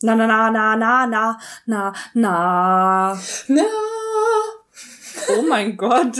Na, 0.00 0.14
na, 0.14 0.26
na, 0.26 0.50
na, 0.50 0.76
na, 0.76 1.06
na, 1.06 1.36
na, 1.66 1.92
na. 2.14 3.18
Na, 3.48 3.64
Oh 5.28 5.42
mein 5.42 5.76
Gott. 5.76 6.16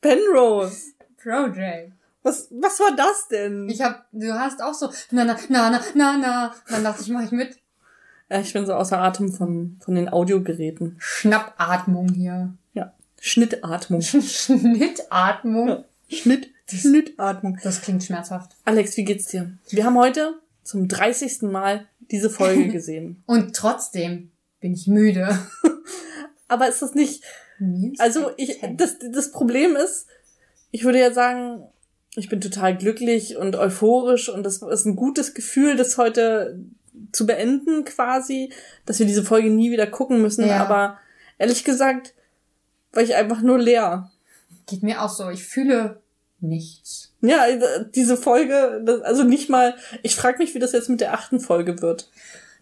Penrose. 0.00 0.92
Project. 1.22 1.92
Was, 2.24 2.48
was 2.50 2.80
war 2.80 2.96
das 2.96 3.28
denn? 3.28 3.68
Ich 3.68 3.80
hab, 3.80 4.06
du 4.12 4.32
hast 4.32 4.60
auch 4.62 4.74
so, 4.74 4.90
na, 5.10 5.24
na, 5.24 5.36
na, 5.48 5.70
na, 5.70 5.80
na, 5.94 6.16
na. 6.18 6.54
Dann 6.68 6.84
dachte 6.84 7.02
ich, 7.02 7.08
mach 7.08 7.22
ich 7.22 7.30
mit. 7.30 7.56
Ja, 8.28 8.40
ich 8.40 8.52
bin 8.52 8.66
so 8.66 8.74
außer 8.74 8.98
Atem 8.98 9.32
von, 9.32 9.78
von 9.84 9.94
den 9.94 10.08
Audiogeräten. 10.08 10.96
Schnappatmung 10.98 12.08
hier. 12.08 12.54
Ja. 12.74 12.92
Schnittatmung. 13.20 14.00
Schnittatmung. 14.02 15.68
Ja. 15.68 15.84
Schnitt, 16.08 16.50
Schnittatmung. 16.68 17.58
Das 17.62 17.82
klingt 17.82 18.02
schmerzhaft. 18.02 18.56
Alex, 18.64 18.96
wie 18.96 19.04
geht's 19.04 19.26
dir? 19.26 19.52
Wir 19.70 19.84
haben 19.84 19.96
heute 19.96 20.41
zum 20.62 20.88
30. 20.88 21.42
Mal 21.42 21.86
diese 22.10 22.30
Folge 22.30 22.68
gesehen. 22.72 23.22
Und 23.26 23.54
trotzdem 23.54 24.30
bin 24.60 24.74
ich 24.74 24.86
müde. 24.86 25.38
Aber 26.48 26.68
ist 26.68 26.82
das 26.82 26.94
nicht, 26.94 27.22
also 27.98 28.30
ich, 28.36 28.60
das, 28.76 28.96
das 29.12 29.32
Problem 29.32 29.76
ist, 29.76 30.06
ich 30.70 30.84
würde 30.84 31.00
ja 31.00 31.12
sagen, 31.12 31.64
ich 32.14 32.28
bin 32.28 32.40
total 32.40 32.76
glücklich 32.76 33.36
und 33.36 33.56
euphorisch 33.56 34.28
und 34.28 34.42
das 34.42 34.60
ist 34.62 34.84
ein 34.84 34.96
gutes 34.96 35.34
Gefühl, 35.34 35.76
das 35.76 35.96
heute 35.96 36.58
zu 37.12 37.26
beenden 37.26 37.84
quasi, 37.84 38.52
dass 38.84 38.98
wir 38.98 39.06
diese 39.06 39.24
Folge 39.24 39.50
nie 39.50 39.70
wieder 39.70 39.86
gucken 39.86 40.20
müssen. 40.20 40.46
Ja. 40.46 40.62
Aber 40.62 40.98
ehrlich 41.38 41.64
gesagt, 41.64 42.14
war 42.92 43.02
ich 43.02 43.14
einfach 43.14 43.40
nur 43.40 43.58
leer. 43.58 44.10
Geht 44.66 44.82
mir 44.82 45.02
auch 45.02 45.08
so. 45.08 45.30
Ich 45.30 45.44
fühle 45.44 46.00
nichts. 46.40 47.11
Ja, 47.22 47.46
diese 47.94 48.16
Folge, 48.16 49.02
also 49.04 49.22
nicht 49.22 49.48
mal, 49.48 49.74
ich 50.02 50.16
frage 50.16 50.38
mich, 50.38 50.54
wie 50.54 50.58
das 50.58 50.72
jetzt 50.72 50.90
mit 50.90 51.00
der 51.00 51.14
achten 51.14 51.40
Folge 51.40 51.80
wird. 51.80 52.08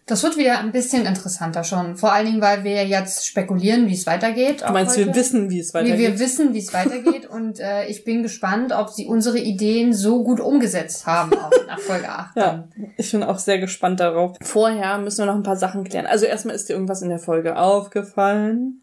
Das 0.07 0.23
wird 0.23 0.35
wieder 0.35 0.59
ein 0.59 0.71
bisschen 0.71 1.05
interessanter 1.05 1.63
schon. 1.63 1.95
Vor 1.95 2.11
allen 2.11 2.25
Dingen, 2.25 2.41
weil 2.41 2.63
wir 2.63 2.85
jetzt 2.85 3.25
spekulieren, 3.25 3.87
wie 3.87 3.93
es 3.93 4.05
weitergeht. 4.05 4.61
Du 4.61 4.71
meinst, 4.73 4.97
wir 4.97 5.15
wissen, 5.15 5.49
wie 5.49 5.59
es 5.59 5.73
weitergeht? 5.73 5.99
wir 5.99 6.19
wissen, 6.19 6.53
wie 6.53 6.59
es 6.59 6.73
weitergeht 6.73 7.27
und 7.27 7.59
äh, 7.59 7.85
ich 7.85 8.03
bin 8.03 8.23
gespannt, 8.23 8.73
ob 8.73 8.89
sie 8.89 9.05
unsere 9.05 9.39
Ideen 9.39 9.93
so 9.93 10.23
gut 10.23 10.39
umgesetzt 10.39 11.05
haben 11.05 11.33
auch 11.33 11.51
nach 11.67 11.79
Folge 11.79 12.09
8. 12.09 12.35
Ja, 12.35 12.67
ich 12.97 13.11
bin 13.11 13.23
auch 13.23 13.39
sehr 13.39 13.59
gespannt 13.59 13.99
darauf. 13.99 14.35
Vorher 14.41 14.97
müssen 14.97 15.19
wir 15.19 15.27
noch 15.27 15.35
ein 15.35 15.43
paar 15.43 15.55
Sachen 15.55 15.83
klären. 15.83 16.07
Also 16.07 16.25
erstmal 16.25 16.55
ist 16.55 16.67
dir 16.67 16.73
irgendwas 16.73 17.01
in 17.01 17.09
der 17.09 17.19
Folge 17.19 17.57
aufgefallen. 17.57 18.80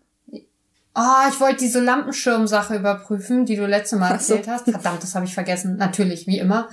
Ah, 0.95 1.29
ich 1.31 1.39
wollte 1.41 1.59
diese 1.59 1.81
Lampenschirm-Sache 1.81 2.77
überprüfen, 2.77 3.47
die 3.47 3.57
du 3.57 3.67
letzte 3.67 3.97
Mal 3.97 4.19
so. 4.21 4.35
erzählt 4.35 4.49
hast. 4.49 4.65
Verdammt, 4.71 5.03
das 5.03 5.15
habe 5.15 5.27
ich 5.27 5.35
vergessen. 5.35 5.77
Natürlich, 5.77 6.27
wie 6.27 6.39
immer. 6.39 6.69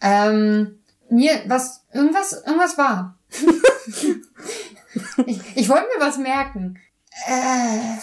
Ähm, 0.00 0.78
mir, 1.08 1.42
was, 1.46 1.84
irgendwas, 1.92 2.32
irgendwas 2.44 2.76
war. 2.76 3.18
ich, 5.26 5.40
ich 5.54 5.68
wollte 5.68 5.86
mir 5.96 6.04
was 6.04 6.18
merken. 6.18 6.78
Äh, 7.26 7.98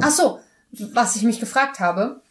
ach 0.00 0.10
so, 0.10 0.40
was 0.92 1.16
ich 1.16 1.22
mich 1.22 1.40
gefragt 1.40 1.80
habe. 1.80 2.22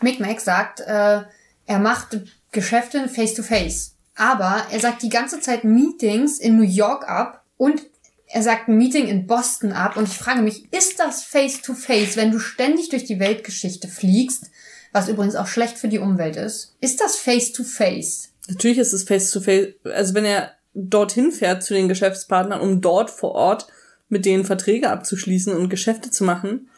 Mick 0.00 0.20
Mac 0.20 0.40
sagt, 0.40 0.80
äh, 0.80 1.22
er 1.66 1.78
macht 1.78 2.20
Geschäfte 2.52 3.08
face 3.08 3.34
to 3.34 3.42
face. 3.42 3.94
Aber 4.16 4.66
er 4.70 4.80
sagt 4.80 5.02
die 5.02 5.10
ganze 5.10 5.40
Zeit 5.40 5.64
Meetings 5.64 6.38
in 6.38 6.56
New 6.56 6.64
York 6.64 7.08
ab 7.08 7.44
und 7.56 7.82
er 8.30 8.42
sagt 8.42 8.68
ein 8.68 8.76
Meeting 8.78 9.06
in 9.08 9.26
Boston 9.26 9.72
ab 9.72 9.96
und 9.96 10.08
ich 10.08 10.16
frage 10.16 10.42
mich, 10.42 10.70
ist 10.72 10.98
das 11.00 11.22
face 11.22 11.62
to 11.62 11.74
face, 11.74 12.16
wenn 12.16 12.30
du 12.30 12.38
ständig 12.38 12.88
durch 12.90 13.04
die 13.04 13.18
Weltgeschichte 13.20 13.88
fliegst, 13.88 14.50
was 14.92 15.08
übrigens 15.08 15.34
auch 15.36 15.46
schlecht 15.46 15.78
für 15.78 15.88
die 15.88 15.98
Umwelt 15.98 16.36
ist? 16.36 16.74
Ist 16.80 17.00
das 17.00 17.16
face 17.16 17.52
to 17.52 17.64
face? 17.64 18.28
Natürlich 18.48 18.78
ist 18.78 18.92
es 18.92 19.02
face 19.04 19.30
to 19.30 19.40
face. 19.40 19.68
Also 19.84 20.14
wenn 20.14 20.24
er 20.24 20.52
dorthin 20.74 21.32
fährt 21.32 21.62
zu 21.62 21.74
den 21.74 21.88
Geschäftspartnern, 21.88 22.60
um 22.60 22.80
dort 22.80 23.10
vor 23.10 23.32
Ort 23.32 23.66
mit 24.08 24.24
denen 24.24 24.44
Verträge 24.44 24.88
abzuschließen 24.90 25.54
und 25.54 25.68
Geschäfte 25.68 26.10
zu 26.10 26.24
machen. 26.24 26.68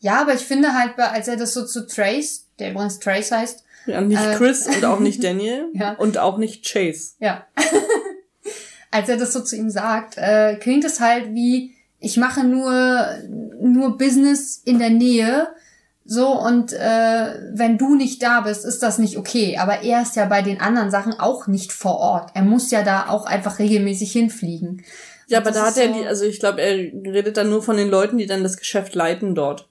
Ja, 0.00 0.20
aber 0.22 0.32
ich 0.34 0.40
finde 0.42 0.72
halt, 0.74 0.98
als 0.98 1.28
er 1.28 1.36
das 1.36 1.52
so 1.54 1.66
zu 1.66 1.86
Trace, 1.86 2.46
der 2.58 2.70
übrigens 2.70 2.98
Trace 2.98 3.32
heißt, 3.32 3.64
Ja, 3.86 4.00
nicht 4.00 4.22
Äh. 4.22 4.34
Chris 4.36 4.66
und 4.66 4.84
auch 4.84 5.00
nicht 5.00 5.22
Daniel 5.24 5.66
Ja. 5.74 5.92
und 5.94 6.18
auch 6.18 6.38
nicht 6.38 6.64
Chase. 6.64 7.12
Ja. 7.20 7.46
Als 8.90 9.08
er 9.08 9.16
das 9.16 9.32
so 9.32 9.40
zu 9.40 9.56
ihm 9.56 9.70
sagt, 9.70 10.16
äh, 10.16 10.56
klingt 10.56 10.84
es 10.84 11.00
halt 11.00 11.34
wie, 11.34 11.74
ich 12.00 12.16
mache 12.16 12.44
nur, 12.44 13.06
nur 13.60 13.98
Business 13.98 14.62
in 14.64 14.78
der 14.78 14.90
Nähe. 14.90 15.48
So, 16.04 16.28
und 16.40 16.72
äh, 16.72 17.34
wenn 17.52 17.76
du 17.76 17.94
nicht 17.94 18.22
da 18.22 18.40
bist, 18.40 18.64
ist 18.64 18.82
das 18.82 18.98
nicht 18.98 19.18
okay. 19.18 19.58
Aber 19.58 19.82
er 19.82 20.00
ist 20.02 20.16
ja 20.16 20.24
bei 20.24 20.40
den 20.40 20.60
anderen 20.60 20.90
Sachen 20.90 21.12
auch 21.20 21.46
nicht 21.48 21.70
vor 21.72 21.98
Ort. 21.98 22.30
Er 22.34 22.42
muss 22.42 22.70
ja 22.70 22.82
da 22.82 23.08
auch 23.08 23.26
einfach 23.26 23.58
regelmäßig 23.58 24.10
hinfliegen. 24.12 24.84
Ja, 25.26 25.40
Und 25.40 25.46
aber 25.48 25.54
da 25.54 25.66
hat 25.66 25.76
er 25.76 25.88
so- 25.88 25.92
die, 26.00 26.06
also 26.06 26.24
ich 26.24 26.40
glaube, 26.40 26.62
er 26.62 26.76
redet 27.12 27.36
dann 27.36 27.50
nur 27.50 27.62
von 27.62 27.76
den 27.76 27.90
Leuten, 27.90 28.16
die 28.16 28.24
dann 28.26 28.42
das 28.42 28.56
Geschäft 28.56 28.94
leiten 28.94 29.34
dort. 29.34 29.67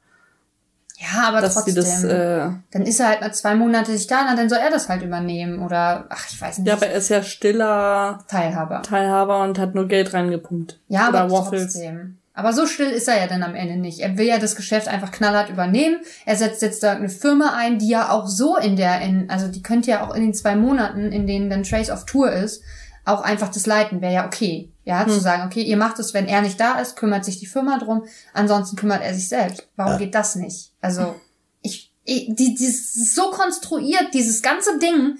Ja, 1.00 1.28
aber 1.28 1.42
dass 1.42 1.54
trotzdem. 1.54 1.76
das, 1.76 2.04
äh, 2.04 2.50
dann 2.72 2.82
ist 2.82 3.00
er 3.00 3.10
halt 3.10 3.22
mal 3.22 3.32
zwei 3.32 3.54
Monate 3.54 3.92
nicht 3.92 4.10
da, 4.10 4.24
na, 4.26 4.36
dann 4.36 4.50
soll 4.50 4.58
er 4.58 4.72
das 4.72 4.90
halt 4.90 5.04
übernehmen. 5.04 5.62
Oder, 5.62 6.06
ach, 6.10 6.26
ich 6.30 6.42
weiß 6.42 6.58
nicht. 6.58 6.68
ja, 6.68 6.74
aber 6.74 6.88
er 6.88 6.96
ist 6.98 7.10
ja 7.10 7.22
stiller 7.22 8.20
Teilhaber. 8.28 8.82
Teilhaber 8.82 9.44
und 9.44 9.60
hat 9.60 9.76
nur 9.76 9.88
Geld 9.88 10.14
reingepumpt. 10.14 10.80
Ja, 10.88 11.10
Oder 11.10 11.22
aber 11.22 11.32
Waffles. 11.32 11.74
trotzdem. 11.74 12.18
Aber 12.34 12.54
so 12.54 12.66
still 12.68 12.90
ist 12.90 13.08
er 13.08 13.20
ja 13.20 13.28
dann 13.28 13.42
am 13.44 13.56
Ende 13.56 13.78
nicht. 13.78 14.00
Er 14.00 14.18
will 14.18 14.28
ja 14.28 14.38
das 14.38 14.56
Geschäft 14.56 14.88
einfach 14.88 15.12
knallhart 15.12 15.50
übernehmen. 15.50 15.98
Er 16.26 16.36
setzt 16.36 16.62
jetzt 16.62 16.84
da 16.84 16.94
eine 16.94 17.10
Firma 17.10 17.54
ein, 17.56 17.80
die 17.80 17.90
ja 17.90 18.12
auch 18.12 18.28
so 18.28 18.58
in 18.58 18.76
der, 18.76 19.02
in, 19.02 19.30
also 19.30 19.48
die 19.48 19.64
könnte 19.64 19.90
ja 19.92 20.04
auch 20.06 20.14
in 20.14 20.22
den 20.22 20.34
zwei 20.36 20.56
Monaten, 20.56 21.12
in 21.12 21.26
denen 21.26 21.50
dann 21.50 21.64
Trace 21.64 21.90
auf 21.90 22.06
Tour 22.06 22.32
ist, 22.32 22.62
auch 23.06 23.22
einfach 23.22 23.50
das 23.50 23.66
leiten. 23.66 24.02
Wäre 24.02 24.14
ja 24.14 24.26
okay. 24.28 24.72
Ja, 24.88 25.06
Hm. 25.06 25.12
zu 25.12 25.20
sagen, 25.20 25.44
okay, 25.46 25.62
ihr 25.64 25.76
macht 25.78 26.00
es, 26.00 26.14
wenn 26.14 26.28
er 26.28 26.42
nicht 26.42 26.60
da 26.60 26.80
ist, 26.80 26.96
kümmert 26.96 27.26
sich 27.26 27.40
die 27.40 27.46
Firma 27.46 27.78
drum. 27.78 28.06
Ansonsten 28.34 28.78
kümmert 28.78 29.04
er 29.04 29.14
sich 29.14 29.28
selbst. 29.28 29.68
Warum 29.76 29.98
geht 29.98 30.16
das 30.16 30.36
nicht? 30.36 30.72
Also, 30.82 31.16
ich, 31.62 31.92
ich 32.06 32.28
die, 32.34 32.56
dieses 32.56 32.96
ist 32.96 33.14
so 33.16 33.30
konstruiert, 33.32 34.14
dieses 34.14 34.42
ganze 34.42 34.80
Ding, 34.80 35.18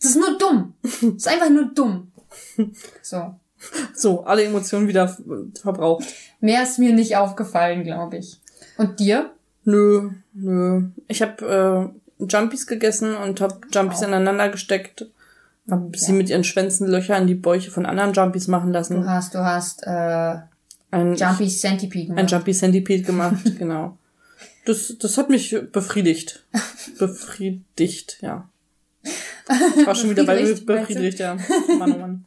das 0.00 0.10
ist 0.10 0.16
nur 0.16 0.36
dumm. 0.36 0.74
Das 0.82 1.00
ist 1.02 1.28
einfach 1.28 1.48
nur 1.50 1.66
dumm. 1.74 2.12
So. 3.02 3.34
So, 3.94 4.24
alle 4.24 4.44
Emotionen 4.44 4.86
wieder 4.86 5.16
verbraucht. 5.62 6.04
Mehr 6.40 6.62
ist 6.62 6.78
mir 6.78 6.92
nicht 6.92 7.16
aufgefallen, 7.16 7.82
glaube 7.84 8.18
ich. 8.18 8.38
Und 8.76 9.00
dir? 9.00 9.30
Nö, 9.64 10.10
nö. 10.34 10.82
Ich 11.08 11.22
habe 11.22 11.90
äh, 12.20 12.24
Jumpies 12.28 12.66
gegessen 12.66 13.16
und 13.16 13.40
habe 13.40 13.58
Jumpies 13.72 14.00
Wow. 14.00 14.08
ineinander 14.08 14.50
gesteckt. 14.50 15.06
Hab 15.70 15.94
Ja. 15.96 16.00
sie 16.00 16.12
mit 16.12 16.30
ihren 16.30 16.44
Schwänzen 16.44 16.86
Löcher 16.86 17.16
in 17.18 17.26
die 17.26 17.34
Bäuche 17.34 17.70
von 17.70 17.86
anderen 17.86 18.12
Jumpies 18.12 18.46
machen 18.48 18.68
Du 18.72 18.78
lassen. 18.78 19.08
hast, 19.08 19.34
du 19.34 19.38
hast 19.44 19.82
äh, 19.84 20.36
Ein, 20.90 21.16
Jumpy 21.16 21.48
Centipede 21.48 22.12
ein 22.12 22.16
gemacht. 22.16 22.30
Jumpy 22.30 22.52
Centipede 22.54 23.02
gemacht, 23.02 23.42
genau. 23.58 23.98
Das, 24.64 24.94
das 24.98 25.16
hat 25.18 25.28
mich 25.30 25.56
befriedigt. 25.72 26.44
Befriedigt, 26.98 28.18
ja. 28.20 28.48
Ich 29.76 29.86
war 29.86 29.94
schon 29.94 30.10
wieder 30.10 30.24
bei 30.24 30.36
Befriedigt, 30.36 30.66
befriedigt, 30.66 31.18
ja. 31.20 31.36
Mann, 31.78 31.92
oh 31.94 31.98
Mann. 31.98 32.24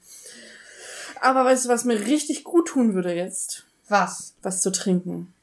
Aber 1.22 1.44
weißt 1.44 1.66
du, 1.66 1.70
was 1.70 1.84
mir 1.84 2.00
richtig 2.00 2.44
gut 2.46 2.70
tun 2.70 2.94
würde 2.94 3.14
jetzt? 3.14 3.66
Was? 3.90 4.36
Was 4.42 4.62
zu 4.62 4.72
trinken. 4.72 5.34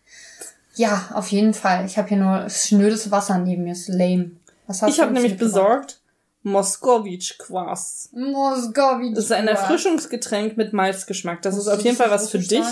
Ja, 0.75 1.09
auf 1.13 1.29
jeden 1.29 1.53
Fall. 1.53 1.85
Ich 1.85 1.99
habe 1.99 2.09
hier 2.09 2.17
nur 2.19 2.49
schnödes 2.49 3.11
Wasser 3.11 3.39
neben 3.39 3.65
mir. 3.65 3.73
Ist 3.73 3.89
lame. 3.89 4.31
Was 4.67 4.81
hast 4.83 4.91
Ich 4.91 4.97
du 4.97 5.03
habe 5.03 5.13
nämlich 5.13 5.37
besorgt 5.37 6.01
Moskowitsch 6.47 7.39
Quas. 7.39 8.09
Moskowitsch. 8.13 9.17
Das 9.17 9.25
ist 9.25 9.33
ein 9.33 9.49
Erfrischungsgetränk 9.49 10.57
mit 10.57 10.73
Malzgeschmack. 10.73 11.43
Das 11.43 11.57
ist 11.57 11.67
auf 11.67 11.81
jeden 11.81 11.97
Fall 11.97 12.09
was 12.09 12.31
für 12.31 12.39
dich. 12.39 12.63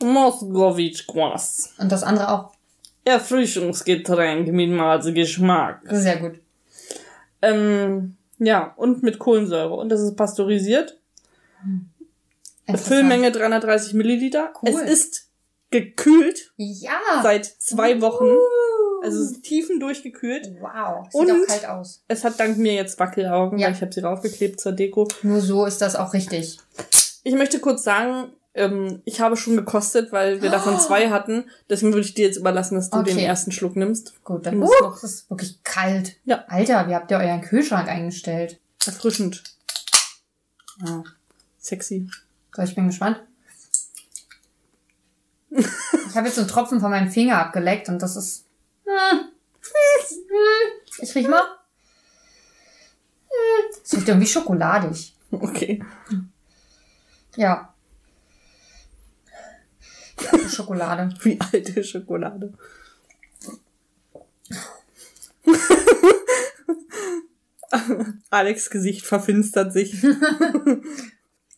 Moskowitsch 0.00 1.08
Quas. 1.08 1.74
Und 1.78 1.90
das 1.90 2.04
andere 2.04 2.28
auch. 2.30 2.52
Erfrischungsgetränk 3.04 4.46
mit 4.52 4.70
Malzgeschmack. 4.70 5.80
Sehr 5.90 6.18
gut. 6.18 6.38
Ähm, 7.42 8.16
ja, 8.38 8.74
und 8.76 9.02
mit 9.02 9.18
Kohlensäure. 9.18 9.74
Und 9.74 9.88
das 9.88 10.00
ist 10.00 10.14
pasteurisiert. 10.14 10.98
Interessant. 12.66 12.86
Füllmenge 12.86 13.32
330 13.32 13.94
Milliliter. 13.94 14.52
Cool. 14.62 14.68
Es 14.70 14.80
ist 14.82 15.26
gekühlt 15.70 16.52
Ja. 16.56 16.92
seit 17.24 17.44
zwei 17.44 18.00
Wochen. 18.00 18.26
Uh. 18.26 18.59
Also 19.02 19.22
es 19.22 19.30
ist 19.32 19.42
tiefen 19.42 19.80
durchgekühlt. 19.80 20.50
Wow. 20.60 21.06
Sieht 21.10 21.20
Und- 21.20 21.30
auch 21.30 21.46
kalt 21.46 21.66
aus. 21.66 22.02
Es 22.08 22.24
hat 22.24 22.38
dank 22.38 22.58
mir 22.58 22.74
jetzt 22.74 22.98
Wackelaugen, 22.98 23.58
Ja. 23.58 23.66
weil 23.68 23.74
ich 23.74 23.80
habe 23.82 23.92
sie 23.92 24.00
raufgeklebt 24.00 24.60
zur 24.60 24.72
Deko. 24.72 25.08
Nur 25.22 25.40
so 25.40 25.64
ist 25.66 25.80
das 25.80 25.96
auch 25.96 26.12
richtig. 26.14 26.58
Ich 27.22 27.34
möchte 27.34 27.60
kurz 27.60 27.82
sagen, 27.84 28.32
ähm, 28.54 29.00
ich 29.04 29.20
habe 29.20 29.36
schon 29.36 29.56
gekostet, 29.56 30.10
weil 30.12 30.42
wir 30.42 30.50
davon 30.50 30.78
zwei 30.80 31.10
hatten. 31.10 31.44
Deswegen 31.68 31.92
würde 31.92 32.06
ich 32.06 32.14
dir 32.14 32.26
jetzt 32.26 32.36
überlassen, 32.38 32.74
dass 32.74 32.90
du 32.90 32.98
Okay. 32.98 33.10
den 33.10 33.18
ersten 33.20 33.52
Schluck 33.52 33.76
nimmst. 33.76 34.22
Gut, 34.24 34.44
dann 34.46 34.60
Uh. 34.60 34.64
ist 34.64 34.80
noch, 34.80 34.96
es 34.96 35.02
ist 35.04 35.30
wirklich 35.30 35.62
kalt. 35.62 36.16
Ja. 36.24 36.44
Alter, 36.48 36.88
wie 36.88 36.94
habt 36.94 37.10
ihr 37.10 37.18
euren 37.18 37.40
Kühlschrank 37.42 37.88
eingestellt? 37.88 38.58
Erfrischend. 38.86 39.42
Ja. 40.84 41.04
Sexy. 41.58 42.08
So, 42.56 42.62
ich 42.62 42.74
bin 42.74 42.86
gespannt. 42.88 43.20
Ich 45.50 46.14
habe 46.16 46.26
jetzt 46.28 46.38
einen 46.38 46.48
Tropfen 46.48 46.80
von 46.80 46.90
meinem 46.90 47.10
Finger 47.10 47.38
abgeleckt 47.38 47.88
und 47.88 48.00
das 48.02 48.16
ist. 48.16 48.44
Ich 51.00 51.14
riech 51.14 51.28
mal. 51.28 51.42
Es 53.84 53.94
riecht 53.94 54.08
irgendwie 54.08 54.26
schokoladig. 54.26 55.14
Okay. 55.30 55.82
Ja. 57.36 57.72
Schokolade. 60.48 61.14
Wie 61.22 61.38
alte 61.40 61.84
Schokolade. 61.84 62.52
Alex 68.30 68.70
Gesicht 68.70 69.06
verfinstert 69.06 69.72
sich. 69.72 69.94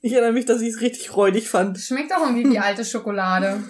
ich 0.00 0.12
erinnere 0.12 0.32
mich, 0.32 0.44
dass 0.44 0.61
ich 0.61 0.69
es 0.69 0.81
richtig 0.81 1.17
räudig 1.17 1.49
fand. 1.49 1.79
Schmeckt 1.79 2.14
auch 2.14 2.20
irgendwie 2.20 2.50
wie 2.50 2.58
alte 2.58 2.84
Schokolade. 2.84 3.62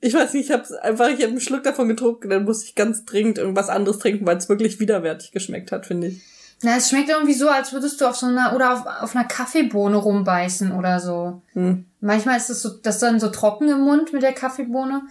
Ich 0.00 0.14
weiß 0.14 0.34
nicht, 0.34 0.46
ich 0.46 0.52
hab's 0.52 0.72
einfach, 0.72 1.08
ich 1.08 1.22
habe 1.22 1.28
einen 1.28 1.40
Schluck 1.40 1.62
davon 1.62 1.88
getrunken, 1.88 2.30
dann 2.30 2.44
musste 2.44 2.66
ich 2.66 2.74
ganz 2.74 3.04
dringend 3.04 3.38
irgendwas 3.38 3.68
anderes 3.68 3.98
trinken, 3.98 4.26
weil 4.26 4.36
es 4.36 4.48
wirklich 4.48 4.80
widerwärtig 4.80 5.32
geschmeckt 5.32 5.72
hat, 5.72 5.86
finde 5.86 6.08
ich. 6.08 6.22
Na, 6.62 6.76
es 6.76 6.88
schmeckt 6.88 7.08
irgendwie 7.08 7.34
so, 7.34 7.48
als 7.48 7.72
würdest 7.72 8.00
du 8.00 8.06
auf 8.06 8.16
so 8.16 8.26
einer 8.26 8.54
oder 8.54 8.72
auf, 8.72 9.02
auf 9.02 9.14
einer 9.14 9.24
Kaffeebohne 9.24 9.96
rumbeißen 9.96 10.72
oder 10.72 10.98
so. 10.98 11.40
Hm. 11.52 11.84
Manchmal 12.00 12.36
ist 12.36 12.50
das 12.50 12.62
so, 12.62 12.70
das 12.70 12.98
dann 12.98 13.20
so 13.20 13.28
trocken 13.28 13.68
im 13.68 13.80
Mund 13.80 14.12
mit 14.12 14.22
der 14.22 14.32
Kaffeebohne. 14.32 15.02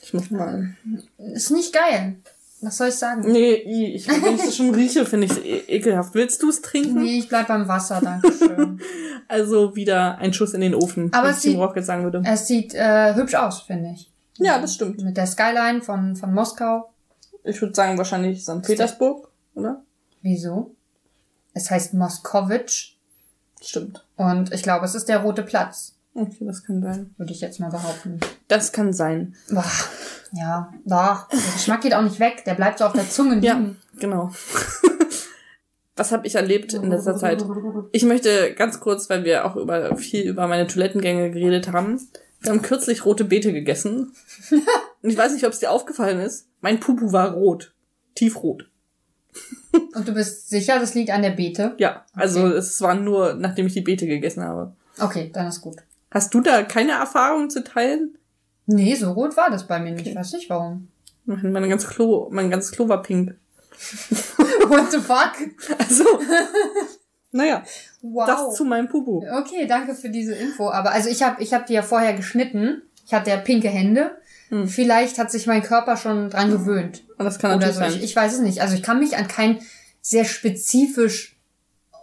Ich 0.00 0.14
muss 0.14 0.30
mal. 0.30 0.74
Ist 1.18 1.50
nicht 1.50 1.74
geil. 1.74 2.16
Was 2.62 2.76
soll 2.76 2.88
ich 2.88 2.94
sagen? 2.96 3.22
Nee, 3.30 3.54
ich, 3.54 4.06
wenn 4.06 4.34
ich 4.34 4.42
das 4.44 4.56
schon 4.56 4.74
rieche, 4.74 5.06
finde 5.06 5.26
ich 5.26 5.32
es 5.32 5.38
e 5.38 5.58
ekelhaft. 5.68 6.14
Willst 6.14 6.42
du 6.42 6.50
es 6.50 6.60
trinken? 6.60 7.02
Nee, 7.02 7.18
ich 7.18 7.28
bleib 7.28 7.48
beim 7.48 7.66
Wasser, 7.68 8.00
danke 8.02 8.32
schön. 8.32 8.80
Also 9.28 9.76
wieder 9.76 10.18
ein 10.18 10.32
Schuss 10.32 10.54
in 10.54 10.60
den 10.60 10.74
Ofen, 10.74 11.12
Aber 11.12 11.28
wie 11.28 11.30
es 11.30 11.42
sieht- 11.42 11.56
Rocket 11.56 11.84
sagen 11.86 12.02
würde. 12.02 12.20
es 12.26 12.48
sieht 12.48 12.74
äh, 12.74 13.14
hübsch 13.14 13.34
aus, 13.34 13.62
finde 13.62 13.92
ich. 13.94 14.10
Ja, 14.38 14.58
das 14.60 14.74
stimmt. 14.74 15.02
Mit 15.04 15.16
der 15.16 15.26
Skyline 15.28 15.82
von, 15.82 16.16
von 16.16 16.34
Moskau. 16.34 16.90
Ich 17.44 17.60
würde 17.62 17.72
sagen 17.74 17.96
wahrscheinlich 17.96 18.42
St. 18.42 18.60
Petersburg, 18.62 19.28
oder? 19.54 19.82
Wieso? 20.20 20.74
Es 21.54 21.70
heißt 21.70 21.94
Moskowitsch 21.94 22.96
Stimmt. 23.62 24.04
und 24.16 24.52
ich 24.52 24.62
glaube, 24.64 24.84
es 24.84 24.94
ist 24.96 25.08
der 25.08 25.18
Rote 25.18 25.42
Platz, 25.42 25.94
Okay, 26.14 26.44
das 26.44 26.64
kann 26.64 26.82
sein. 26.82 27.14
würde 27.16 27.32
ich 27.32 27.40
jetzt 27.40 27.60
mal 27.60 27.70
behaupten. 27.70 28.18
Das 28.48 28.72
kann 28.72 28.92
sein. 28.92 29.36
Boah, 29.50 29.64
ja, 30.32 30.72
boah, 30.84 31.28
der 31.32 31.38
Geschmack 31.54 31.82
geht 31.82 31.94
auch 31.94 32.02
nicht 32.02 32.18
weg, 32.20 32.44
der 32.44 32.54
bleibt 32.54 32.78
so 32.80 32.84
auf 32.84 32.92
der 32.92 33.08
Zunge 33.08 33.34
liegen. 33.36 33.44
Ja, 33.44 33.98
genau. 33.98 34.30
Was 35.96 36.12
habe 36.12 36.26
ich 36.26 36.34
erlebt 36.34 36.72
in 36.72 36.88
letzter 36.90 37.16
Zeit? 37.16 37.44
Ich 37.92 38.04
möchte 38.04 38.54
ganz 38.54 38.80
kurz, 38.80 39.10
weil 39.10 39.24
wir 39.24 39.44
auch 39.44 39.56
über 39.56 39.96
viel 39.96 40.26
über 40.26 40.48
meine 40.48 40.66
Toilettengänge 40.66 41.30
geredet 41.30 41.70
haben. 41.72 42.00
Wir 42.40 42.52
haben 42.52 42.62
kürzlich 42.62 43.04
rote 43.04 43.24
Beete 43.24 43.52
gegessen. 43.52 44.12
Und 45.02 45.10
ich 45.10 45.16
weiß 45.18 45.34
nicht, 45.34 45.44
ob 45.44 45.52
es 45.52 45.58
dir 45.58 45.70
aufgefallen 45.70 46.18
ist. 46.20 46.48
Mein 46.62 46.80
Pupu 46.80 47.12
war 47.12 47.32
rot. 47.34 47.74
Tiefrot. 48.14 48.70
Und 49.94 50.08
du 50.08 50.14
bist 50.14 50.48
sicher, 50.48 50.78
das 50.80 50.94
liegt 50.94 51.10
an 51.10 51.20
der 51.22 51.30
Beete? 51.30 51.74
Ja, 51.76 52.06
also 52.14 52.44
Okay. 52.46 52.56
es 52.56 52.80
war 52.80 52.94
nur, 52.94 53.34
nachdem 53.34 53.66
ich 53.66 53.74
die 53.74 53.82
Beete 53.82 54.06
gegessen 54.06 54.42
habe. 54.42 54.74
Okay, 54.98 55.30
dann 55.34 55.48
ist 55.48 55.60
gut. 55.60 55.76
Hast 56.10 56.34
du 56.34 56.40
da 56.40 56.62
keine 56.62 56.92
Erfahrung 56.92 57.50
zu 57.50 57.62
teilen? 57.62 58.16
Nee, 58.66 58.94
so 58.94 59.12
rot 59.12 59.36
war 59.36 59.50
das 59.50 59.66
bei 59.66 59.78
mir 59.78 59.92
nicht. 59.92 60.06
Ich 60.06 60.16
weiß 60.16 60.32
nicht 60.32 60.50
warum. 60.50 60.88
Mein, 61.24 61.68
ganzes 61.68 61.90
Klo, 61.90 62.28
mein 62.30 62.50
ganzes 62.50 62.72
Klo 62.72 62.88
war 62.88 63.02
pink. 63.02 63.34
What 64.68 64.90
the 64.90 64.98
fuck? 64.98 65.32
Also, 65.78 66.04
naja, 67.32 67.62
Wow. 68.02 68.26
das 68.26 68.56
zu 68.56 68.64
meinem 68.64 68.88
Pupu. 68.88 69.22
Okay, 69.38 69.66
danke 69.66 69.94
für 69.94 70.08
diese 70.08 70.34
Info. 70.34 70.70
Aber 70.70 70.92
also 70.92 71.08
ich 71.08 71.22
habe 71.22 71.42
ich 71.42 71.52
hab 71.52 71.66
die 71.66 71.74
ja 71.74 71.82
vorher 71.82 72.14
geschnitten. 72.14 72.82
Ich 73.06 73.12
hatte 73.12 73.30
ja 73.30 73.36
pinke 73.36 73.68
Hände. 73.68 74.12
Hm. 74.48 74.66
Vielleicht 74.66 75.18
hat 75.18 75.30
sich 75.30 75.46
mein 75.46 75.62
Körper 75.62 75.96
schon 75.96 76.30
dran 76.30 76.50
gewöhnt. 76.50 77.04
Und 77.18 77.24
das 77.24 77.38
kann 77.38 77.52
natürlich 77.52 77.76
so. 77.76 77.82
Ich, 77.84 77.92
sein. 77.92 78.02
ich 78.02 78.16
weiß 78.16 78.34
es 78.34 78.40
nicht. 78.40 78.62
Also 78.62 78.74
ich 78.74 78.82
kann 78.82 78.98
mich 78.98 79.16
an 79.16 79.28
keinen 79.28 79.60
sehr 80.00 80.24
spezifisch 80.24 81.36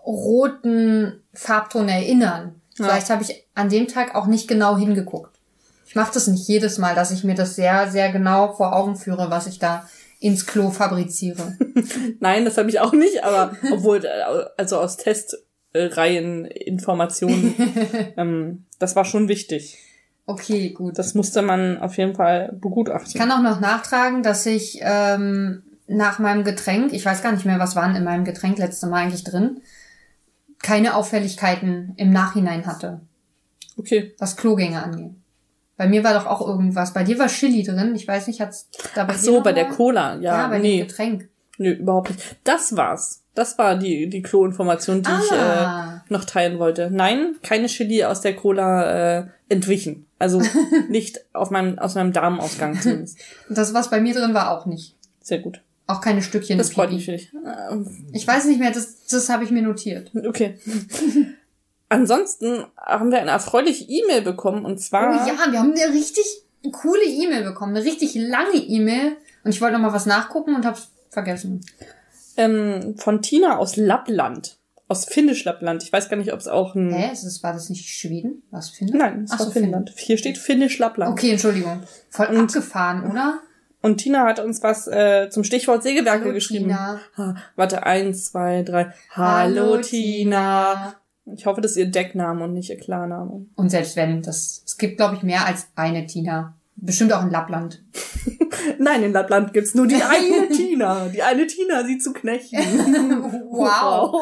roten 0.06 1.22
Farbton 1.34 1.90
erinnern. 1.90 2.62
Ja. 2.78 2.86
Vielleicht 2.86 3.10
habe 3.10 3.24
ich 3.24 3.46
an 3.56 3.70
dem 3.70 3.88
Tag 3.88 4.16
auch 4.16 4.28
nicht 4.28 4.48
genau 4.48 4.78
hingeguckt. 4.78 5.36
Ich 5.88 5.96
mache 5.96 6.14
das 6.14 6.28
nicht 6.28 6.48
jedes 6.48 6.78
Mal, 6.78 6.96
dass 6.96 7.12
ich 7.12 7.24
mir 7.24 7.36
das 7.36 7.56
sehr, 7.56 7.90
sehr 7.90 8.12
genau 8.12 8.54
vor 8.54 8.76
Augen 8.76 8.96
führe, 8.96 9.30
was 9.32 9.48
ich 9.48 9.58
da 9.58 9.88
ins 10.20 10.46
Klo 10.46 10.70
fabriziere. 10.70 11.58
Nein, 12.20 12.46
das 12.46 12.58
habe 12.58 12.70
ich 12.70 12.80
auch 12.80 12.92
nicht, 12.94 13.24
aber 13.24 13.56
obwohl, 13.72 14.04
äh, 14.04 14.10
also 14.58 14.80
aus 14.80 14.98
Testreihen 14.98 16.46
Informationen, 16.46 17.56
ähm, 18.18 18.66
das 18.80 18.96
war 18.96 19.06
schon 19.06 19.28
wichtig. 19.28 19.78
Okay, 20.26 20.72
gut. 20.72 21.00
Das 21.00 21.14
musste 21.14 21.42
man 21.42 21.78
auf 21.80 21.98
jeden 21.98 22.16
Fall 22.16 22.52
Ich 22.54 22.60
begutachten. 22.62 23.20
kann 23.20 23.32
auch 23.32 23.42
noch 23.42 23.62
nachtragen, 23.62 24.24
dass 24.24 24.46
ich 24.46 24.80
ähm, 24.82 25.64
nach 25.88 26.20
meinem 26.20 26.44
Getränk, 26.44 26.92
ich 26.92 27.06
weiß 27.06 27.24
gar 27.24 27.32
nicht 27.32 27.46
mehr, 27.46 27.60
was 27.60 27.78
waren 27.78 27.96
in 27.96 28.04
meinem 28.04 28.26
Getränk 28.26 28.58
letzte 28.58 28.88
Mal 28.88 29.04
eigentlich 29.04 29.24
drin, 29.24 29.62
keine 30.60 30.96
Auffälligkeiten 30.96 31.94
im 31.98 32.12
Nachhinein 32.12 32.66
hatte, 32.66 33.02
Okay. 33.78 34.14
was 34.18 34.36
Klogänge 34.38 34.82
angeht. 34.84 35.12
Bei 35.78 35.88
mir 35.88 36.04
war 36.04 36.16
doch 36.16 36.26
auch 36.26 36.42
irgendwas. 36.48 36.94
Bei 36.94 37.04
dir 37.04 37.20
war 37.20 37.28
Chili 37.28 37.62
drin. 37.64 37.94
Ich 37.96 38.08
weiß 38.08 38.26
nicht, 38.28 38.42
hat's 38.42 38.68
da 38.96 39.04
bei 39.04 39.14
Ach 39.14 39.18
so, 39.20 39.42
bei 39.42 39.54
der 39.54 39.66
mal? 39.68 39.76
Cola, 39.76 40.16
ja, 40.16 40.22
Ja, 40.22 40.48
bei 40.48 40.58
nee, 40.60 40.80
dem 40.80 40.88
Getränk. 40.88 41.30
nö, 41.60 41.70
überhaupt 41.74 42.10
nicht. 42.10 42.38
Das 42.44 42.76
war's. 42.76 43.22
Das 43.36 43.60
war 43.60 43.76
die, 43.76 44.10
die 44.10 44.24
Klo-Information, 44.24 45.04
die 45.04 45.12
ich 45.24 45.32
äh, 45.32 45.36
Ah. 45.36 46.04
noch 46.10 46.26
teilen 46.26 46.58
wollte. 46.58 46.90
Nein, 46.92 47.36
keine 47.44 47.68
Chili 47.68 48.04
aus 48.04 48.22
der 48.22 48.36
Cola 48.36 49.20
äh, 49.20 49.28
entwichen. 49.50 50.08
Also 50.18 50.42
nicht 50.90 51.20
auf 51.34 51.52
meinem, 51.52 51.78
aus 51.78 51.94
meinem 51.94 52.12
Darmausgang 52.14 52.82
zumindest. 52.82 53.20
Das, 53.48 53.76
was 53.76 53.92
bei 53.92 54.02
mir 54.02 54.16
drin 54.16 54.34
war, 54.34 54.58
auch 54.58 54.66
nicht. 54.66 54.96
Sehr 55.22 55.38
gut. 55.38 55.62
Auch 55.88 56.02
keine 56.02 56.22
Stückchen. 56.22 56.58
Das 56.58 56.72
freut 56.74 56.92
mich. 56.92 57.08
Ähm, 57.10 58.08
Ich 58.14 58.28
weiß 58.28 58.46
nicht 58.46 58.60
mehr, 58.60 58.72
das, 58.72 59.06
das 59.08 59.30
habe 59.30 59.44
ich 59.46 59.52
mir 59.52 59.62
notiert. 59.62 60.12
Okay. 60.28 60.60
Ansonsten 61.90 62.66
haben 62.76 63.12
wir 63.12 63.20
eine 63.22 63.32
erfreuliche 63.32 63.86
E-Mail 63.86 64.22
bekommen 64.22 64.66
und 64.66 64.80
zwar. 64.80 65.10
Oh 65.10 65.28
ja, 65.28 65.52
wir 65.52 65.60
haben 65.60 65.74
eine 65.74 65.94
richtig 65.94 66.26
coole 66.74 67.06
E-Mail 67.06 67.44
bekommen, 67.44 67.76
eine 67.76 67.86
richtig 67.86 68.16
lange 68.16 68.58
E-Mail. 68.58 69.16
Und 69.46 69.52
ich 69.52 69.62
wollte 69.62 69.76
noch 69.76 69.82
mal 69.82 69.94
was 69.94 70.06
nachgucken 70.06 70.54
und 70.56 70.66
hab's 70.66 70.90
vergessen. 71.10 71.66
ähm, 72.36 72.96
von 72.98 73.22
Tina 73.22 73.58
aus 73.58 73.78
Lappland. 73.78 74.58
Aus 74.90 75.06
Finnisch 75.06 75.46
Lappland. 75.46 75.84
Ich 75.84 75.92
weiß 75.94 76.10
gar 76.10 76.18
nicht, 76.18 76.34
ob 76.34 76.40
es 76.40 76.48
auch 76.50 76.76
ein. 76.76 76.92
Hä? 76.94 77.12
Ist 77.14 77.24
das, 77.24 77.42
war 77.44 77.54
das 77.54 77.70
nicht 77.70 77.88
Schweden? 77.90 78.44
Was 78.52 78.70
Finnland? 78.70 79.00
Nein, 79.16 79.24
es 79.24 79.32
Ach 79.32 79.40
war 79.40 79.46
so, 79.48 79.52
Finnland. 79.54 79.94
Hier 79.96 80.18
steht 80.18 80.38
Finnisch 80.38 80.78
Lappland. 80.80 81.12
Okay, 81.14 81.32
Entschuldigung. 81.32 81.84
Voll 82.10 82.28
Und- 82.28 82.38
abgefahren, 82.50 83.10
oder? 83.10 83.40
Und 83.82 83.98
Tina 83.98 84.26
hat 84.26 84.40
uns 84.40 84.64
was 84.64 84.88
äh, 84.88 85.30
zum 85.30 85.44
Stichwort 85.44 85.84
Sägewerke 85.84 86.26
Hallo, 86.26 86.34
geschrieben. 86.34 86.66
Tina. 86.66 87.00
Ha, 87.16 87.36
warte, 87.56 87.86
eins, 87.86 88.26
zwei, 88.26 88.64
drei. 88.64 88.94
Hallo, 89.12 89.78
Tina. 89.78 90.96
Ich 91.26 91.46
hoffe, 91.46 91.62
das 91.62 91.72
ist 91.72 91.78
ihr 91.78 91.92
Deckname 91.92 92.44
und 92.44 92.54
nicht 92.54 92.70
ihr 92.70 92.78
Klarname. 92.78 93.46
Und 93.56 93.70
selbst 93.70 93.96
wenn, 93.96 94.22
das, 94.22 94.64
es 94.66 94.78
gibt, 94.78 94.98
glaube 94.98 95.16
ich, 95.16 95.24
mehr 95.24 95.46
als 95.46 95.68
eine 95.76 96.06
Tina. 96.06 96.57
Bestimmt 96.80 97.12
auch 97.12 97.24
in 97.24 97.32
Lappland. 97.32 97.84
Nein, 98.78 99.02
in 99.04 99.12
Lappland 99.14 99.52
gibt's 99.52 99.74
nur 99.74 99.88
die 99.88 99.96
eine 99.96 100.48
Tina. 100.56 101.08
Die 101.08 101.24
eine 101.24 101.48
Tina, 101.48 101.84
sie 101.86 101.98
zu 101.98 102.14
knechten. 102.14 102.58
Wow. 103.50 104.14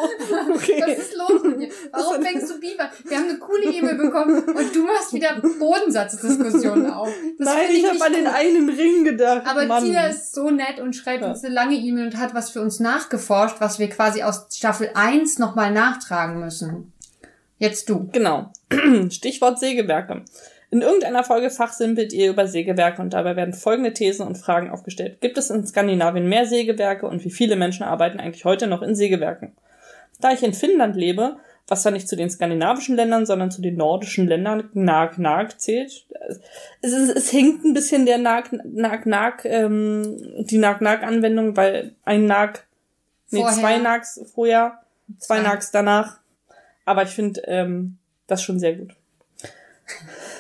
Okay. 0.56 0.82
Was 0.82 0.98
ist 0.98 1.16
los 1.18 1.44
mit 1.44 1.60
dir? 1.60 1.70
Warum 1.92 2.24
fängst 2.24 2.50
du 2.50 2.60
Biber? 2.60 2.90
Wir 3.04 3.18
haben 3.18 3.28
eine 3.30 3.38
coole 3.38 3.66
E-Mail 3.66 3.96
bekommen 3.96 4.42
und 4.44 4.74
du 4.76 4.86
machst 4.86 5.12
wieder 5.12 5.42
Bodensatzdiskussionen 5.60 6.90
auf. 6.90 7.10
Das 7.38 7.48
Nein, 7.48 7.58
finde 7.68 7.76
ich 7.76 8.02
habe 8.02 8.06
an 8.06 8.14
den 8.14 8.28
einen 8.28 8.70
Ring 8.70 9.04
gedacht. 9.04 9.42
Aber 9.46 9.66
Mann. 9.66 9.84
Tina 9.84 10.08
ist 10.08 10.34
so 10.34 10.50
nett 10.50 10.80
und 10.80 10.96
schreibt 10.96 11.24
Ja. 11.24 11.32
uns 11.32 11.44
eine 11.44 11.54
lange 11.54 11.76
E-Mail 11.76 12.06
und 12.06 12.18
hat 12.18 12.34
was 12.34 12.50
für 12.52 12.62
uns 12.62 12.80
nachgeforscht, 12.80 13.58
was 13.60 13.78
wir 13.78 13.90
quasi 13.90 14.24
aus 14.24 14.46
Staffel 14.54 14.90
1 14.94 15.38
nochmal 15.40 15.72
nachtragen 15.72 16.40
müssen. 16.40 16.94
Jetzt 17.58 17.90
du. 17.90 18.08
Genau. 18.14 18.52
Stichwort 19.10 19.60
Sägewerke. 19.60 20.24
In 20.76 20.82
irgendeiner 20.82 21.24
Folge 21.24 21.50
fachsimpelt 21.52 22.12
ihr 22.12 22.30
über 22.30 22.48
Sägewerke 22.50 23.02
und 23.02 23.14
dabei 23.14 23.38
werden 23.38 23.54
folgende 23.54 23.94
Thesen 23.94 24.28
und 24.28 24.36
Fragen 24.36 24.70
aufgestellt. 24.70 25.22
Gibt 25.22 25.38
es 25.38 25.50
in 25.50 25.66
Skandinavien 25.66 26.28
mehr 26.28 26.46
Sägewerke 26.48 27.08
und 27.08 27.24
wie 27.24 27.32
viele 27.32 27.56
Menschen 27.56 27.84
arbeiten 27.84 28.20
eigentlich 28.20 28.44
heute 28.44 28.68
noch 28.68 28.82
in 28.82 28.94
Sägewerken? 28.94 29.56
Da 30.20 30.34
ich 30.34 30.44
in 30.44 30.54
Finnland 30.54 30.98
lebe, 30.98 31.38
was 31.70 31.82
zwar 31.84 31.94
nicht 31.94 32.10
zu 32.10 32.18
den 32.18 32.30
skandinavischen 32.30 32.98
Ländern, 32.98 33.26
sondern 33.26 33.52
zu 33.52 33.62
den 33.62 33.78
nordischen 33.78 34.28
Ländern 34.28 34.70
Nag 34.74 35.18
Nag 35.18 35.62
zählt, 35.62 36.08
es, 36.82 36.92
ist, 36.92 37.16
es 37.16 37.30
hinkt 37.30 37.64
ein 37.64 37.74
bisschen 37.74 38.06
der 38.06 38.18
Nag 38.18 38.50
Nag 38.66 39.06
Nag, 39.06 39.46
ähm, 39.46 40.18
die 40.40 40.58
Nag 40.58 40.82
Nag 40.82 41.04
Anwendung, 41.04 41.56
weil 41.56 41.96
ein 42.04 42.26
Nag, 42.26 42.66
nee, 43.32 43.40
Vorher. 43.40 43.58
zwei 43.58 43.78
Nags 43.78 44.20
vorher, 44.34 44.82
zwei 45.20 45.38
Zwei. 45.38 45.48
Nags 45.48 45.72
danach. 45.72 46.20
Aber 46.84 47.04
ich 47.04 47.12
finde 47.12 47.44
ähm, 47.46 47.98
das 48.28 48.44
schon 48.44 48.60
sehr 48.60 48.76
gut. 48.76 48.94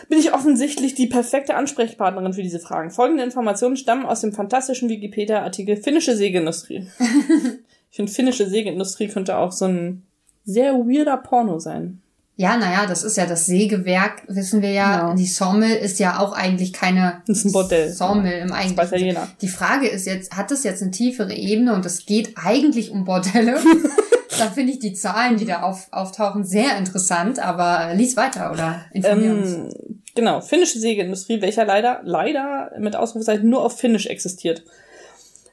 Bin 0.09 0.19
ich 0.19 0.33
offensichtlich 0.33 0.95
die 0.95 1.07
perfekte 1.07 1.55
Ansprechpartnerin 1.55 2.33
für 2.33 2.43
diese 2.43 2.59
Fragen. 2.59 2.91
Folgende 2.91 3.23
Informationen 3.23 3.77
stammen 3.77 4.05
aus 4.05 4.21
dem 4.21 4.33
fantastischen 4.33 4.89
Wikipedia-Artikel 4.89 5.77
Finnische 5.77 6.15
Sägeindustrie. 6.15 6.87
ich 7.89 7.95
finde, 7.95 8.11
finnische 8.11 8.47
Sägeindustrie 8.47 9.07
könnte 9.07 9.37
auch 9.37 9.51
so 9.51 9.65
ein 9.65 10.03
sehr 10.43 10.73
weirder 10.73 11.17
Porno 11.17 11.59
sein. 11.59 12.01
Ja, 12.37 12.57
naja, 12.57 12.85
das 12.85 13.03
ist 13.03 13.15
ja 13.15 13.25
das 13.25 13.45
Sägewerk, 13.45 14.23
wissen 14.27 14.61
wir 14.61 14.71
ja. 14.71 14.99
Genau. 14.99 15.15
Die 15.15 15.25
Sawmill 15.25 15.77
ist 15.77 15.99
ja 15.99 16.19
auch 16.19 16.33
eigentlich 16.33 16.73
keine 16.73 17.21
Das 17.27 17.37
ist 17.37 17.45
ein 17.45 17.51
Bordell. 17.53 17.89
Sawmill 17.89 18.33
im 18.33 18.49
Das 18.49 18.57
weiß 18.57 18.59
ja 18.59 18.73
eigentlichen. 18.81 19.07
jeder. 19.07 19.27
Die 19.41 19.47
Frage 19.47 19.87
ist 19.87 20.05
jetzt, 20.05 20.35
hat 20.35 20.51
es 20.51 20.63
jetzt 20.63 20.81
eine 20.81 20.91
tiefere 20.91 21.33
Ebene 21.33 21.73
und 21.73 21.85
es 21.85 22.05
geht 22.05 22.33
eigentlich 22.35 22.91
um 22.91 23.05
Bordelle? 23.05 23.57
da 24.37 24.47
finde 24.47 24.73
ich 24.73 24.79
die 24.79 24.93
Zahlen, 24.93 25.37
die 25.37 25.45
da 25.45 25.61
auf, 25.61 25.87
auftauchen, 25.91 26.43
sehr 26.43 26.77
interessant, 26.77 27.39
aber 27.39 27.91
äh, 27.91 27.95
lies 27.95 28.17
weiter 28.17 28.51
oder 28.51 28.81
informier 28.91 29.31
uns. 29.31 29.75
Genau, 30.15 30.41
finnische 30.41 30.79
Sägeindustrie, 30.79 31.41
welcher 31.41 31.65
leider, 31.65 31.99
leider 32.03 32.71
mit 32.79 32.95
Ausrufezeichen 32.95 33.49
nur 33.49 33.65
auf 33.65 33.77
Finnisch 33.77 34.07
existiert. 34.07 34.63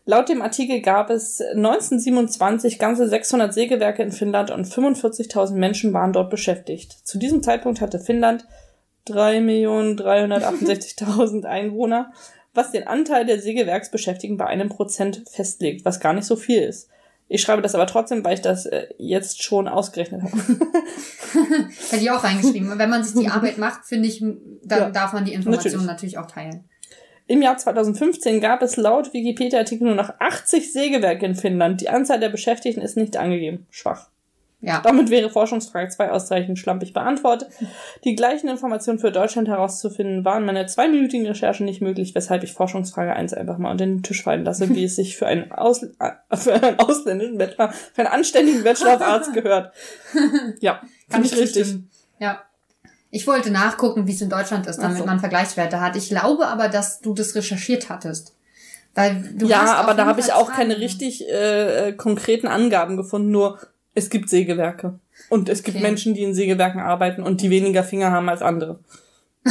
Laut 0.05 0.29
dem 0.29 0.43
Artikel 0.43 0.81
gab 0.81 1.11
es 1.11 1.41
1927 1.41 2.79
ganze 2.79 3.09
600 3.09 3.55
Sägewerke 3.55 4.03
in 4.03 4.11
Finnland 4.13 4.51
und 4.51 4.67
45.000 4.67 5.55
Menschen 5.55 5.93
waren 5.93 6.13
dort 6.13 6.31
beschäftigt. 6.31 6.93
Zu 7.05 7.19
diesem 7.19 7.43
Zeitpunkt 7.43 7.81
hatte 7.81 8.01
Finnland 8.01 8.45
3.368.000 9.09 11.45
Einwohner, 11.45 12.13
was 12.55 12.71
den 12.71 12.87
Anteil 12.87 13.27
der 13.27 13.41
Sägewerksbeschäftigten 13.41 14.37
bei 14.37 14.47
einem 14.47 14.69
Prozent 14.69 15.23
festlegt, 15.29 15.85
was 15.85 15.99
gar 16.01 16.13
nicht 16.13 16.27
so 16.27 16.37
viel 16.37 16.63
ist. 16.63 16.89
Ich 17.33 17.41
schreibe 17.41 17.63
das 17.63 17.75
aber 17.75 17.87
trotzdem, 17.87 18.23
weil 18.27 18.35
ich 18.35 18.43
das 18.43 18.67
äh, 18.67 18.89
jetzt 18.99 19.43
schon 19.43 19.67
ausgerechnet 19.67 20.23
habe. 20.23 20.37
Hätte 21.91 22.03
ich 22.03 22.11
auch 22.11 22.23
reingeschrieben. 22.23 22.79
Wenn 22.79 22.91
man 22.91 23.03
sich 23.03 23.19
die 23.19 23.31
Arbeit 23.31 23.57
macht, 23.57 23.87
finde 23.87 24.07
ich, 24.07 24.21
dann 24.21 24.79
ja, 24.79 24.91
darf 24.91 25.15
man 25.15 25.25
die 25.25 25.33
Informationen 25.33 25.87
natürlich. 25.87 26.13
natürlich 26.15 26.19
auch 26.19 26.31
teilen. 26.31 26.65
Im 27.29 27.41
Jahr 27.41 27.57
2015 27.57 28.43
gab 28.43 28.61
es 28.61 28.77
laut 28.77 29.15
Wikipedia-Artikel 29.15 29.87
nur 29.87 29.95
noch 29.95 30.13
80 30.19 30.75
Sägewerke 30.75 31.25
in 31.25 31.35
Finnland. 31.35 31.81
Die 31.81 31.89
Anzahl 31.89 32.21
der 32.21 32.29
Beschäftigten 32.29 32.83
ist 32.83 32.99
nicht 32.99 33.17
angegeben. 33.17 33.67
Schwach. 33.71 34.11
Ja. 34.65 34.81
Damit 34.81 35.11
wäre 35.11 35.29
Forschungsfrage 35.29 35.89
2 35.89 36.13
ausreichend 36.13 36.57
schlampig 36.57 36.93
beantwortet. 36.93 37.49
Die 38.05 38.15
gleichen 38.15 38.49
Informationen 38.49 39.01
für 39.01 39.11
Deutschland 39.11 39.49
herauszufinden 39.49 40.25
waren 40.25 40.47
meine 40.47 40.67
zweiminütigen 40.67 41.27
Recherchen 41.27 41.67
nicht 41.67 41.83
möglich, 41.83 42.15
weshalb 42.15 42.45
ich 42.45 42.53
Forschungsfrage 42.53 43.13
1 43.13 43.35
einfach 43.35 43.59
mal 43.59 43.73
unter 43.73 43.85
den 43.85 44.05
Tisch 44.05 44.23
fallen 44.23 44.45
lasse, 44.45 44.69
wie 44.71 44.85
es 44.85 44.95
sich 45.03 45.17
für 45.17 45.27
einen, 45.27 45.51
Aus 45.51 45.83
äh, 45.83 46.13
für 46.37 46.55
einen 46.55 46.79
ausländischen 46.79 47.39
Bachelor, 47.39 47.73
für 47.73 48.03
einen 48.03 48.13
anständigen 48.13 48.63
Bachelor 48.63 48.95
of 48.95 49.03
Arts 49.03 49.33
gehört. 49.35 49.73
Ja, 50.61 50.81
kann 51.11 51.25
ich 51.25 51.37
richtig. 51.37 51.79
Ja. 52.21 52.43
Ich 53.11 53.27
wollte 53.27 53.51
nachgucken, 53.51 54.07
wie 54.07 54.13
es 54.13 54.23
in 54.23 54.31
Deutschland 54.31 54.67
ist, 54.69 54.79
damit 54.79 54.99
so. 54.99 55.05
man 55.05 55.19
Vergleichswerte 55.19 55.81
hat. 55.81 55.97
Ich 55.97 56.09
glaube 56.09 56.47
aber, 56.47 56.69
dass 56.69 57.01
du 57.01 57.13
das 57.13 57.35
recherchiert 57.35 57.91
hattest. 57.91 58.35
Weil 58.95 59.23
du 59.35 59.47
ja, 59.47 59.75
aber 59.75 59.95
da 59.95 60.07
habe 60.07 60.21
ich 60.21 60.33
auch 60.33 60.53
keine 60.53 60.79
richtig 60.79 61.29
äh, 61.29 61.89
äh, 61.89 61.93
konkreten 61.93 62.47
Angaben 62.47 62.97
gefunden, 62.97 63.31
nur 63.31 63.59
es 63.95 64.11
gibt 64.11 64.29
Sägewerke. 64.29 64.99
Und 65.29 65.49
es 65.49 65.63
gibt 65.63 65.77
okay. 65.77 65.87
Menschen, 65.87 66.15
die 66.15 66.23
in 66.23 66.35
Sägewerken 66.35 66.81
arbeiten 66.81 67.23
und 67.23 67.41
die 67.41 67.51
weniger 67.51 67.85
Finger 67.85 68.11
haben 68.11 68.29
als 68.29 68.43
andere. 68.43 68.81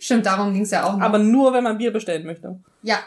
Stimmt, 0.00 0.26
darum 0.26 0.52
ging 0.52 0.62
es 0.62 0.70
ja 0.70 0.84
auch 0.84 0.96
noch. 0.96 1.04
Aber 1.04 1.18
nur, 1.18 1.52
wenn 1.52 1.64
man 1.64 1.78
Bier 1.78 1.92
bestellen 1.92 2.24
möchte. 2.24 2.58
Ja, 2.82 2.98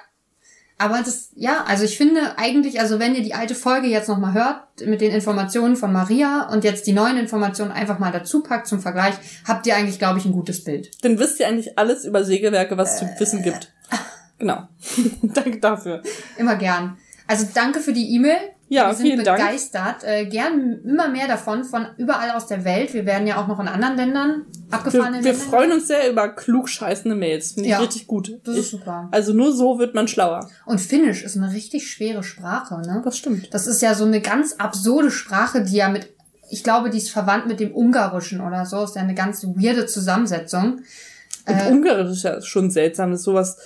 aber 0.81 0.97
das, 0.97 1.29
ja, 1.35 1.63
also 1.67 1.83
ich 1.83 1.95
finde 1.95 2.39
eigentlich, 2.39 2.79
also 2.79 2.97
wenn 2.97 3.13
ihr 3.13 3.21
die 3.21 3.35
alte 3.35 3.53
Folge 3.53 3.85
jetzt 3.85 4.09
nochmal 4.09 4.33
hört, 4.33 4.63
mit 4.83 5.00
den 5.00 5.11
Informationen 5.11 5.75
von 5.75 5.93
Maria 5.93 6.50
und 6.51 6.63
jetzt 6.63 6.88
die 6.88 6.91
neuen 6.91 7.17
Informationen 7.17 7.71
einfach 7.71 8.00
mal 8.00 8.11
dazu 8.11 8.41
packt 8.41 8.65
zum 8.65 8.79
Vergleich, 8.79 9.13
habt 9.47 9.67
ihr 9.67 9.75
eigentlich, 9.75 10.00
glaube 10.00 10.17
ich, 10.17 10.25
ein 10.25 10.31
gutes 10.31 10.63
Bild. 10.63 10.89
Dann 11.03 11.19
wisst 11.19 11.39
ihr 11.39 11.47
eigentlich 11.47 11.77
alles 11.77 12.03
über 12.03 12.23
Sägewerke, 12.23 12.77
was 12.77 12.95
es 12.95 13.01
äh, 13.03 13.13
zu 13.13 13.19
wissen 13.19 13.43
gibt. 13.43 13.71
Genau. 14.39 14.67
danke 15.21 15.59
dafür. 15.59 16.01
Immer 16.35 16.55
gern. 16.55 16.97
Also 17.27 17.45
danke 17.53 17.79
für 17.79 17.93
die 17.93 18.15
E-Mail. 18.15 18.39
Ja, 18.71 18.87
wir 18.87 18.93
sind 18.93 19.05
vielen 19.05 19.17
begeistert. 19.19 20.01
Dank. 20.01 20.03
Äh, 20.05 20.25
gern 20.27 20.79
immer 20.85 21.09
mehr 21.09 21.27
davon, 21.27 21.65
von 21.65 21.87
überall 21.97 22.31
aus 22.31 22.47
der 22.47 22.63
Welt. 22.63 22.93
Wir 22.93 23.05
werden 23.05 23.27
ja 23.27 23.35
auch 23.41 23.47
noch 23.47 23.59
in 23.59 23.67
anderen 23.67 23.97
Ländern 23.97 24.45
abgefahren. 24.69 25.15
Wir, 25.15 25.25
wir 25.25 25.33
freuen 25.33 25.73
uns 25.73 25.87
sehr 25.87 26.09
über 26.09 26.29
klugscheißende 26.29 27.17
Mails. 27.17 27.51
Finde 27.51 27.67
ich 27.67 27.79
richtig 27.79 28.07
gut. 28.07 28.39
Das 28.45 28.55
ist 28.55 28.71
super. 28.71 29.09
Also 29.11 29.33
nur 29.33 29.53
so 29.53 29.77
wird 29.77 29.93
man 29.93 30.07
schlauer. 30.07 30.49
Und 30.65 30.79
Finnisch 30.79 31.21
ist 31.21 31.35
eine 31.35 31.51
richtig 31.51 31.91
schwere 31.91 32.23
Sprache, 32.23 32.79
ne? 32.79 33.01
Das 33.03 33.17
stimmt. 33.17 33.53
Das 33.53 33.67
ist 33.67 33.81
ja 33.81 33.93
so 33.93 34.05
eine 34.05 34.21
ganz 34.21 34.53
absurde 34.53 35.11
Sprache, 35.11 35.65
die 35.65 35.75
ja 35.75 35.89
mit, 35.89 36.07
ich 36.49 36.63
glaube, 36.63 36.89
die 36.89 36.99
ist 36.99 37.11
verwandt 37.11 37.47
mit 37.47 37.59
dem 37.59 37.75
Ungarischen 37.75 38.39
oder 38.39 38.65
so. 38.65 38.85
Ist 38.85 38.95
ja 38.95 39.01
eine 39.01 39.15
ganz 39.15 39.43
weirde 39.43 39.85
Zusammensetzung. 39.85 40.79
Und 41.45 41.55
äh, 41.55 41.69
Ungarisch 41.69 42.11
ist 42.11 42.23
ja 42.23 42.41
schon 42.41 42.71
seltsam. 42.71 43.11
Das 43.11 43.19
ist 43.19 43.25
sowas 43.25 43.57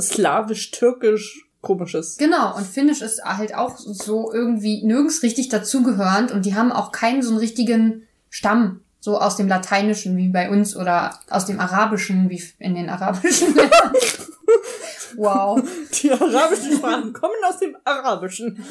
slawisch-türkisch 0.00 1.47
komisches. 1.60 2.16
Genau, 2.16 2.56
und 2.56 2.66
Finnisch 2.66 3.02
ist 3.02 3.22
halt 3.24 3.54
auch 3.54 3.76
so 3.78 4.32
irgendwie 4.32 4.84
nirgends 4.84 5.22
richtig 5.22 5.48
dazugehörend 5.48 6.30
und 6.32 6.46
die 6.46 6.54
haben 6.54 6.72
auch 6.72 6.92
keinen 6.92 7.22
so 7.22 7.30
einen 7.30 7.38
richtigen 7.38 8.06
Stamm, 8.30 8.82
so 9.00 9.18
aus 9.20 9.36
dem 9.36 9.48
Lateinischen 9.48 10.16
wie 10.16 10.28
bei 10.28 10.50
uns 10.50 10.76
oder 10.76 11.18
aus 11.30 11.46
dem 11.46 11.60
Arabischen 11.60 12.30
wie 12.30 12.42
in 12.58 12.74
den 12.74 12.88
arabischen 12.88 13.54
Ländern. 13.54 13.92
wow. 15.16 15.60
Die 16.00 16.12
arabischen 16.12 16.76
Sprachen 16.76 17.12
kommen 17.12 17.34
aus 17.48 17.58
dem 17.58 17.76
Arabischen. 17.84 18.62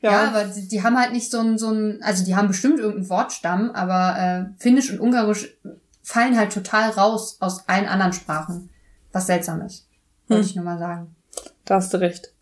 Ja, 0.00 0.12
ja 0.12 0.28
aber 0.28 0.44
die, 0.44 0.68
die, 0.68 0.82
haben 0.82 0.98
halt 0.98 1.12
nicht 1.12 1.30
so 1.30 1.40
ein, 1.40 1.58
so 1.58 1.70
ein, 1.70 2.02
also 2.02 2.24
die 2.24 2.36
haben 2.36 2.48
bestimmt 2.48 2.78
irgendeinen 2.78 3.08
Wortstamm, 3.08 3.70
aber 3.70 4.18
äh, 4.18 4.62
Finnisch 4.62 4.90
und 4.90 5.00
Ungarisch 5.00 5.48
fallen 6.02 6.36
halt 6.36 6.52
total 6.52 6.90
raus 6.90 7.38
aus 7.40 7.68
allen 7.68 7.86
anderen 7.86 8.12
Sprachen. 8.12 8.70
Was 9.12 9.26
seltsam 9.26 9.62
ist. 9.62 9.88
Wollte 10.28 10.42
hm. 10.42 10.48
ich 10.48 10.56
nur 10.56 10.64
mal 10.64 10.78
sagen. 10.78 11.14
Da 11.64 11.76
hast 11.76 11.94
du 11.94 12.00
recht. 12.00 12.32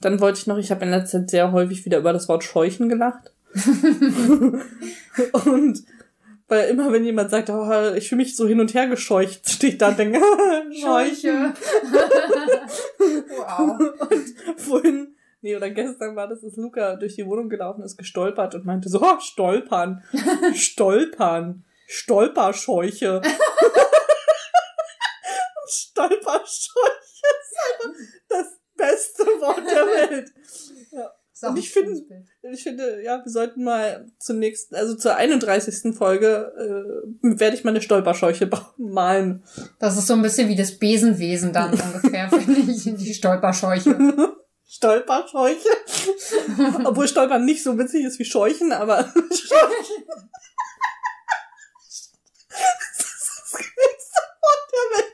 Dann 0.00 0.20
wollte 0.20 0.38
ich 0.38 0.46
noch, 0.46 0.58
ich 0.58 0.70
habe 0.70 0.84
in 0.84 0.90
letzter 0.90 1.20
Zeit 1.20 1.30
sehr 1.30 1.52
häufig 1.52 1.84
wieder 1.84 1.98
über 1.98 2.12
das 2.12 2.28
Wort 2.28 2.44
Scheuchen 2.44 2.88
gelacht. 2.88 3.32
und 5.44 5.84
weil 6.48 6.68
immer, 6.68 6.92
wenn 6.92 7.04
jemand 7.04 7.30
sagt, 7.30 7.50
oh, 7.50 7.94
ich 7.94 8.08
fühle 8.08 8.22
mich 8.22 8.36
so 8.36 8.46
hin 8.46 8.60
und 8.60 8.74
her 8.74 8.86
gescheucht, 8.86 9.48
stehe 9.48 9.72
ich 9.72 9.78
da 9.78 9.88
und 9.88 9.98
denke, 9.98 10.18
Scheuche. 10.80 11.54
wow. 12.98 13.78
Und 14.10 14.60
vorhin, 14.60 15.14
nee, 15.40 15.56
oder 15.56 15.70
gestern 15.70 16.14
war 16.14 16.28
das, 16.28 16.42
dass 16.42 16.56
Luca 16.56 16.96
durch 16.96 17.14
die 17.14 17.26
Wohnung 17.26 17.48
gelaufen 17.48 17.82
ist, 17.82 17.96
gestolpert 17.96 18.54
und 18.54 18.66
meinte 18.66 18.88
so, 18.88 19.00
oh, 19.00 19.20
stolpern, 19.20 20.02
stolpern, 20.54 21.64
Stolperscheuche. 21.86 23.22
Stolperscheuche 25.66 27.01
beste 28.82 29.22
Wort 29.40 29.62
der 29.66 29.86
Welt. 30.10 30.32
Ja. 30.90 31.10
Und 31.48 31.58
ich 31.58 31.70
finde, 31.72 32.02
ich 32.42 32.62
finde, 32.62 33.02
ja, 33.02 33.20
wir 33.24 33.30
sollten 33.30 33.64
mal 33.64 34.06
zur 34.18 34.36
nächsten, 34.36 34.76
also 34.76 34.94
zur 34.94 35.16
31. 35.16 35.92
Folge, 35.96 36.52
äh, 36.56 37.04
werde 37.22 37.56
ich 37.56 37.64
mal 37.64 37.70
eine 37.70 37.82
Stolperscheuche 37.82 38.48
malen. 38.76 39.42
Das 39.80 39.96
ist 39.96 40.06
so 40.06 40.14
ein 40.14 40.22
bisschen 40.22 40.48
wie 40.48 40.54
das 40.54 40.78
Besenwesen 40.78 41.52
dann 41.52 41.72
ungefähr, 41.94 42.28
finde 42.30 42.70
ich, 42.70 42.84
die 42.84 43.14
Stolperscheuche. 43.14 43.96
Stolperscheuche? 44.68 45.68
Obwohl 46.84 47.08
Stolpern 47.08 47.44
nicht 47.44 47.62
so 47.62 47.76
witzig 47.76 48.04
ist 48.04 48.18
wie 48.18 48.24
Scheuchen, 48.24 48.72
aber 48.72 49.02
das 49.02 49.40
ist 49.40 49.50
das 53.42 53.60
nächste 53.60 54.20
Wort 54.40 54.70
der 54.72 54.96
Welt. 54.96 55.12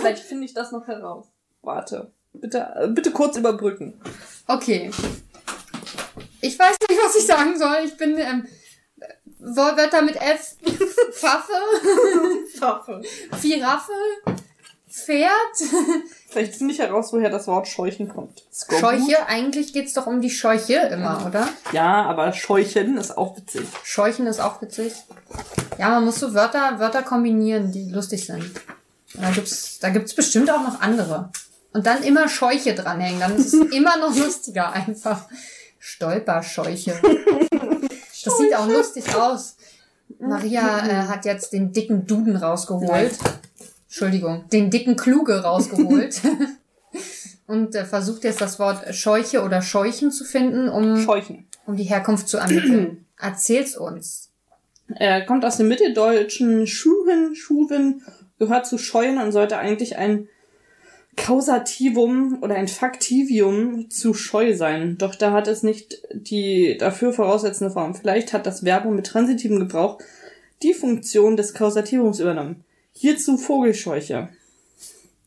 Vielleicht 0.00 0.24
finde 0.24 0.46
ich 0.46 0.54
das 0.54 0.72
noch 0.72 0.86
heraus. 0.86 1.26
Warte. 1.60 2.12
Bitte, 2.32 2.92
bitte 2.94 3.10
kurz 3.10 3.36
überbrücken. 3.36 4.00
Okay. 4.46 4.90
Ich 6.40 6.58
weiß 6.58 6.76
nicht, 6.88 7.00
was 7.02 7.16
ich 7.16 7.26
sagen 7.26 7.58
soll. 7.58 7.78
Ich 7.84 7.96
bin 7.96 8.18
ähm, 8.18 8.46
Wörter 9.38 10.02
mit 10.02 10.16
F. 10.16 10.56
Pfaffe. 11.12 11.52
Pfaffe. 12.56 13.02
Giraffe. 13.40 13.92
Pferd. 14.92 15.30
Vielleicht 16.28 16.56
finde 16.56 16.74
ich 16.74 16.80
heraus, 16.80 17.12
woher 17.12 17.30
das 17.30 17.46
Wort 17.46 17.66
Scheuchen 17.66 18.08
kommt. 18.08 18.42
Scheuche, 18.78 19.26
eigentlich 19.26 19.72
geht's 19.72 19.94
doch 19.94 20.06
um 20.06 20.20
die 20.20 20.30
Scheuche 20.30 20.74
immer, 20.92 21.24
oder? 21.26 21.48
Ja, 21.72 22.02
aber 22.02 22.32
Scheuchen 22.34 22.98
ist 22.98 23.16
auch 23.16 23.36
witzig. 23.38 23.66
Scheuchen 23.84 24.26
ist 24.26 24.40
auch 24.40 24.60
witzig. 24.60 24.92
Ja, 25.78 25.90
man 25.90 26.04
muss 26.04 26.20
so 26.20 26.34
Wörter, 26.34 26.78
Wörter 26.78 27.02
kombinieren, 27.02 27.72
die 27.72 27.90
lustig 27.90 28.26
sind. 28.26 28.50
Da 29.14 29.30
gibt's, 29.30 29.78
da 29.78 29.88
gibt's 29.88 30.14
bestimmt 30.14 30.50
auch 30.50 30.62
noch 30.62 30.80
andere. 30.82 31.30
Und 31.72 31.86
dann 31.86 32.02
immer 32.02 32.28
Scheuche 32.28 32.74
dranhängen, 32.74 33.20
dann 33.20 33.36
ist 33.36 33.54
es 33.54 33.72
immer 33.72 33.96
noch 33.96 34.16
lustiger 34.16 34.72
einfach. 34.72 35.26
Stolperscheuche. 35.78 36.94
Das 38.24 38.38
sieht 38.38 38.54
auch 38.54 38.68
lustig 38.68 39.14
aus. 39.14 39.56
Maria 40.20 40.86
äh, 40.86 41.08
hat 41.08 41.24
jetzt 41.24 41.52
den 41.52 41.72
dicken 41.72 42.06
Duden 42.06 42.36
rausgeholt. 42.36 43.18
Entschuldigung, 43.86 44.48
den 44.50 44.70
dicken 44.70 44.96
Kluge 44.96 45.42
rausgeholt. 45.42 46.20
und 47.46 47.74
äh, 47.74 47.84
versucht 47.84 48.24
jetzt 48.24 48.40
das 48.40 48.58
Wort 48.58 48.94
Scheuche 48.94 49.42
oder 49.42 49.60
Scheuchen 49.60 50.12
zu 50.12 50.24
finden, 50.24 50.68
um, 50.68 51.00
Scheuchen. 51.02 51.46
um 51.66 51.76
die 51.76 51.84
Herkunft 51.84 52.28
zu 52.28 52.38
ermitteln. 52.38 53.06
Erzähl's 53.18 53.76
uns. 53.76 54.30
Er 54.94 55.24
kommt 55.26 55.44
aus 55.44 55.56
dem 55.56 55.68
mitteldeutschen 55.68 56.66
Schuhen, 56.66 57.34
Schuwen 57.34 58.02
gehört 58.38 58.66
zu 58.66 58.78
scheuen 58.78 59.18
und 59.18 59.32
sollte 59.32 59.58
eigentlich 59.58 59.96
ein 59.96 60.28
Kausativum 61.16 62.38
oder 62.40 62.54
ein 62.54 62.68
Faktivium 62.68 63.90
zu 63.90 64.14
scheu 64.14 64.56
sein. 64.56 64.96
Doch 64.98 65.14
da 65.14 65.32
hat 65.32 65.46
es 65.46 65.62
nicht 65.62 65.98
die 66.12 66.76
dafür 66.78 67.12
voraussetzende 67.12 67.72
Form. 67.72 67.94
Vielleicht 67.94 68.32
hat 68.32 68.46
das 68.46 68.60
Verbum 68.60 68.96
mit 68.96 69.06
transitivem 69.06 69.58
Gebrauch 69.58 69.98
die 70.62 70.74
Funktion 70.74 71.36
des 71.36 71.54
Kausativums 71.54 72.20
übernommen. 72.20 72.64
Hierzu 72.92 73.36
Vogelscheuche. 73.36 74.28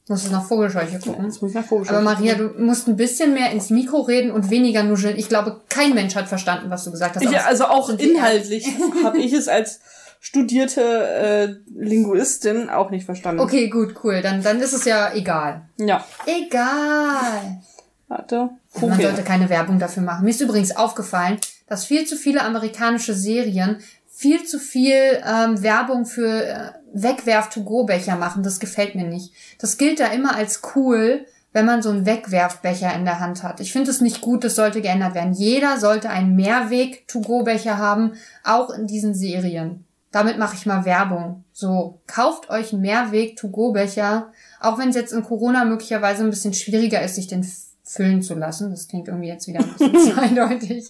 Musst 0.08 0.28
du 0.28 0.32
nach 0.32 0.46
Vogelscheuche 0.46 1.00
gucken. 1.00 1.32
Ja, 1.32 1.50
nach 1.60 1.66
Vogelscheuche 1.66 1.98
Aber 1.98 2.04
Maria, 2.04 2.36
du 2.36 2.50
musst 2.60 2.88
ein 2.88 2.96
bisschen 2.96 3.34
mehr 3.34 3.52
ins 3.52 3.72
Mikro 3.72 4.02
reden 4.02 4.32
und 4.32 4.52
weniger 4.52 4.84
nuscheln. 4.84 5.18
Ich 5.18 5.30
glaube, 5.30 5.62
kein 5.68 5.96
Mensch 5.96 6.16
hat 6.16 6.28
verstanden, 6.28 6.70
was 6.70 6.84
du 6.84 6.92
gesagt 6.92 7.16
hast. 7.16 7.24
Ja, 7.24 7.46
also 7.46 7.66
auch 7.66 7.90
inhaltlich 7.90 8.68
habe 9.04 9.18
ich 9.18 9.34
es 9.34 9.48
als 9.48 9.80
studierte 10.26 10.82
äh, 10.82 11.56
Linguistin 11.80 12.68
auch 12.70 12.90
nicht 12.90 13.06
verstanden. 13.06 13.40
Okay, 13.42 13.70
gut, 13.70 13.96
cool. 14.04 14.22
Dann, 14.24 14.42
dann 14.42 14.60
ist 14.60 14.74
es 14.74 14.84
ja 14.86 15.14
egal. 15.14 15.70
Ja. 15.78 16.04
Egal. 16.26 17.62
Warte. 18.08 18.50
Man 18.82 18.92
Okay. 18.94 19.04
sollte 19.04 19.22
keine 19.22 19.50
Werbung 19.50 19.78
dafür 19.78 20.02
machen. 20.02 20.24
Mir 20.26 20.32
ist 20.32 20.42
übrigens 20.42 20.76
aufgefallen, 20.76 21.38
dass 21.68 21.86
viel 21.86 22.06
zu 22.08 22.16
viele 22.16 22.42
amerikanische 22.42 23.14
Serien 23.14 23.78
viel 24.08 24.44
zu 24.46 24.60
viel 24.60 25.22
ähm, 25.26 25.62
Werbung 25.62 26.06
für 26.06 26.44
äh, 26.44 26.72
Wegwerf-to-go-Becher 26.94 28.16
machen. 28.16 28.42
Das 28.44 28.60
gefällt 28.60 28.96
mir 28.96 29.06
nicht. 29.06 29.32
Das 29.60 29.78
gilt 29.78 30.00
da 30.00 30.08
immer 30.08 30.36
als 30.36 30.62
cool, 30.76 31.26
wenn 31.54 31.66
man 31.66 31.82
so 31.84 31.90
einen 31.92 32.06
Wegwerfbecher 32.08 32.94
in 32.96 33.06
der 33.06 33.20
Hand 33.20 33.44
hat. 33.44 33.60
Ich 33.60 33.72
finde 33.72 33.92
es 33.92 34.02
nicht 34.02 34.22
gut, 34.22 34.44
das 34.44 34.56
sollte 34.56 34.82
geändert 34.82 35.14
werden. 35.14 35.34
Jeder 35.34 35.80
sollte 35.80 36.10
einen 36.10 36.36
Mehrweg-to-go-Becher 36.36 37.78
haben, 37.78 38.14
auch 38.44 38.72
in 38.72 38.88
diesen 38.88 39.14
Serien. 39.14 39.86
Damit 40.16 40.38
mache 40.38 40.56
ich 40.56 40.66
mal 40.66 40.86
Werbung. 40.86 41.44
So, 41.52 42.00
kauft 42.08 42.50
euch 42.50 42.72
einen 42.72 42.84
Mehrweg-to-go-Becher, 42.84 44.32
auch 44.62 44.78
wenn 44.80 44.88
es 44.88 44.96
jetzt 44.96 45.12
in 45.12 45.26
Corona 45.26 45.66
möglicherweise 45.66 46.24
ein 46.24 46.30
bisschen 46.30 46.54
schwieriger 46.54 47.02
ist, 47.04 47.16
sich 47.16 47.28
den 47.28 47.46
füllen 47.84 48.22
zu 48.22 48.34
lassen. 48.34 48.72
Das 48.72 48.88
klingt 48.88 49.10
irgendwie 49.10 49.28
jetzt 49.28 49.46
wieder 49.50 49.60
ein 49.60 49.74
bisschen 49.74 50.14
zweideutig. 50.16 50.90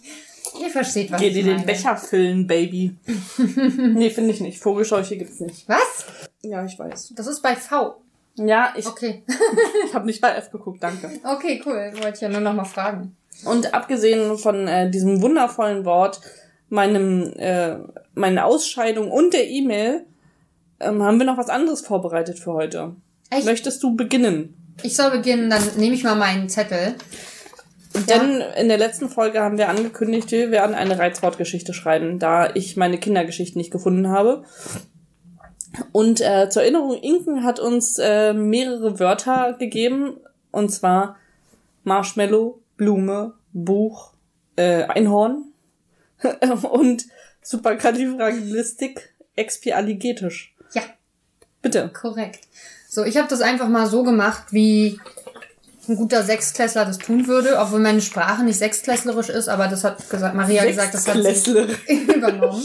Ihr 0.62 0.70
versteht, 0.70 1.12
was 1.12 1.20
Geh 1.20 1.29
ich 1.29 1.34
dir 1.34 1.44
meine. 1.44 1.58
den 1.58 1.65
Becher 1.65 1.98
füllen, 1.98 2.46
Baby. 2.46 2.98
nee, 3.96 4.12
finde 4.12 4.29
ich 4.29 4.41
nicht. 4.41 4.60
Vogelscheuche 4.60 5.17
gibt's 5.17 5.39
nicht. 5.39 5.67
Was? 5.67 6.05
Ja, 6.44 6.63
ich 6.63 6.77
weiß. 6.77 7.13
Das 7.15 7.25
ist 7.25 7.41
bei 7.41 7.55
V. 7.55 7.96
Ja, 8.36 8.75
ich, 8.77 8.86
Okay. 8.86 9.24
ich 9.88 9.96
habe 9.96 10.05
nicht 10.05 10.22
bei 10.22 10.36
F 10.36 10.51
geguckt, 10.51 10.84
danke. 10.84 11.10
Okay, 11.24 11.63
cool. 11.65 11.94
Wollte 11.96 12.13
ich 12.13 12.22
ja 12.22 12.29
nur 12.29 12.41
noch 12.41 12.53
mal 12.53 12.63
fragen. 12.65 13.17
Und 13.44 13.74
abgesehen 13.74 14.38
von 14.38 14.67
äh, 14.67 14.91
diesem 14.91 15.24
wundervollen 15.24 15.84
Wort, 15.84 16.22
meinem, 16.69 17.34
äh, 17.38 17.77
meine 18.13 18.45
Ausscheidung 18.45 19.12
und 19.12 19.34
der 19.34 19.50
E-Mail, 19.50 20.05
ähm, 20.79 21.03
haben 21.03 21.19
wir 21.19 21.25
noch 21.25 21.38
was 21.38 21.50
anderes 21.50 21.81
vorbereitet 21.81 22.39
für 22.39 22.53
heute. 22.53 22.95
Echt? 23.29 23.45
Möchtest 23.45 23.81
du 23.84 23.95
beginnen? 23.95 24.75
Ich 24.84 24.95
soll 24.95 25.12
beginnen, 25.12 25.50
dann 25.50 25.63
nehme 25.77 25.95
ich 25.95 26.03
mal 26.03 26.15
meinen 26.15 26.50
Zettel. 26.50 26.95
Ja. 27.93 28.01
Denn 28.01 28.41
in 28.57 28.67
der 28.67 28.77
letzten 28.77 29.07
Folge 29.10 29.41
haben 29.41 29.57
wir 29.57 29.69
angekündigt, 29.69 30.31
wir 30.31 30.51
werden 30.51 30.75
eine 30.75 31.00
Reizwortgeschichte 31.00 31.74
schreiben, 31.74 32.19
da 32.19 32.53
ich 32.53 32.75
meine 32.75 32.98
Kindergeschichten 32.98 33.57
nicht 33.57 33.72
gefunden 33.72 34.10
habe. 34.10 34.43
Und 35.91 36.22
äh, 36.22 36.50
zur 36.50 36.63
Erinnerung, 36.63 36.95
Inken 36.95 37.43
hat 37.43 37.60
uns 37.60 37.98
äh, 37.98 38.34
mehrere 38.34 39.00
Wörter 39.00 39.53
gegeben, 39.57 40.17
und 40.51 40.69
zwar 40.69 41.17
Marshmallow, 41.84 42.62
Blume, 42.77 43.34
Buch, 43.53 44.13
äh, 44.57 44.84
Einhorn 44.84 45.45
und 46.63 47.05
Superkalifragilistik 47.41 49.13
expialigetisch. 49.36 50.55
Ja, 50.74 50.84
Bitte. 51.62 51.89
korrekt. 51.89 52.48
So, 52.89 53.03
ich 53.03 53.17
habe 53.17 53.27
das 53.27 53.41
einfach 53.41 53.67
mal 53.67 53.88
so 53.88 54.03
gemacht, 54.03 54.45
wie 54.51 55.00
ein 55.88 55.98
guter 55.98 56.24
Sechstklässler 56.24 56.86
das 56.86 56.98
tun 56.98 57.27
würde, 57.27 57.57
obwohl 57.60 57.79
meine 57.79 58.01
Sprache 58.01 58.43
nicht 58.43 58.57
sechstklässlerisch 58.57 59.29
ist, 59.29 59.48
aber 59.50 59.67
das 59.67 59.84
hat 59.84 60.10
gesagt, 60.10 60.36
Maria 60.36 60.65
gesagt, 60.65 60.93
das 60.93 61.07
hat 61.07 61.15
sie 61.15 61.22
Sechsklässler. 61.22 61.67
übernommen. 62.15 62.63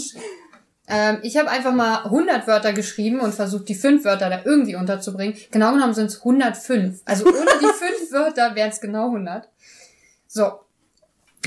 Ähm, 0.89 1.19
ich 1.23 1.37
habe 1.37 1.51
einfach 1.51 1.73
mal 1.73 2.05
100 2.05 2.47
Wörter 2.47 2.73
geschrieben 2.73 3.21
und 3.21 3.35
versucht, 3.35 3.69
die 3.69 3.75
fünf 3.75 4.05
Wörter 4.05 4.29
da 4.29 4.41
irgendwie 4.45 4.75
unterzubringen. 4.75 5.37
Genau 5.51 5.73
genommen 5.73 5.95
sind 5.95 6.07
es 6.07 6.19
105. 6.19 7.03
Also 7.05 7.27
ohne 7.27 7.37
die 7.61 7.67
fünf 7.79 8.11
Wörter 8.11 8.55
wären 8.55 8.71
es 8.71 8.81
genau 8.81 9.07
100. 9.07 9.49
So. 10.27 10.61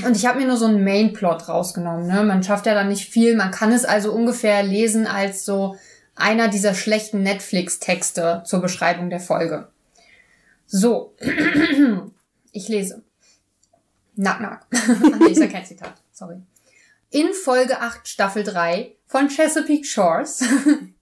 Und 0.02 0.16
ich 0.16 0.26
habe 0.26 0.40
mir 0.40 0.46
nur 0.46 0.56
so 0.56 0.66
einen 0.66 0.82
Mainplot 0.82 1.48
rausgenommen. 1.48 2.06
Ne? 2.06 2.24
Man 2.24 2.42
schafft 2.42 2.66
ja 2.66 2.74
dann 2.74 2.88
nicht 2.88 3.08
viel. 3.08 3.36
Man 3.36 3.52
kann 3.52 3.72
es 3.72 3.84
also 3.84 4.12
ungefähr 4.12 4.62
lesen 4.62 5.06
als 5.06 5.44
so 5.44 5.76
einer 6.16 6.48
dieser 6.48 6.74
schlechten 6.74 7.22
Netflix-Texte 7.22 8.42
zur 8.44 8.60
Beschreibung 8.60 9.10
der 9.10 9.20
Folge. 9.20 9.68
So. 10.66 11.14
Ich 12.56 12.68
lese. 12.68 13.02
Nack, 14.14 14.40
nack. 14.40 14.64
Ach 14.72 15.18
nee, 15.18 15.32
ist 15.32 15.50
kein 15.50 15.66
Zitat. 15.66 15.94
Sorry. 16.12 16.36
In 17.10 17.32
Folge 17.32 17.80
8 17.80 18.06
Staffel 18.06 18.44
3 18.44 18.94
von 19.08 19.28
Chesapeake 19.28 19.84
Shores 19.84 20.44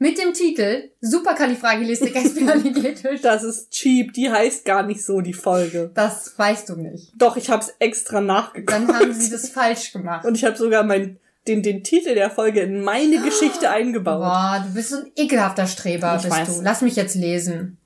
mit 0.00 0.18
dem 0.18 0.32
Titel 0.32 0.90
Superkalifragilistikexpialigetisch. 1.02 3.20
Das 3.22 3.44
ist 3.44 3.70
cheap, 3.70 4.14
die 4.14 4.30
heißt 4.30 4.64
gar 4.64 4.82
nicht 4.82 5.04
so, 5.04 5.20
die 5.20 5.34
Folge. 5.34 5.90
Das 5.94 6.36
weißt 6.38 6.70
du 6.70 6.76
nicht. 6.76 7.12
Doch, 7.16 7.36
ich 7.36 7.50
hab's 7.50 7.74
extra 7.78 8.22
nachgeguckt. 8.22 8.72
Dann 8.72 8.88
haben 8.92 9.12
sie 9.12 9.30
das 9.30 9.50
falsch 9.50 9.92
gemacht. 9.92 10.24
Und 10.24 10.36
ich 10.36 10.44
habe 10.44 10.56
sogar 10.56 10.84
mein, 10.84 11.18
den, 11.46 11.62
den 11.62 11.84
Titel 11.84 12.14
der 12.14 12.30
Folge 12.30 12.60
in 12.60 12.82
meine 12.82 13.20
Geschichte 13.20 13.68
eingebaut. 13.70 14.20
Boah, 14.20 14.64
du 14.66 14.72
bist 14.74 14.88
so 14.88 14.96
ein 14.96 15.12
ekelhafter 15.16 15.66
Streber, 15.66 16.16
Ich 16.16 16.22
bist 16.22 16.34
weiß. 16.34 16.56
du. 16.56 16.62
Lass 16.62 16.80
mich 16.80 16.96
jetzt 16.96 17.14
lesen. 17.14 17.76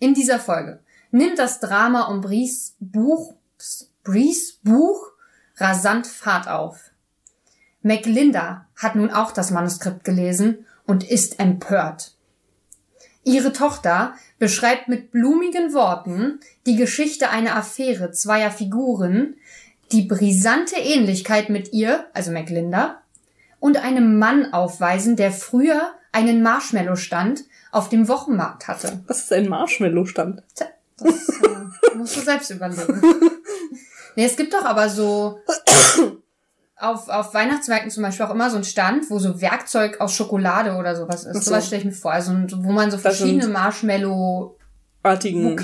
In 0.00 0.12
dieser 0.12 0.40
Folge 0.40 0.80
nimmt 1.12 1.38
das 1.38 1.60
Drama 1.60 2.08
um 2.08 2.20
Bries 2.20 2.74
Buch, 2.80 3.34
Bries 4.02 4.58
Buch 4.64 5.12
rasant 5.56 6.08
Fahrt 6.08 6.48
auf. 6.48 6.90
McLinda 7.82 8.66
hat 8.76 8.96
nun 8.96 9.10
auch 9.10 9.30
das 9.30 9.52
Manuskript 9.52 10.02
gelesen 10.02 10.66
und 10.90 11.08
ist 11.08 11.38
empört. 11.38 12.14
Ihre 13.22 13.52
Tochter 13.52 14.14
beschreibt 14.40 14.88
mit 14.88 15.12
blumigen 15.12 15.72
Worten 15.72 16.40
die 16.66 16.74
Geschichte 16.74 17.30
einer 17.30 17.54
Affäre 17.54 18.10
zweier 18.10 18.50
Figuren, 18.50 19.36
die 19.92 20.02
brisante 20.02 20.74
Ähnlichkeit 20.80 21.48
mit 21.48 21.72
ihr, 21.72 22.06
also 22.12 22.32
McLinda, 22.32 23.02
und 23.60 23.76
einem 23.76 24.18
Mann 24.18 24.52
aufweisen, 24.52 25.14
der 25.14 25.30
früher 25.30 25.92
einen 26.10 26.42
Marshmallow-Stand 26.42 27.44
auf 27.70 27.88
dem 27.88 28.08
Wochenmarkt 28.08 28.66
hatte. 28.66 29.04
Was 29.06 29.20
ist 29.20 29.32
ein 29.32 29.48
Marshmallow-Stand? 29.48 30.42
Tja, 30.56 30.66
Das 30.98 31.28
äh, 31.28 31.96
musst 31.96 32.16
du 32.16 32.20
selbst 32.20 32.50
überlegen. 32.50 33.00
Nee, 34.16 34.24
es 34.24 34.36
gibt 34.36 34.52
doch 34.52 34.64
aber 34.64 34.88
so 34.88 35.38
auf, 36.80 37.08
auf 37.08 37.34
Weihnachtsmärkten 37.34 37.90
zum 37.90 38.02
Beispiel 38.02 38.26
auch 38.26 38.30
immer 38.34 38.48
so 38.50 38.56
einen 38.56 38.64
Stand, 38.64 39.10
wo 39.10 39.18
so 39.18 39.40
Werkzeug 39.40 40.00
aus 40.00 40.14
Schokolade 40.14 40.74
oder 40.76 40.96
sowas 40.96 41.24
ist. 41.24 41.34
So. 41.44 41.50
Sowas 41.50 41.66
stelle 41.66 41.80
ich 41.80 41.86
mir 41.86 41.92
vor. 41.92 42.12
Also 42.12 42.32
wo 42.32 42.72
man 42.72 42.90
so 42.90 42.98
verschiedene 42.98 43.42
sind- 43.42 43.52
Marshmallow-Bouquets, 43.52 44.56
Artigen 45.02 45.56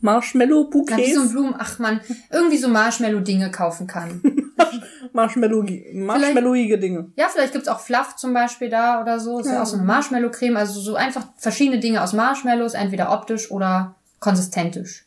Marshmallow-Bouquets? 0.00 0.98
ja, 1.00 1.06
wie 1.06 1.12
so 1.14 1.20
ein 1.22 1.28
Blumen, 1.30 1.54
ach 1.58 1.78
man, 1.78 2.00
irgendwie 2.30 2.58
so 2.58 2.68
Marshmallow-Dinge 2.68 3.50
kaufen 3.50 3.86
kann. 3.86 4.20
Marshmallow, 5.12 5.64
Marshmallowige 5.94 6.78
Dinge. 6.78 7.10
Ja, 7.16 7.28
vielleicht 7.32 7.52
gibt's 7.52 7.68
auch 7.68 7.80
Fluff 7.80 8.16
zum 8.16 8.34
Beispiel 8.34 8.68
da 8.68 9.00
oder 9.00 9.20
so. 9.20 9.38
Ist 9.38 9.46
ja, 9.46 9.54
Ja. 9.54 9.62
auch 9.62 9.66
so 9.66 9.76
eine 9.76 9.84
Marshmallow-Creme. 9.86 10.56
Also 10.56 10.80
so 10.80 10.96
einfach 10.96 11.26
verschiedene 11.36 11.78
Dinge 11.80 12.02
aus 12.02 12.12
Marshmallows, 12.12 12.74
entweder 12.74 13.12
optisch 13.12 13.50
oder 13.50 13.94
konsistentisch. 14.18 15.06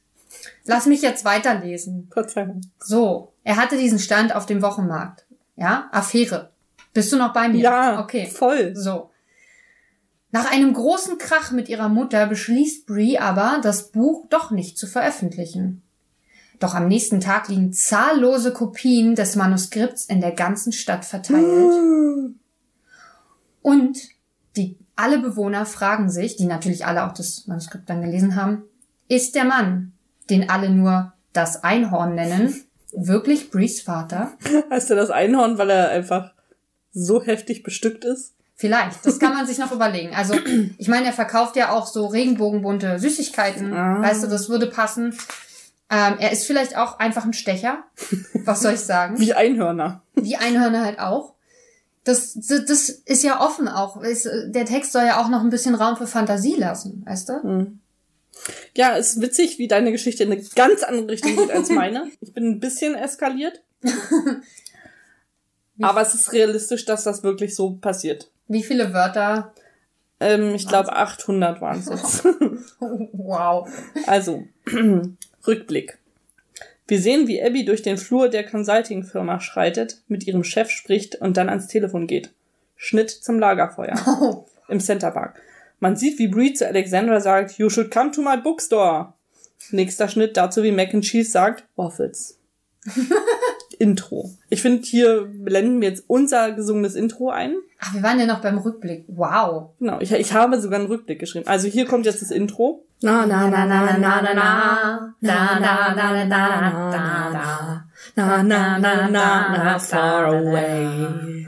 Lass 0.68 0.86
mich 0.86 1.02
jetzt 1.02 1.26
weiterlesen. 1.26 2.10
Verzeihung. 2.12 2.62
So, 2.80 3.32
er 3.44 3.56
hatte 3.56 3.78
diesen 3.78 4.00
Stand 4.00 4.36
auf 4.36 4.46
dem 4.46 4.62
Wochenmarkt. 4.62 5.26
Ja, 5.56 5.88
Affäre. 5.92 6.52
Bist 6.94 7.12
du 7.12 7.18
noch 7.18 7.34
bei 7.34 7.48
mir? 7.50 7.62
Ja, 7.62 8.00
Okay. 8.02 8.28
voll. 8.28 8.76
So. 8.76 9.10
Nach 10.32 10.52
einem 10.52 10.74
großen 10.74 11.18
Krach 11.18 11.52
mit 11.52 11.70
ihrer 11.70 11.90
Mutter 11.90 12.28
beschließt 12.28 12.86
Brie 12.86 13.18
aber, 13.18 13.60
das 13.64 13.92
Buch 13.92 14.26
doch 14.30 14.52
nicht 14.52 14.78
zu 14.78 14.86
veröffentlichen. 14.88 15.82
Doch 16.60 16.74
am 16.76 16.88
nächsten 16.88 17.20
Tag 17.22 17.48
liegen 17.50 17.72
zahllose 17.72 18.52
Kopien 18.52 19.16
des 19.16 19.36
Manuskripts 19.36 20.06
in 20.06 20.22
der 20.22 20.32
ganzen 20.32 20.74
Stadt 20.74 21.06
verteilt. 21.06 22.34
Und 23.62 23.98
die 24.56 24.78
alle 24.96 25.20
Bewohner 25.20 25.66
fragen 25.66 26.10
sich, 26.10 26.36
die 26.36 26.46
natürlich 26.46 26.86
alle 26.86 27.06
auch 27.06 27.14
das 27.14 27.46
Manuskript 27.48 27.90
dann 27.90 28.02
gelesen 28.02 28.36
haben, 28.36 28.64
ist 29.08 29.36
der 29.36 29.46
Mann, 29.46 29.94
den 30.30 30.50
alle 30.50 30.70
nur 30.70 31.14
das 31.34 31.64
Einhorn 31.64 32.16
nennen, 32.16 32.56
wirklich 32.92 33.52
Bries 33.52 33.82
Vater? 33.82 34.34
Heißt 34.70 34.90
er 34.90 34.96
das 34.96 35.10
Einhorn, 35.10 35.58
weil 35.58 35.70
er 35.70 35.90
einfach 35.90 36.32
so 36.92 37.22
heftig 37.24 37.64
bestückt 37.64 38.06
ist? 38.06 38.34
Vielleicht, 38.56 39.06
das 39.06 39.20
kann 39.20 39.36
man 39.36 39.46
sich 39.46 39.60
noch 39.60 39.72
überlegen. 39.72 40.16
Also, 40.16 40.34
ich 40.78 40.88
meine, 40.88 41.06
er 41.06 41.14
verkauft 41.14 41.56
ja 41.56 41.72
auch 41.72 41.86
so 41.86 42.08
regenbogenbunte 42.08 42.98
Süßigkeiten. 42.98 43.72
Ah. 43.74 44.02
Weißt 44.02 44.24
du, 44.24 44.28
das 44.28 44.50
würde 44.50 44.68
passen. 44.68 45.16
Ähm, 45.90 46.16
er 46.20 46.32
ist 46.32 46.46
vielleicht 46.46 46.76
auch 46.76 47.00
einfach 47.00 47.24
ein 47.24 47.34
Stecher. 47.34 47.84
Was 48.34 48.62
soll 48.62 48.74
ich 48.74 48.82
sagen? 48.82 49.20
Wie 49.20 49.34
Einhörner. 49.34 50.02
Wie 50.16 50.36
Einhörner 50.36 50.84
halt 50.84 51.00
auch. 51.00 51.36
Das, 52.04 52.34
das 52.34 52.66
das 52.66 52.90
ist 52.90 53.24
ja 53.24 53.42
offen 53.42 53.68
auch. 53.68 54.02
Ist, 54.02 54.28
der 54.48 54.66
Text 54.66 54.92
soll 54.92 55.06
ja 55.06 55.22
auch 55.22 55.30
noch 55.30 55.42
ein 55.42 55.50
bisschen 55.50 55.76
Raum 55.76 55.96
für 55.96 56.08
Fantasie 56.08 56.56
lassen, 56.56 57.04
weißt 57.06 57.30
du? 57.30 57.44
Hm. 57.44 57.80
Ja, 58.76 58.96
ist 58.96 59.22
witzig, 59.22 59.58
wie 59.58 59.68
deine 59.68 59.92
Geschichte 59.92 60.24
in 60.24 60.32
eine 60.32 60.42
ganz 60.56 60.84
andere 60.84 61.10
Richtung 61.10 61.36
geht 61.36 61.52
als 61.52 61.70
meine. 61.72 62.10
Ich 62.22 62.34
bin 62.34 62.46
ein 62.46 62.60
bisschen 62.60 62.96
eskaliert. 62.96 63.62
Aber 65.82 66.02
es 66.02 66.14
ist 66.14 66.34
realistisch, 66.34 66.86
dass 66.86 67.04
das 67.04 67.24
wirklich 67.24 67.56
so 67.56 67.72
passiert. 67.72 68.30
Wie 68.48 68.64
viele 68.64 68.94
Wörter? 68.94 69.54
Ähm, 70.20 70.56
ich 70.56 70.68
glaube, 70.68 70.94
800 70.94 71.62
waren 71.62 71.80
es 71.80 71.90
jetzt. 71.90 72.26
Wow. 72.80 73.70
Also, 74.08 74.46
Rückblick. 75.48 76.00
Wir 76.88 77.02
sehen, 77.02 77.28
wie 77.28 77.44
Abby 77.44 77.66
durch 77.66 77.82
den 77.82 77.98
Flur 77.98 78.30
der 78.30 78.46
Consulting-Firma 78.46 79.42
schreitet, 79.42 80.02
mit 80.08 80.26
ihrem 80.26 80.44
Chef 80.44 80.70
spricht 80.70 81.16
und 81.16 81.36
dann 81.36 81.50
ans 81.50 81.68
Telefon 81.68 82.08
geht. 82.08 82.32
Schnitt 82.76 83.10
zum 83.10 83.40
Lagerfeuer. 83.40 83.96
Oh. 84.20 84.46
Im 84.70 84.82
Centerpark. 84.82 85.42
Man 85.80 85.96
sieht, 85.96 86.18
wie 86.20 86.28
Bree 86.28 86.54
zu 86.54 86.66
Alexandra 86.68 87.20
sagt, 87.20 87.58
you 87.58 87.70
should 87.70 87.92
come 87.92 88.12
to 88.12 88.22
my 88.22 88.38
bookstore. 88.38 89.14
Nächster 89.72 90.08
Schnitt 90.08 90.38
dazu, 90.38 90.64
wie 90.64 90.72
Mac 90.72 90.94
and 90.94 91.04
Cheese 91.04 91.32
sagt, 91.32 91.66
Waffles. 91.76 92.40
Intro. 93.80 94.32
Ich 94.50 94.62
finde, 94.62 94.84
hier 94.84 95.26
blenden 95.26 95.82
wir 95.82 95.90
jetzt 95.90 96.06
unser 96.08 96.52
gesungenes 96.52 96.96
Intro 96.96 97.30
ein. 97.30 97.56
Ach, 97.80 97.94
wir 97.94 98.02
waren 98.02 98.20
ja 98.20 98.26
noch 98.26 98.42
beim 98.42 98.58
Rückblick. 98.58 99.06
Wow. 99.08 99.72
Genau, 99.80 100.00
ich, 100.00 100.12
ich 100.12 100.34
habe 100.34 100.60
sogar 100.60 100.80
einen 100.80 100.88
Rückblick 100.88 101.20
geschrieben. 101.20 101.48
Also 101.48 101.68
hier 101.68 101.86
kommt 101.86 102.06
jetzt 102.06 102.22
das 102.22 102.32
Intro. 102.32 102.84
Na 103.02 103.28
na 103.28 103.48
na 103.48 103.66
na 103.66 103.98
na 103.98 103.98
na 103.98 104.22
na 104.24 105.14
na 105.22 105.60
na 105.60 105.94
na 105.94 106.26
na 106.26 106.26
na 106.26 107.30
na 107.30 107.84
Na, 108.16 108.42
na, 108.42 108.80
na, 108.80 109.08
na, 109.10 109.58
na, 109.58 109.80
far 109.80 110.26
away. 110.26 111.46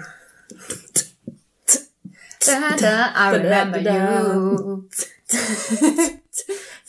Da, 2.50 2.76
da, 2.76 3.12
I 3.14 3.36
remember 3.36 3.80
you. 3.80 4.90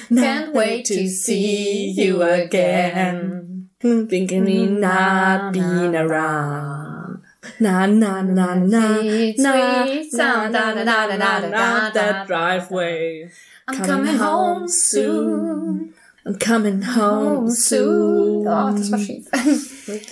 Can't 0.09 0.55
wait 0.55 0.87
to 0.87 1.07
see 1.09 1.91
you 1.91 2.23
again. 2.23 3.69
Thinking 3.81 4.45
me 4.45 4.67
not 4.67 5.53
being 5.53 5.95
around. 5.95 7.23
Na, 7.59 7.87
na, 7.87 8.23
na, 8.23 8.55
na, 8.55 8.55
na, 8.55 8.99
sweet 9.01 9.39
na, 9.39 9.87
sound. 10.11 10.53
na, 10.53 10.75
Da, 10.75 10.75
da, 10.75 10.85
na, 10.85 11.07
da, 11.07 11.17
da, 11.17 11.41
da, 11.41 11.51
da, 11.51 11.91
that 11.91 12.27
driveway. 12.27 13.31
I'm 13.69 13.85
coming 13.85 14.17
home 14.17 14.69
soon. 14.69 15.95
I'm 16.27 16.39
coming 16.39 16.83
home 16.83 17.51
soon. 17.51 18.47
Oh, 18.49 18.73
das 18.77 18.91
war 18.91 18.99
schief. 18.99 19.29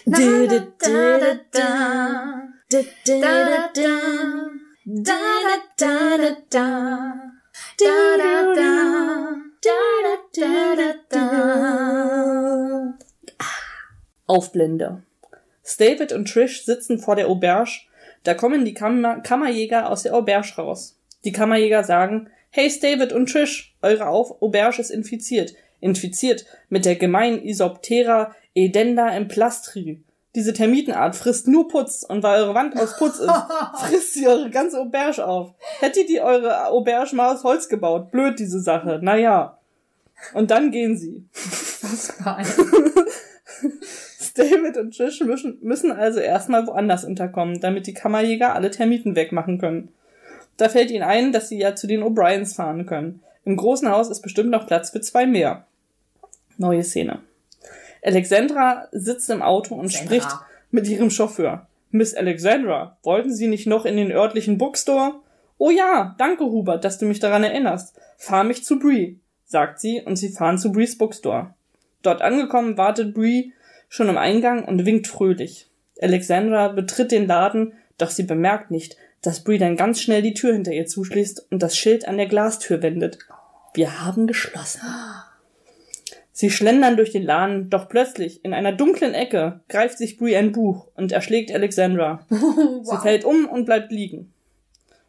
Da, 0.06 0.46
da, 0.46 0.58
da, 0.78 1.18
da, 1.18 1.34
da, 1.52 2.42
da, 2.70 2.82
da, 3.04 3.68
da, 3.74 4.57
da, 4.90 5.18
da, 5.76 6.36
da. 6.48 7.32
Da, 7.78 8.16
da, 8.16 8.54
da. 8.54 8.72
Da, 9.60 9.80
da, 10.04 10.16
da, 10.34 10.76
da, 10.76 10.94
da. 11.10 12.98
Aufblende. 14.26 15.02
David 15.78 16.12
und 16.14 16.32
Trish 16.32 16.64
sitzen 16.64 16.98
vor 16.98 17.16
der 17.16 17.28
Auberge. 17.28 17.82
Da 18.22 18.32
kommen 18.32 18.64
die 18.64 18.72
Kammer 18.72 19.20
Kammerjäger 19.20 19.90
aus 19.90 20.04
der 20.04 20.14
Auberge 20.14 20.54
raus. 20.56 20.98
Die 21.24 21.32
Kammerjäger 21.32 21.84
sagen, 21.84 22.30
Hey 22.48 22.72
David 22.80 23.12
und 23.12 23.30
Trish, 23.30 23.76
eure 23.82 24.06
Auf 24.06 24.40
Auberge 24.40 24.80
ist 24.80 24.90
infiziert. 24.90 25.52
Infiziert 25.80 26.46
mit 26.70 26.86
der 26.86 26.96
gemeinen 26.96 27.42
Isoptera 27.42 28.34
edenda 28.54 29.14
emplastri. 29.14 30.02
Diese 30.34 30.52
Termitenart 30.52 31.16
frisst 31.16 31.48
nur 31.48 31.68
Putz 31.68 32.02
und 32.02 32.22
weil 32.22 32.42
eure 32.42 32.54
Wand 32.54 32.78
aus 32.78 32.96
Putz 32.98 33.18
ist, 33.18 33.30
frisst 33.80 34.14
sie 34.14 34.28
eure 34.28 34.50
ganze 34.50 34.78
Auberge 34.78 35.26
auf. 35.26 35.54
Hättet 35.80 36.10
ihr 36.10 36.22
eure 36.22 36.66
Auberge 36.66 37.16
mal 37.16 37.34
aus 37.34 37.44
Holz 37.44 37.68
gebaut? 37.68 38.10
Blöd 38.10 38.38
diese 38.38 38.60
Sache. 38.60 39.00
Naja. 39.02 39.58
Und 40.34 40.50
dann 40.50 40.70
gehen 40.70 40.96
sie. 40.96 41.24
Das 41.80 42.12
war 42.24 42.36
ein 42.36 42.46
David 44.34 44.76
und 44.76 44.96
Trish 44.96 45.20
müssen, 45.20 45.58
müssen 45.62 45.92
also 45.92 46.20
erstmal 46.20 46.66
woanders 46.66 47.04
unterkommen, 47.04 47.60
damit 47.60 47.86
die 47.86 47.94
Kammerjäger 47.94 48.54
alle 48.54 48.70
Termiten 48.70 49.16
wegmachen 49.16 49.58
können. 49.58 49.90
Da 50.56 50.68
fällt 50.68 50.90
ihnen 50.90 51.04
ein, 51.04 51.32
dass 51.32 51.48
sie 51.48 51.58
ja 51.58 51.74
zu 51.74 51.86
den 51.86 52.02
O'Briens 52.02 52.54
fahren 52.54 52.86
können. 52.86 53.22
Im 53.44 53.56
großen 53.56 53.88
Haus 53.88 54.10
ist 54.10 54.20
bestimmt 54.20 54.50
noch 54.50 54.66
Platz 54.66 54.90
für 54.90 55.00
zwei 55.00 55.26
mehr. 55.26 55.66
Neue 56.56 56.82
Szene. 56.82 57.20
Alexandra 58.08 58.88
sitzt 58.90 59.28
im 59.28 59.42
Auto 59.42 59.74
und 59.74 59.92
Sandra. 59.92 60.06
spricht 60.06 60.28
mit 60.70 60.88
ihrem 60.88 61.10
Chauffeur. 61.10 61.66
Miss 61.90 62.14
Alexandra, 62.14 62.96
wollten 63.02 63.34
Sie 63.34 63.48
nicht 63.48 63.66
noch 63.66 63.84
in 63.84 63.98
den 63.98 64.10
örtlichen 64.10 64.56
Bookstore? 64.56 65.20
Oh 65.58 65.70
ja, 65.70 66.14
danke 66.16 66.44
Hubert, 66.44 66.84
dass 66.84 66.96
du 66.96 67.04
mich 67.04 67.18
daran 67.20 67.44
erinnerst. 67.44 68.00
Fahr 68.16 68.44
mich 68.44 68.64
zu 68.64 68.78
Bree, 68.78 69.16
sagt 69.44 69.78
sie, 69.78 70.00
und 70.00 70.16
sie 70.16 70.30
fahren 70.30 70.56
zu 70.56 70.72
Brees 70.72 70.96
Bookstore. 70.96 71.52
Dort 72.02 72.22
angekommen 72.22 72.78
wartet 72.78 73.12
Bree 73.12 73.50
schon 73.90 74.08
im 74.08 74.16
Eingang 74.16 74.64
und 74.64 74.86
winkt 74.86 75.06
fröhlich. 75.06 75.68
Alexandra 76.00 76.68
betritt 76.68 77.12
den 77.12 77.26
Laden, 77.26 77.74
doch 77.98 78.10
sie 78.10 78.22
bemerkt 78.22 78.70
nicht, 78.70 78.96
dass 79.20 79.44
Bree 79.44 79.58
dann 79.58 79.76
ganz 79.76 80.00
schnell 80.00 80.22
die 80.22 80.34
Tür 80.34 80.54
hinter 80.54 80.72
ihr 80.72 80.86
zuschließt 80.86 81.48
und 81.50 81.62
das 81.62 81.76
Schild 81.76 82.08
an 82.08 82.16
der 82.16 82.26
Glastür 82.26 82.80
wendet. 82.80 83.18
Wir 83.74 84.02
haben 84.02 84.26
geschlossen. 84.26 84.80
Sie 86.40 86.52
schlendern 86.52 86.96
durch 86.96 87.10
den 87.10 87.24
Laden, 87.24 87.68
doch 87.68 87.88
plötzlich, 87.88 88.44
in 88.44 88.54
einer 88.54 88.70
dunklen 88.70 89.12
Ecke, 89.12 89.58
greift 89.68 89.98
sich 89.98 90.18
Bree 90.18 90.36
ein 90.36 90.52
Buch 90.52 90.86
und 90.94 91.10
erschlägt 91.10 91.52
Alexandra. 91.52 92.24
Sie 92.30 92.96
fällt 92.98 93.24
um 93.24 93.48
und 93.48 93.64
bleibt 93.64 93.90
liegen. 93.90 94.32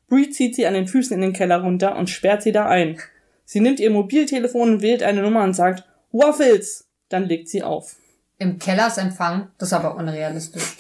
Bree 0.07 0.31
zieht 0.31 0.55
sie 0.55 0.65
an 0.65 0.73
den 0.73 0.87
Füßen 0.87 1.13
in 1.13 1.21
den 1.21 1.33
Keller 1.33 1.61
runter 1.61 1.95
und 1.97 2.09
sperrt 2.09 2.41
sie 2.41 2.51
da 2.51 2.65
ein. 2.65 2.97
Sie 3.45 3.59
nimmt 3.59 3.79
ihr 3.79 3.91
Mobiltelefon, 3.91 4.81
wählt 4.81 5.03
eine 5.03 5.21
Nummer 5.21 5.43
und 5.43 5.53
sagt 5.53 5.83
Waffles. 6.11 6.87
Dann 7.09 7.25
legt 7.25 7.47
sie 7.47 7.61
auf. 7.61 7.97
Im 8.39 8.57
Keller 8.57 8.87
ist 8.87 8.97
Empfang. 8.97 9.49
Das 9.59 9.69
ist 9.69 9.73
aber 9.73 9.97
unrealistisch. 9.97 10.77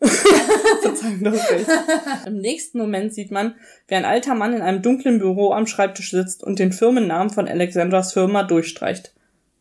Im 2.26 2.36
nächsten 2.36 2.76
Moment 2.76 3.14
sieht 3.14 3.30
man, 3.30 3.54
wie 3.86 3.94
ein 3.94 4.04
alter 4.04 4.34
Mann 4.34 4.52
in 4.52 4.60
einem 4.60 4.82
dunklen 4.82 5.18
Büro 5.18 5.52
am 5.52 5.66
Schreibtisch 5.66 6.10
sitzt 6.10 6.44
und 6.44 6.58
den 6.58 6.74
Firmennamen 6.74 7.30
von 7.30 7.48
Alexandras 7.48 8.12
Firma 8.12 8.42
durchstreicht. 8.42 9.14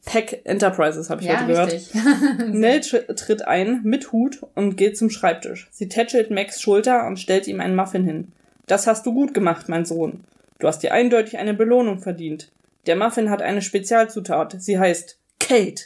Peck 0.08 0.42
Enterprises 0.46 1.10
habe 1.10 1.22
ich 1.22 1.28
Ja, 1.28 1.36
heute 1.42 1.48
gehört. 1.48 1.72
richtig. 1.74 2.02
Nell 2.48 2.80
tr- 2.80 3.14
tritt 3.16 3.46
ein 3.46 3.82
mit 3.84 4.14
Hut 4.14 4.40
und 4.56 4.78
geht 4.78 4.98
zum 4.98 5.10
Schreibtisch. 5.10 5.68
Sie 5.72 5.90
tätschelt 5.90 6.32
Max 6.32 6.62
Schulter 6.62 7.06
und 7.06 7.20
stellt 7.20 7.46
ihm 7.48 7.60
einen 7.60 7.76
Muffin 7.76 8.06
hin. 8.06 8.32
Das 8.68 8.88
hast 8.88 9.06
du 9.06 9.14
gut 9.14 9.34
gemacht, 9.34 9.68
mein 9.70 9.84
Sohn. 9.86 10.24
Du 10.60 10.68
hast 10.68 10.80
dir 10.82 10.94
eindeutig 10.94 11.38
eine 11.38 11.54
Belohnung 11.54 12.00
verdient. 12.00 12.52
Der 12.86 12.96
Muffin 12.96 13.30
hat 13.30 13.42
eine 13.42 13.62
Spezialzutat. 13.62 14.56
Sie 14.62 14.80
heißt 14.80 15.20
Kate. 15.42 15.84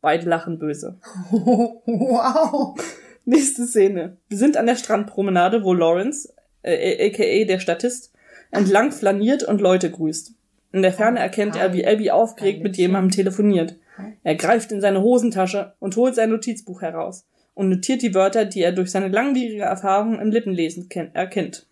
Beide 0.00 0.28
lachen 0.28 0.58
böse. 0.60 0.96
wow. 1.30 2.78
Nächste 3.24 3.66
Szene. 3.66 4.16
Wir 4.28 4.38
sind 4.38 4.56
an 4.56 4.66
der 4.66 4.76
Strandpromenade, 4.76 5.64
wo 5.64 5.74
Lawrence, 5.74 6.32
äh, 6.62 7.08
aka 7.10 7.44
der 7.44 7.58
Statist, 7.58 8.12
entlang 8.52 8.92
flaniert 8.92 9.42
und 9.42 9.60
Leute 9.60 9.90
grüßt. 9.90 10.32
In 10.72 10.82
der 10.82 10.92
Ferne 10.92 11.20
erkennt 11.20 11.56
er, 11.56 11.72
wie 11.72 11.86
Abby 11.86 12.10
aufgeregt 12.10 12.62
mit 12.62 12.76
jemandem 12.76 13.10
telefoniert. 13.10 13.76
Er 14.22 14.34
greift 14.34 14.70
in 14.70 14.80
seine 14.80 15.00
Hosentasche 15.02 15.72
und 15.78 15.96
holt 15.96 16.14
sein 16.14 16.30
Notizbuch 16.30 16.82
heraus 16.82 17.26
und 17.54 17.68
notiert 17.68 18.02
die 18.02 18.14
Wörter, 18.14 18.44
die 18.44 18.62
er 18.62 18.72
durch 18.72 18.90
seine 18.90 19.08
langwierige 19.08 19.62
Erfahrung 19.62 20.20
im 20.20 20.30
Lippenlesen 20.30 20.88
ken- 20.88 21.14
erkennt. 21.14 21.66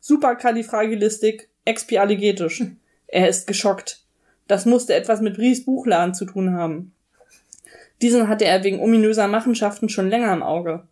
Superkalifragilistik, 0.00 1.48
expialigetisch. 1.64 2.64
Er 3.08 3.28
ist 3.28 3.46
geschockt. 3.46 4.02
Das 4.48 4.66
musste 4.66 4.94
etwas 4.94 5.20
mit 5.20 5.36
Bries 5.36 5.64
Buchladen 5.64 6.14
zu 6.14 6.24
tun 6.24 6.54
haben. 6.54 6.94
Diesen 8.00 8.28
hatte 8.28 8.44
er 8.44 8.64
wegen 8.64 8.80
ominöser 8.80 9.28
Machenschaften 9.28 9.88
schon 9.88 10.08
länger 10.08 10.32
im 10.32 10.42
Auge. 10.42 10.84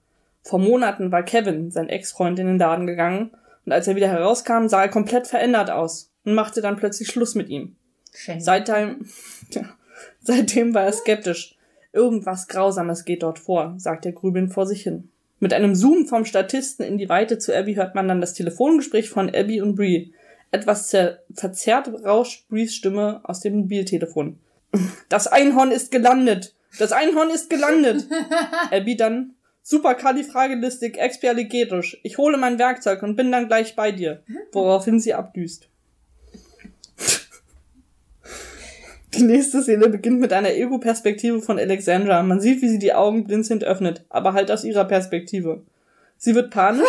Vor 0.42 0.58
Monaten 0.58 1.10
war 1.10 1.22
Kevin, 1.22 1.70
sein 1.70 1.88
Ex-Freund, 1.88 2.38
in 2.38 2.46
den 2.46 2.58
Laden 2.58 2.86
gegangen 2.86 3.30
und 3.64 3.72
als 3.72 3.88
er 3.88 3.96
wieder 3.96 4.08
herauskam, 4.08 4.68
sah 4.68 4.82
er 4.82 4.88
komplett 4.88 5.26
verändert 5.26 5.70
aus 5.70 6.09
und 6.24 6.34
machte 6.34 6.60
dann 6.60 6.76
plötzlich 6.76 7.08
Schluss 7.08 7.34
mit 7.34 7.48
ihm. 7.48 7.76
Schön. 8.14 8.40
Seitdem, 8.40 9.06
ja, 9.50 9.76
seitdem 10.20 10.74
war 10.74 10.84
er 10.84 10.92
skeptisch. 10.92 11.56
Irgendwas 11.92 12.46
Grausames 12.48 13.04
geht 13.04 13.22
dort 13.22 13.38
vor, 13.38 13.74
sagt 13.78 14.06
er 14.06 14.12
grübelnd 14.12 14.52
vor 14.52 14.66
sich 14.66 14.82
hin. 14.82 15.08
Mit 15.40 15.54
einem 15.54 15.74
Zoom 15.74 16.06
vom 16.06 16.24
Statisten 16.24 16.84
in 16.84 16.98
die 16.98 17.08
Weite 17.08 17.38
zu 17.38 17.56
Abby 17.56 17.74
hört 17.74 17.94
man 17.94 18.06
dann 18.06 18.20
das 18.20 18.34
Telefongespräch 18.34 19.08
von 19.08 19.34
Abby 19.34 19.60
und 19.60 19.74
Bree. 19.74 20.08
Etwas 20.50 20.88
zer 20.88 21.20
verzerrt 21.34 21.88
rauscht 22.04 22.48
Brees 22.48 22.74
Stimme 22.74 23.20
aus 23.24 23.40
dem 23.40 23.56
Mobiltelefon. 23.56 24.38
Das 25.08 25.26
Einhorn 25.26 25.72
ist 25.72 25.90
gelandet! 25.90 26.54
Das 26.78 26.92
Einhorn 26.92 27.30
ist 27.30 27.50
gelandet! 27.50 28.06
Abby 28.70 28.96
dann, 28.96 29.34
superkalifragilistik 29.62 30.98
expialigetisch. 30.98 31.98
Ich 32.04 32.18
hole 32.18 32.36
mein 32.36 32.58
Werkzeug 32.58 33.02
und 33.02 33.16
bin 33.16 33.32
dann 33.32 33.48
gleich 33.48 33.74
bei 33.74 33.90
dir. 33.90 34.22
Woraufhin 34.52 35.00
sie 35.00 35.14
abdüst. 35.14 35.68
Die 39.14 39.22
nächste 39.24 39.62
Szene 39.62 39.88
beginnt 39.88 40.20
mit 40.20 40.32
einer 40.32 40.54
Ego-Perspektive 40.54 41.42
von 41.42 41.58
Alexandra. 41.58 42.22
Man 42.22 42.40
sieht, 42.40 42.62
wie 42.62 42.68
sie 42.68 42.78
die 42.78 42.94
Augen 42.94 43.24
blinzelnd 43.24 43.64
öffnet, 43.64 44.04
aber 44.08 44.34
halt 44.34 44.50
aus 44.50 44.64
ihrer 44.64 44.84
Perspektive. 44.84 45.62
Sie 46.16 46.34
wird 46.34 46.50
panisch. 46.50 46.84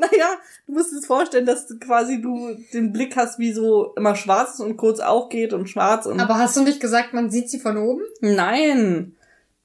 naja, 0.00 0.30
du 0.66 0.72
musst 0.72 0.92
dir 0.92 1.06
vorstellen, 1.06 1.46
dass 1.46 1.66
du 1.66 1.78
quasi 1.78 2.20
du 2.20 2.56
den 2.72 2.92
Blick 2.92 3.16
hast, 3.16 3.38
wie 3.38 3.52
so 3.52 3.92
immer 3.96 4.16
schwarz 4.16 4.60
und 4.60 4.76
kurz 4.76 5.00
aufgeht 5.00 5.52
und 5.52 5.68
schwarz 5.68 6.06
und. 6.06 6.20
Aber 6.20 6.38
hast 6.38 6.56
du 6.56 6.64
nicht 6.64 6.80
gesagt, 6.80 7.14
man 7.14 7.30
sieht 7.30 7.50
sie 7.50 7.60
von 7.60 7.76
oben? 7.76 8.02
Nein! 8.20 9.14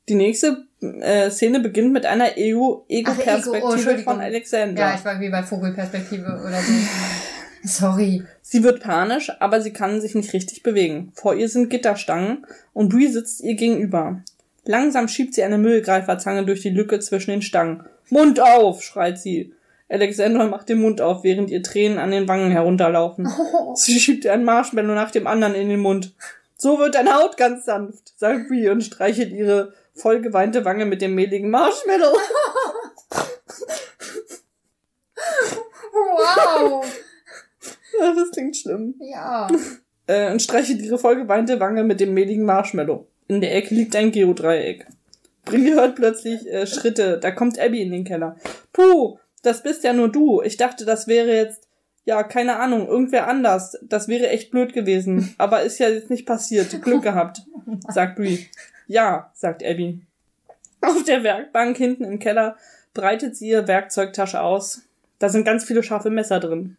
Die 0.10 0.16
nächste 0.16 0.66
äh, 0.82 1.30
Szene 1.32 1.62
beginnt 1.62 1.94
mit 1.94 2.06
einer 2.06 2.38
Ego- 2.38 2.86
Ach, 2.86 2.90
Ego, 2.94 3.12
oh, 3.12 3.16
Ego-Perspektive 3.16 4.00
von 4.04 4.20
Alexandra. 4.20 4.90
Ja, 4.90 4.96
ich 4.96 5.06
war 5.06 5.20
wie 5.20 5.30
bei 5.30 5.42
Vogelperspektive 5.42 6.42
oder 6.46 6.60
so. 6.60 6.74
Sorry. 7.66 8.24
Sie 8.42 8.64
wird 8.64 8.82
panisch, 8.82 9.32
aber 9.40 9.62
sie 9.62 9.72
kann 9.72 10.02
sich 10.02 10.16
nicht 10.16 10.34
richtig 10.34 10.64
bewegen. 10.64 11.12
Vor 11.16 11.36
ihr 11.36 11.48
sind 11.48 11.70
Gitterstangen 11.70 12.46
und 12.74 12.90
Bree 12.90 13.08
sitzt 13.08 13.42
ihr 13.42 13.56
gegenüber. 13.56 14.22
Langsam 14.66 15.08
schiebt 15.08 15.34
sie 15.34 15.44
eine 15.44 15.58
Müllgreiferzange 15.58 16.46
durch 16.46 16.62
die 16.62 16.70
Lücke 16.70 17.00
zwischen 17.00 17.32
den 17.32 17.42
Stangen. 17.42 17.84
Mund 18.10 18.40
auf, 18.40 18.84
schreit 18.84 19.20
sie. 19.20 19.54
Alexandra 19.90 20.46
macht 20.46 20.70
den 20.70 20.80
Mund 20.80 21.02
auf, 21.02 21.24
während 21.24 21.50
ihr 21.50 21.64
Tränen 21.64 22.00
an 22.00 22.12
den 22.12 22.28
Wangen 22.28 22.52
herunterlaufen. 22.52 23.30
Sie 23.76 24.00
schiebt 24.00 24.26
ihr 24.26 24.34
ein 24.34 24.46
Marshmallow 24.46 24.94
nach 24.94 25.12
dem 25.12 25.28
anderen 25.28 25.56
in 25.56 25.70
den 25.70 25.80
Mund. 25.80 26.14
So 26.58 26.80
wird 26.80 26.96
deine 26.96 27.16
Haut 27.16 27.38
ganz 27.38 27.66
sanft, 27.66 28.14
sagt 28.18 28.48
Brie 28.48 28.70
und 28.70 28.84
streichelt 28.84 29.32
ihre 29.32 29.74
vollgeweinte 29.94 30.66
Wange 30.66 30.86
mit 30.86 31.02
dem 31.02 31.16
mehligen 31.16 31.50
Marshmallow. 31.50 32.18
Wow. 35.96 36.86
Ja, 37.93 37.93
das 38.16 38.32
klingt 38.32 38.56
schlimm. 38.58 38.96
Ja. 39.00 39.50
Äh, 40.06 40.34
und 40.34 40.42
streichelt 40.42 40.82
ihre 40.82 40.98
vollgeweinte 40.98 41.62
Wange 41.62 41.86
mit 41.86 42.02
dem 42.02 42.14
mehligen 42.14 42.44
Marshmallow. 42.44 43.08
In 43.30 43.40
der 43.40 43.56
Ecke 43.56 43.74
liegt 43.74 43.96
ein 43.96 44.12
Geodreieck. 44.12 44.86
Brie 45.46 45.72
hört 45.72 45.96
plötzlich 45.96 46.46
äh, 46.46 46.68
Schritte. 46.68 47.20
Da 47.20 47.32
kommt 47.32 47.58
Abby 47.58 47.82
in 47.82 47.94
den 47.94 48.04
Keller. 48.04 48.36
Puh, 48.74 49.18
das 49.44 49.64
bist 49.64 49.86
ja 49.86 49.94
nur 49.94 50.12
du. 50.12 50.42
Ich 50.42 50.58
dachte, 50.58 50.84
das 50.84 51.08
wäre 51.08 51.34
jetzt, 51.34 51.70
ja, 52.04 52.22
keine 52.24 52.58
Ahnung, 52.58 52.86
irgendwer 52.86 53.28
anders. 53.28 53.78
Das 53.82 54.10
wäre 54.10 54.28
echt 54.28 54.52
blöd 54.52 54.74
gewesen. 54.74 55.34
Aber 55.38 55.62
ist 55.62 55.80
ja 55.80 55.88
jetzt 55.88 56.10
nicht 56.10 56.26
passiert. 56.26 56.82
Glück 56.82 57.04
gehabt, 57.04 57.44
sagt 57.88 58.18
Brie. 58.18 58.48
Ja, 58.88 59.32
sagt 59.34 59.64
Abby. 59.64 60.02
Auf 60.82 61.04
der 61.06 61.24
Werkbank 61.24 61.78
hinten 61.78 62.04
im 62.04 62.20
Keller 62.20 62.58
breitet 62.94 63.38
sie 63.38 63.50
ihre 63.50 63.70
Werkzeugtasche 63.70 64.42
aus. 64.42 64.82
Da 65.20 65.30
sind 65.30 65.46
ganz 65.46 65.64
viele 65.64 65.84
scharfe 65.84 66.10
Messer 66.10 66.42
drin. 66.42 66.76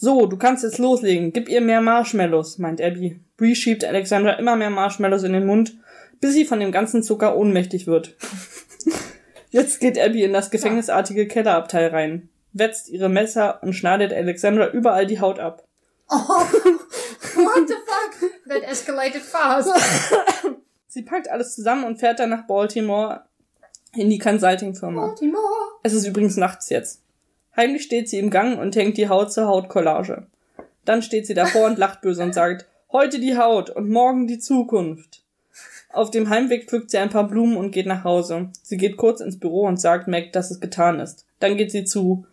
So, 0.00 0.26
du 0.26 0.36
kannst 0.36 0.62
jetzt 0.62 0.78
loslegen. 0.78 1.32
Gib 1.32 1.48
ihr 1.48 1.60
mehr 1.60 1.80
Marshmallows, 1.80 2.58
meint 2.58 2.80
Abby. 2.80 3.18
Bree 3.36 3.56
schiebt 3.56 3.84
Alexandra 3.84 4.34
immer 4.34 4.54
mehr 4.54 4.70
Marshmallows 4.70 5.24
in 5.24 5.32
den 5.32 5.44
Mund, 5.44 5.76
bis 6.20 6.34
sie 6.34 6.44
von 6.44 6.60
dem 6.60 6.70
ganzen 6.70 7.02
Zucker 7.02 7.36
ohnmächtig 7.36 7.88
wird. 7.88 8.14
Jetzt 9.50 9.80
geht 9.80 9.98
Abby 9.98 10.22
in 10.22 10.32
das 10.32 10.50
gefängnisartige 10.50 11.26
Kellerabteil 11.26 11.88
rein, 11.88 12.28
wetzt 12.52 12.88
ihre 12.90 13.08
Messer 13.08 13.60
und 13.62 13.72
schneidet 13.72 14.12
Alexandra 14.12 14.68
überall 14.68 15.06
die 15.06 15.20
Haut 15.20 15.40
ab. 15.40 15.66
Oh, 16.08 16.14
what 16.16 17.68
the 17.68 17.74
fuck? 17.74 18.30
That 18.48 18.70
escalated 18.70 19.22
fast. 19.22 19.68
Sie 20.86 21.02
packt 21.02 21.28
alles 21.28 21.56
zusammen 21.56 21.84
und 21.84 21.98
fährt 21.98 22.20
dann 22.20 22.30
nach 22.30 22.46
Baltimore 22.46 23.24
in 23.94 24.10
die 24.10 24.18
Consulting-Firma. 24.18 25.08
Baltimore. 25.08 25.42
Es 25.82 25.92
ist 25.92 26.06
übrigens 26.06 26.36
nachts 26.36 26.68
jetzt. 26.68 27.02
Heimlich 27.58 27.82
steht 27.82 28.08
sie 28.08 28.20
im 28.20 28.30
Gang 28.30 28.56
und 28.60 28.76
hängt 28.76 28.96
die 28.98 29.08
Haut 29.08 29.32
zur 29.32 29.48
Hautcollage. 29.48 30.28
Dann 30.84 31.02
steht 31.02 31.26
sie 31.26 31.34
davor 31.34 31.66
und 31.66 31.76
lacht 31.76 32.02
böse 32.02 32.22
und 32.22 32.32
sagt, 32.32 32.66
heute 32.92 33.18
die 33.18 33.36
Haut 33.36 33.68
und 33.68 33.90
morgen 33.90 34.28
die 34.28 34.38
Zukunft. 34.38 35.24
Auf 35.92 36.12
dem 36.12 36.28
Heimweg 36.28 36.68
pflückt 36.68 36.92
sie 36.92 36.98
ein 36.98 37.10
paar 37.10 37.26
Blumen 37.26 37.56
und 37.56 37.72
geht 37.72 37.86
nach 37.86 38.04
Hause. 38.04 38.50
Sie 38.62 38.76
geht 38.76 38.96
kurz 38.96 39.20
ins 39.20 39.40
Büro 39.40 39.66
und 39.66 39.80
sagt 39.80 40.06
Mac, 40.06 40.32
dass 40.32 40.52
es 40.52 40.60
getan 40.60 41.00
ist. 41.00 41.26
Dann 41.40 41.56
geht 41.56 41.72
sie 41.72 41.82
zu 41.82 42.24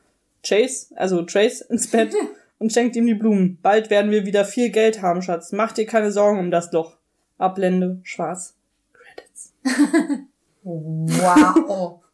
Chase, 0.48 0.96
also 0.96 1.24
Trace, 1.24 1.62
ins 1.62 1.90
Bett 1.90 2.14
und 2.60 2.72
schenkt 2.72 2.96
ihm 2.96 3.08
die 3.08 3.16
Blumen. 3.16 3.58
Bald 3.64 3.90
werden 3.90 4.12
wir 4.12 4.28
wieder 4.28 4.46
viel 4.46 4.70
Geld 4.70 5.02
haben, 5.02 5.24
Schatz. 5.24 5.52
Mach 5.52 5.72
dir 5.72 5.88
keine 5.88 6.12
Sorgen 6.12 6.38
um 6.38 6.52
das 6.52 6.72
Loch. 6.72 6.98
Ablende, 7.40 8.00
schwarz. 8.04 8.54
Credits. 8.94 9.54
Wow. 10.68 12.05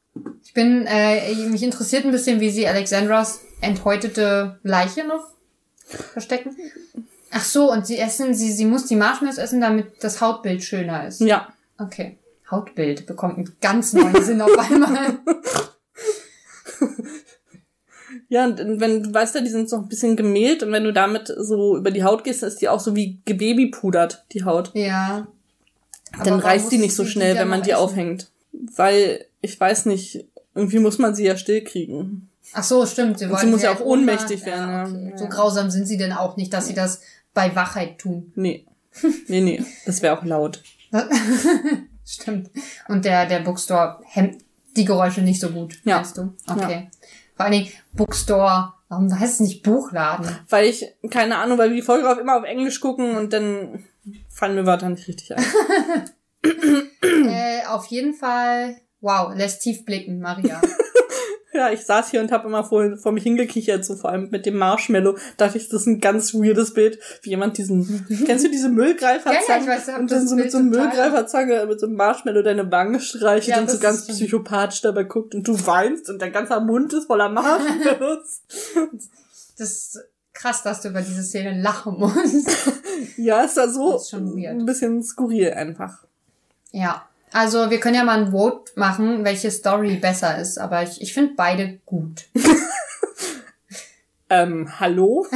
Ich 0.44 0.54
bin, 0.54 0.86
äh, 0.88 1.34
mich 1.36 1.64
interessiert 1.64 2.06
ein 2.06 2.12
bisschen, 2.12 2.40
wie 2.40 2.50
sie 2.50 2.68
Alexandras 2.68 3.42
enthäutete 3.62 4.60
Leiche 4.64 5.06
noch 5.06 5.28
verstecken. 5.86 6.56
Ach 7.32 7.44
so, 7.44 7.72
und 7.72 7.88
sie 7.88 7.98
essen, 7.98 8.34
sie, 8.34 8.52
sie 8.52 8.66
muss 8.66 8.86
die 8.86 8.96
Marshmallows 8.96 9.38
essen, 9.38 9.62
damit 9.62 10.04
das 10.04 10.20
Hautbild 10.20 10.64
schöner 10.64 11.08
ist. 11.08 11.22
Ja. 11.22 11.48
Okay. 11.78 12.18
Hautbild 12.50 13.06
bekommt 13.06 13.38
einen 13.38 13.56
ganz 13.62 13.94
neuen 13.94 14.22
Sinn 14.24 14.42
auf 14.42 14.58
einmal. 14.58 15.20
Ja, 18.32 18.46
und 18.46 18.80
wenn 18.80 19.04
du 19.04 19.14
weißt 19.14 19.36
ja, 19.36 19.42
die 19.42 19.50
sind 19.50 19.70
so 19.70 19.76
ein 19.76 19.90
bisschen 19.90 20.16
gemehlt 20.16 20.64
und 20.64 20.72
wenn 20.72 20.86
du 20.86 20.94
damit 20.94 21.28
so 21.38 21.76
über 21.76 21.92
die 21.92 22.06
Haut 22.06 22.24
gehst, 22.24 22.42
dann 22.42 22.48
ist 22.48 22.62
die 22.62 22.70
auch 22.70 22.80
so 22.80 22.96
wie 22.96 23.20
gebabypudert, 23.26 24.24
die 24.32 24.46
Haut. 24.46 24.72
Ja. 24.74 25.28
Dann 26.24 26.40
reißt 26.40 26.72
die 26.72 26.78
nicht 26.78 26.96
so 26.96 27.04
schnell, 27.04 27.36
wenn 27.36 27.50
man 27.50 27.62
die 27.62 27.72
essen? 27.72 27.82
aufhängt. 27.82 28.32
Weil, 28.54 29.26
ich 29.42 29.60
weiß 29.60 29.86
nicht, 29.88 30.26
irgendwie 30.56 30.80
muss 30.80 30.98
man 30.98 31.16
sie 31.16 31.26
ja 31.26 31.38
still 31.38 31.64
kriegen. 31.64 32.30
Ach 32.54 32.64
so, 32.64 32.86
stimmt. 32.86 33.20
Sie, 33.20 33.28
sie 33.40 33.46
muss 33.48 33.62
ja 33.62 33.74
auch 33.74 33.80
ohnmächtig 33.82 34.46
werden, 34.46 34.70
Ja, 34.70 34.84
ja. 34.84 34.90
okay. 34.90 35.10
Ja. 35.12 35.18
So 35.18 35.28
grausam 35.28 35.70
sind 35.70 35.86
sie 35.86 35.98
denn 35.98 36.12
auch 36.12 36.38
nicht, 36.38 36.52
dass 36.54 36.68
sie 36.68 36.74
das 36.74 37.02
bei 37.34 37.56
Wachheit 37.56 37.98
tun. 38.00 38.32
Nee. 38.36 38.66
Nee, 39.28 39.40
nee, 39.42 39.64
das 39.86 40.02
wäre 40.02 40.18
auch 40.20 40.26
laut. 40.26 40.62
Stimmt. 42.06 42.50
Und 42.90 43.06
der, 43.06 43.26
der 43.26 43.40
Bookstore 43.40 44.02
hemmt 44.06 44.44
die 44.76 44.84
Geräusche 44.84 45.22
nicht 45.22 45.40
so 45.40 45.50
gut, 45.50 45.80
Ja. 45.86 45.98
meinst 45.98 46.18
du? 46.18 46.34
Okay. 46.50 46.90
Vor 47.36 47.46
allen 47.46 47.54
Dingen 47.54 47.68
Bookstore, 47.94 48.74
warum 48.90 49.18
heißt 49.18 49.36
es 49.36 49.40
nicht 49.40 49.64
Buchladen? 49.64 50.28
Weil 50.50 50.66
ich, 50.68 50.86
keine 51.10 51.38
Ahnung, 51.38 51.58
weil 51.58 51.70
wir 51.70 51.78
die 51.78 51.82
Folge 51.82 52.10
auch 52.10 52.18
immer 52.18 52.38
auf 52.38 52.44
Englisch 52.44 52.82
gucken 52.82 53.16
und 53.16 53.32
dann 53.32 53.86
fallen 54.30 54.56
mir 54.56 54.66
Wörter 54.66 54.90
nicht 54.90 55.08
richtig 55.08 55.34
ein. 55.36 55.44
äh, 57.30 57.66
auf 57.68 57.86
jeden 57.88 58.14
Fall, 58.14 58.76
wow, 59.02 59.34
lässt 59.36 59.62
tief 59.62 59.86
blicken, 59.86 60.20
Maria. 60.20 60.62
Ja, 61.54 61.70
ich 61.70 61.82
saß 61.82 62.12
hier 62.12 62.22
und 62.22 62.32
habe 62.32 62.48
immer 62.48 62.64
vor, 62.64 62.96
vor 62.96 63.12
mich 63.12 63.24
hingekichert, 63.24 63.84
so 63.84 63.96
vor 63.96 64.10
allem 64.10 64.30
mit 64.30 64.46
dem 64.46 64.58
Marshmallow. 64.58 65.18
Dachte 65.36 65.58
ich, 65.58 65.68
das 65.68 65.82
ist 65.82 65.88
ein 65.88 66.00
ganz 66.00 66.34
weirdes 66.34 66.74
Bild, 66.74 66.98
wie 67.24 67.32
jemand 67.32 67.58
diesen, 67.58 68.06
kennst 68.26 68.46
du 68.46 68.50
diese 68.50 68.70
Müllgreiferzange? 68.70 69.46
Ja, 69.48 69.56
ja, 69.56 69.62
ich 69.62 69.68
weiß, 69.68 69.88
ich 69.90 69.96
und 69.96 70.12
dann 70.12 70.28
so 70.28 70.36
mit 70.36 70.50
so 70.50 70.60
einem. 70.60 70.70
Müllgreiferzange, 70.70 71.66
mit 71.66 71.80
so 71.80 71.88
einem 71.88 71.98
Marshmallow 71.98 72.42
deine 72.42 72.72
Wange 72.72 73.02
streichelt 73.02 73.58
Ja, 73.58 73.62
und 73.62 73.70
so 73.70 73.80
ganz 73.80 74.08
psychopathisch 74.08 74.82
dabei 74.82 75.04
guckt 75.04 75.36
und 75.36 75.46
du 75.46 75.66
weinst 75.66 76.10
und 76.10 76.22
dein 76.22 76.32
ganzer 76.32 76.62
Mund 76.62 76.94
ist 76.94 77.08
voller 77.08 77.30
Marshmallows. 77.30 78.42
Das 79.58 79.70
ist 79.70 80.00
krass, 80.34 80.64
dass 80.64 80.82
du 80.82 80.90
über 80.90 81.02
diese 81.02 81.22
Szene 81.22 81.62
lachen 81.62 82.00
musst. 82.00 82.50
ja, 83.18 83.44
ist 83.44 83.58
da 83.58 83.68
so 83.68 83.98
ist 83.98 84.14
ein 84.14 84.66
bisschen 84.66 85.04
skurril 85.04 85.52
einfach. 85.52 86.06
ja. 86.72 87.06
Also, 87.32 87.70
wir 87.70 87.80
können 87.80 87.96
ja 87.96 88.04
mal 88.04 88.20
ein 88.20 88.32
Vote 88.32 88.72
machen, 88.76 89.24
welche 89.24 89.52
Story 89.52 89.96
besser 89.96 90.38
ist, 90.38 90.58
aber 90.58 90.84
ich, 90.84 91.02
ich 91.02 91.14
finde 91.14 91.34
beide 91.36 91.80
gut. 91.86 92.26
Ähm, 94.32 94.80
hallo? 94.80 95.28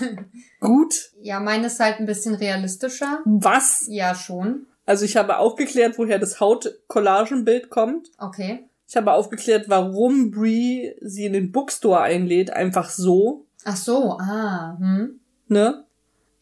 Gut. 0.60 1.12
Ja, 1.22 1.40
meine 1.40 1.68
ist 1.68 1.80
halt 1.80 1.98
ein 1.98 2.04
bisschen 2.04 2.34
realistischer. 2.34 3.20
Was? 3.24 3.86
Ja, 3.88 4.14
schon. 4.14 4.66
Also 4.84 5.06
ich 5.06 5.16
habe 5.16 5.38
aufgeklärt, 5.38 5.96
woher 5.96 6.18
das 6.18 6.40
Haut-Collagenbild 6.40 7.70
kommt. 7.70 8.10
Okay. 8.18 8.68
Ich 8.86 8.96
habe 8.96 9.12
aufgeklärt, 9.12 9.70
warum 9.70 10.30
Brie 10.30 10.94
sie 11.00 11.24
in 11.24 11.32
den 11.32 11.52
Bookstore 11.52 12.02
einlädt, 12.02 12.50
einfach 12.50 12.90
so, 12.90 13.46
Ach 13.64 13.76
so, 13.78 14.18
ah, 14.20 14.76
hm. 14.78 15.20
ne? 15.48 15.84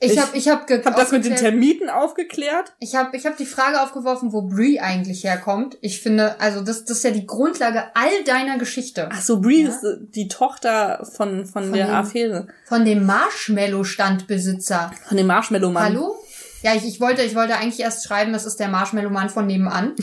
Ich, 0.04 0.12
Ich 0.12 0.18
habe 0.18 0.36
ich 0.36 0.48
hab, 0.48 0.66
ge- 0.66 0.82
Hab 0.84 0.96
das 0.96 1.12
mit 1.12 1.24
den 1.24 1.36
Termiten 1.36 1.88
aufgeklärt. 1.88 2.72
Ich 2.80 2.96
habe 2.96 3.16
ich 3.16 3.24
hab 3.24 3.36
die 3.36 3.46
Frage 3.46 3.80
aufgeworfen, 3.80 4.32
wo 4.32 4.42
Brie 4.42 4.80
eigentlich 4.80 5.22
herkommt. 5.24 5.78
Ich 5.80 6.00
finde, 6.00 6.40
also 6.40 6.60
das, 6.60 6.84
das 6.84 6.96
ist 6.98 7.04
ja 7.04 7.10
die 7.12 7.24
Grundlage 7.26 7.84
all 7.94 8.24
deiner 8.26 8.58
Geschichte. 8.58 9.08
Ach 9.12 9.20
so, 9.22 9.40
Brie 9.40 9.62
Ja. 9.62 9.68
ist 9.68 9.84
äh, 9.84 9.98
die 10.00 10.26
Tochter 10.26 11.04
von, 11.04 11.46
von, 11.46 11.64
Von 11.64 11.72
der 11.72 11.86
dem- 11.86 11.94
Affäre. 11.94 12.46
Von 12.66 12.84
dem 12.84 13.06
Marshmallow-Standbesitzer. 13.06 14.90
Von 15.08 15.16
dem 15.16 15.26
Marshmallow-Mann. 15.26 15.84
Hallo? 15.84 16.16
Ja, 16.62 16.74
ich, 16.76 16.84
ich, 16.86 17.00
wollte, 17.00 17.22
ich 17.22 17.34
wollte 17.34 17.56
eigentlich 17.56 17.80
erst 17.80 18.04
schreiben, 18.06 18.32
das 18.32 18.44
ist 18.46 18.60
der 18.60 18.68
Marshmallow-Mann 18.68 19.28
von 19.30 19.46
nebenan. 19.46 19.92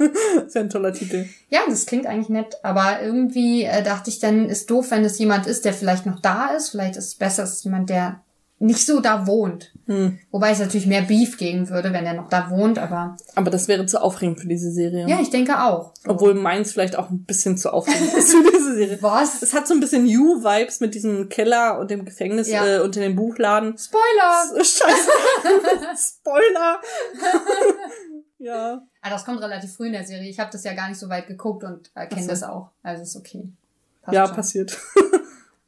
Das 0.00 0.46
ist 0.46 0.54
ja 0.54 0.62
ein 0.62 0.70
toller 0.70 0.92
Titel. 0.94 1.26
Ja, 1.50 1.60
das 1.68 1.84
klingt 1.84 2.06
eigentlich 2.06 2.30
nett, 2.30 2.56
aber 2.62 3.02
irgendwie 3.02 3.64
äh, 3.64 3.82
dachte 3.82 4.08
ich 4.08 4.18
dann, 4.18 4.48
ist 4.48 4.70
doof, 4.70 4.90
wenn 4.90 5.04
es 5.04 5.18
jemand 5.18 5.46
ist, 5.46 5.64
der 5.66 5.74
vielleicht 5.74 6.06
noch 6.06 6.20
da 6.20 6.46
ist. 6.56 6.70
Vielleicht 6.70 6.96
ist 6.96 7.08
es 7.08 7.14
besser, 7.16 7.42
es 7.44 7.52
ist 7.56 7.64
jemand, 7.64 7.90
der 7.90 8.20
nicht 8.62 8.84
so 8.84 9.00
da 9.00 9.26
wohnt. 9.26 9.72
Hm. 9.86 10.18
Wobei 10.30 10.50
es 10.50 10.58
natürlich 10.58 10.86
mehr 10.86 11.00
Beef 11.02 11.38
geben 11.38 11.68
würde, 11.70 11.92
wenn 11.94 12.04
er 12.04 12.12
noch 12.14 12.28
da 12.28 12.50
wohnt, 12.50 12.78
aber 12.78 13.16
Aber 13.34 13.50
das 13.50 13.68
wäre 13.68 13.86
zu 13.86 14.00
aufregend 14.02 14.38
für 14.38 14.46
diese 14.48 14.70
Serie. 14.70 15.08
ja, 15.08 15.18
ich 15.20 15.30
denke 15.30 15.62
auch. 15.62 15.94
Obwohl 16.06 16.34
meins 16.34 16.72
vielleicht 16.72 16.94
auch 16.96 17.08
ein 17.10 17.24
bisschen 17.24 17.56
zu 17.56 17.72
aufregend 17.72 18.12
ist 18.14 18.30
für 18.32 18.42
diese 18.52 18.74
Serie. 18.74 18.98
Was? 19.02 19.42
Es 19.42 19.54
hat 19.54 19.66
so 19.66 19.72
ein 19.74 19.80
bisschen 19.80 20.06
You-Vibes 20.06 20.80
mit 20.80 20.94
diesem 20.94 21.28
Keller 21.30 21.78
und 21.80 21.90
dem 21.90 22.04
Gefängnis 22.04 22.48
Ja. 22.48 22.64
äh, 22.66 22.80
unter 22.80 23.00
dem 23.00 23.16
Buchladen. 23.16 23.76
Spoiler! 23.78 24.44
Scheiße. 24.64 25.10
Spoiler. 26.20 26.80
ja. 28.38 28.82
Ah, 29.02 29.10
das 29.10 29.24
kommt 29.24 29.40
relativ 29.40 29.72
früh 29.74 29.86
in 29.86 29.92
der 29.92 30.04
Serie. 30.04 30.28
Ich 30.28 30.38
habe 30.38 30.50
das 30.52 30.64
ja 30.64 30.74
gar 30.74 30.88
nicht 30.88 30.98
so 30.98 31.08
weit 31.08 31.26
gegucht 31.26 31.64
und 31.64 31.90
äh, 31.94 32.06
kenne 32.06 32.20
Ach 32.20 32.24
so. 32.24 32.28
das 32.28 32.42
auch. 32.42 32.70
Also 32.82 33.02
ist 33.02 33.16
okay. 33.16 33.48
Passt 34.02 34.14
Ja, 34.14 34.26
schon. 34.26 34.36
passiert. 34.36 34.78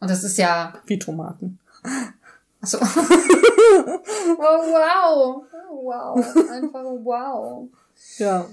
Und 0.00 0.10
das 0.10 0.22
ist 0.24 0.36
ja. 0.36 0.74
Wie 0.86 0.98
Tomaten. 0.98 1.58
Achso. 2.62 2.78
oh, 2.80 2.86
wow. 4.38 5.44
Oh, 5.70 5.84
wow. 5.84 6.36
Einfach 6.50 6.84
wow. 6.84 7.68
Ja. 8.18 8.46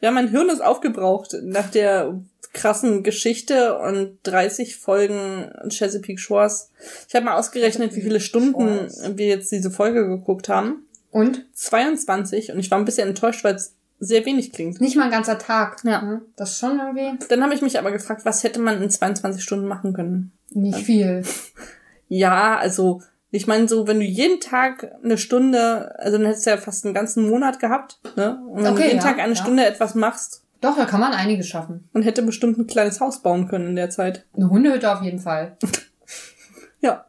Ja, 0.00 0.10
mein 0.10 0.28
Hirn 0.28 0.48
ist 0.48 0.60
aufgebraucht 0.60 1.36
nach 1.42 1.70
der 1.70 2.20
krassen 2.52 3.02
Geschichte 3.02 3.78
und 3.78 4.18
30 4.22 4.76
Folgen 4.76 5.52
Chesapeake 5.68 6.18
Shores. 6.18 6.70
Ich 7.08 7.14
habe 7.14 7.24
mal 7.24 7.36
ausgerechnet, 7.36 7.94
wie 7.94 8.02
viele 8.02 8.20
Stunden 8.20 8.88
wir 9.16 9.26
jetzt 9.26 9.50
diese 9.50 9.70
Folge 9.70 10.06
geguckt 10.06 10.48
haben. 10.48 10.86
Und? 11.10 11.46
22 11.54 12.52
und 12.52 12.58
ich 12.58 12.70
war 12.70 12.78
ein 12.78 12.84
bisschen 12.84 13.08
enttäuscht, 13.08 13.42
weil 13.44 13.54
es 13.54 13.74
sehr 13.98 14.24
wenig 14.24 14.52
klingt. 14.52 14.80
Nicht 14.80 14.96
mal 14.96 15.04
ein 15.04 15.10
ganzer 15.10 15.38
Tag. 15.38 15.82
Ja. 15.84 16.02
Ne? 16.02 16.22
Das 16.36 16.52
ist 16.52 16.58
schon 16.58 16.78
irgendwie 16.78 17.24
Dann 17.28 17.42
habe 17.42 17.54
ich 17.54 17.62
mich 17.62 17.78
aber 17.78 17.90
gefragt, 17.90 18.24
was 18.24 18.44
hätte 18.44 18.60
man 18.60 18.80
in 18.82 18.90
22 18.90 19.42
Stunden 19.42 19.66
machen 19.66 19.92
können? 19.92 20.32
nicht 20.50 20.78
viel. 20.78 21.22
Ja, 22.08 22.56
also 22.56 23.02
ich 23.30 23.46
meine 23.46 23.68
so, 23.68 23.86
wenn 23.86 24.00
du 24.00 24.06
jeden 24.06 24.40
Tag 24.40 24.90
eine 25.04 25.18
Stunde, 25.18 25.94
also 25.98 26.16
dann 26.18 26.26
hättest 26.26 26.46
du 26.46 26.50
ja 26.50 26.56
fast 26.56 26.84
einen 26.84 26.94
ganzen 26.94 27.28
Monat 27.28 27.60
gehabt, 27.60 28.00
ne? 28.16 28.40
Und 28.48 28.62
wenn 28.64 28.72
Okay, 28.72 28.82
du 28.82 28.86
jeden 28.88 28.96
ja, 28.98 29.02
Tag 29.02 29.18
eine 29.18 29.34
ja. 29.34 29.40
Stunde 29.40 29.66
etwas 29.66 29.94
machst, 29.94 30.44
Doch, 30.60 30.76
da 30.76 30.84
kann 30.86 31.00
man 31.00 31.12
einiges 31.12 31.46
schaffen. 31.48 31.88
man 31.92 32.02
hätte 32.02 32.22
bestimmt 32.22 32.58
ein 32.58 32.66
kleines 32.66 33.00
Haus 33.00 33.22
bauen 33.22 33.46
können 33.48 33.68
in 33.68 33.76
der 33.76 33.90
Zeit. 33.90 34.24
Eine 34.36 34.48
Hundehütte 34.50 34.92
auf 34.92 35.02
jeden 35.02 35.18
Fall. 35.20 35.56
Ja, 36.80 37.06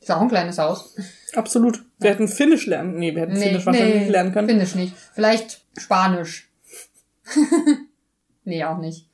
Ist 0.00 0.10
auch 0.10 0.20
ein 0.20 0.28
kleines 0.28 0.58
Haus. 0.58 0.96
absolut. 1.36 1.84
Wir 2.00 2.10
hätten 2.10 2.26
Finnisch 2.26 2.66
lernen. 2.66 2.98
Nee, 2.98 3.14
wir 3.14 3.22
hätten 3.22 3.36
Finnisch 3.36 3.64
wahrscheinlich 3.64 4.00
nicht 4.00 4.10
lernen 4.10 4.32
können. 4.32 4.48
Finnisch 4.48 4.74
nicht. 4.74 4.94
Vielleicht 5.14 5.60
Spanisch. 5.78 6.50
nee, 8.44 8.64
auch 8.64 8.78
nicht. 8.78 9.08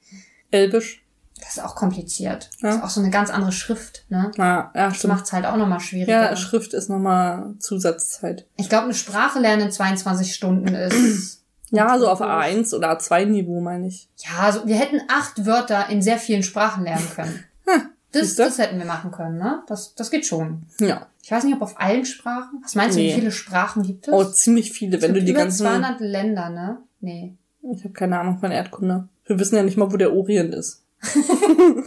Elbisch. 0.51 1.05
Das 1.49 1.57
ist 1.57 1.65
auch 1.65 1.75
kompliziert. 1.77 2.51
Ja. 2.61 2.69
Das 2.69 2.77
ist 2.77 2.83
auch 2.83 2.91
so 2.91 3.01
eine 3.01 3.09
ganz 3.09 3.31
andere 3.31 3.53
Schrift, 3.53 4.05
ne? 4.11 4.31
Ah, 4.37 4.71
ja, 4.75 4.89
Das 4.89 4.99
stimmt. 4.99 5.15
macht's 5.15 5.33
halt 5.33 5.47
auch 5.47 5.57
nochmal 5.57 5.81
schwieriger. 5.81 6.13
Ja, 6.31 6.37
Schrift 6.37 6.75
ist 6.75 6.91
nochmal 6.91 7.55
Zusatzzeit. 7.59 8.47
ich 8.57 8.69
glaube, 8.69 8.85
eine 8.85 8.93
Sprache 8.95 9.39
lernen 9.39 9.63
in 9.63 9.71
22 9.73 10.35
Stunden 10.35 10.75
ist. 10.75 11.37
Ja, 11.71 11.99
so 11.99 12.09
auf 12.09 12.23
A1 12.23 12.75
oder 12.75 12.99
A2-Niveau, 12.99 13.61
meine 13.61 13.89
ich. 13.89 14.09
Ja, 14.17 14.39
also 14.45 14.67
wir 14.67 14.77
hätten 14.77 15.03
acht 15.09 15.45
Wörter 15.45 15.91
in 15.91 16.01
sehr 16.01 16.17
vielen 16.17 16.43
Sprachen 16.43 16.85
lernen 16.85 17.07
können. 17.15 17.45
Das, 18.13 18.37
das 18.37 18.57
hätten 18.57 18.79
wir 18.79 18.87
machen 18.87 19.11
können, 19.11 19.37
ne? 19.37 19.63
Das, 19.67 19.95
das 19.95 20.11
geht 20.11 20.25
schon. 20.25 20.63
Ja. 20.81 21.09
Ich 21.23 21.31
weiß 21.31 21.45
nicht, 21.45 21.55
ob 21.55 21.61
auf 21.61 21.79
allen 21.79 22.07
Sprachen. 22.07 22.61
Was 22.63 22.75
meinst 22.75 22.97
du, 22.97 23.03
Nee. 23.03 23.11
wie 23.11 23.21
viele 23.21 23.33
Sprachen 23.33 23.83
gibt 23.83 24.09
es? 24.09 24.15
Oh, 24.15 24.25
ziemlich 24.25 24.73
viele, 24.73 24.97
es 24.97 25.03
wenn 25.03 25.13
du 25.13 25.23
die 25.23 25.33
über 25.33 25.41
ganzen. 25.41 25.67
200 25.67 26.01
Länder, 26.01 26.49
ne? 26.49 26.79
Nee. 27.01 27.37
Ich 27.71 27.85
habe 27.85 27.93
keine 27.93 28.19
Ahnung 28.19 28.39
von 28.39 28.51
Erdkunde. 28.51 29.09
Wir 29.27 29.39
wissen 29.39 29.57
ja 29.57 29.63
nicht 29.63 29.77
mal, 29.77 29.93
wo 29.93 29.99
der 29.99 30.15
Orient 30.15 30.55
ist. 30.55 30.87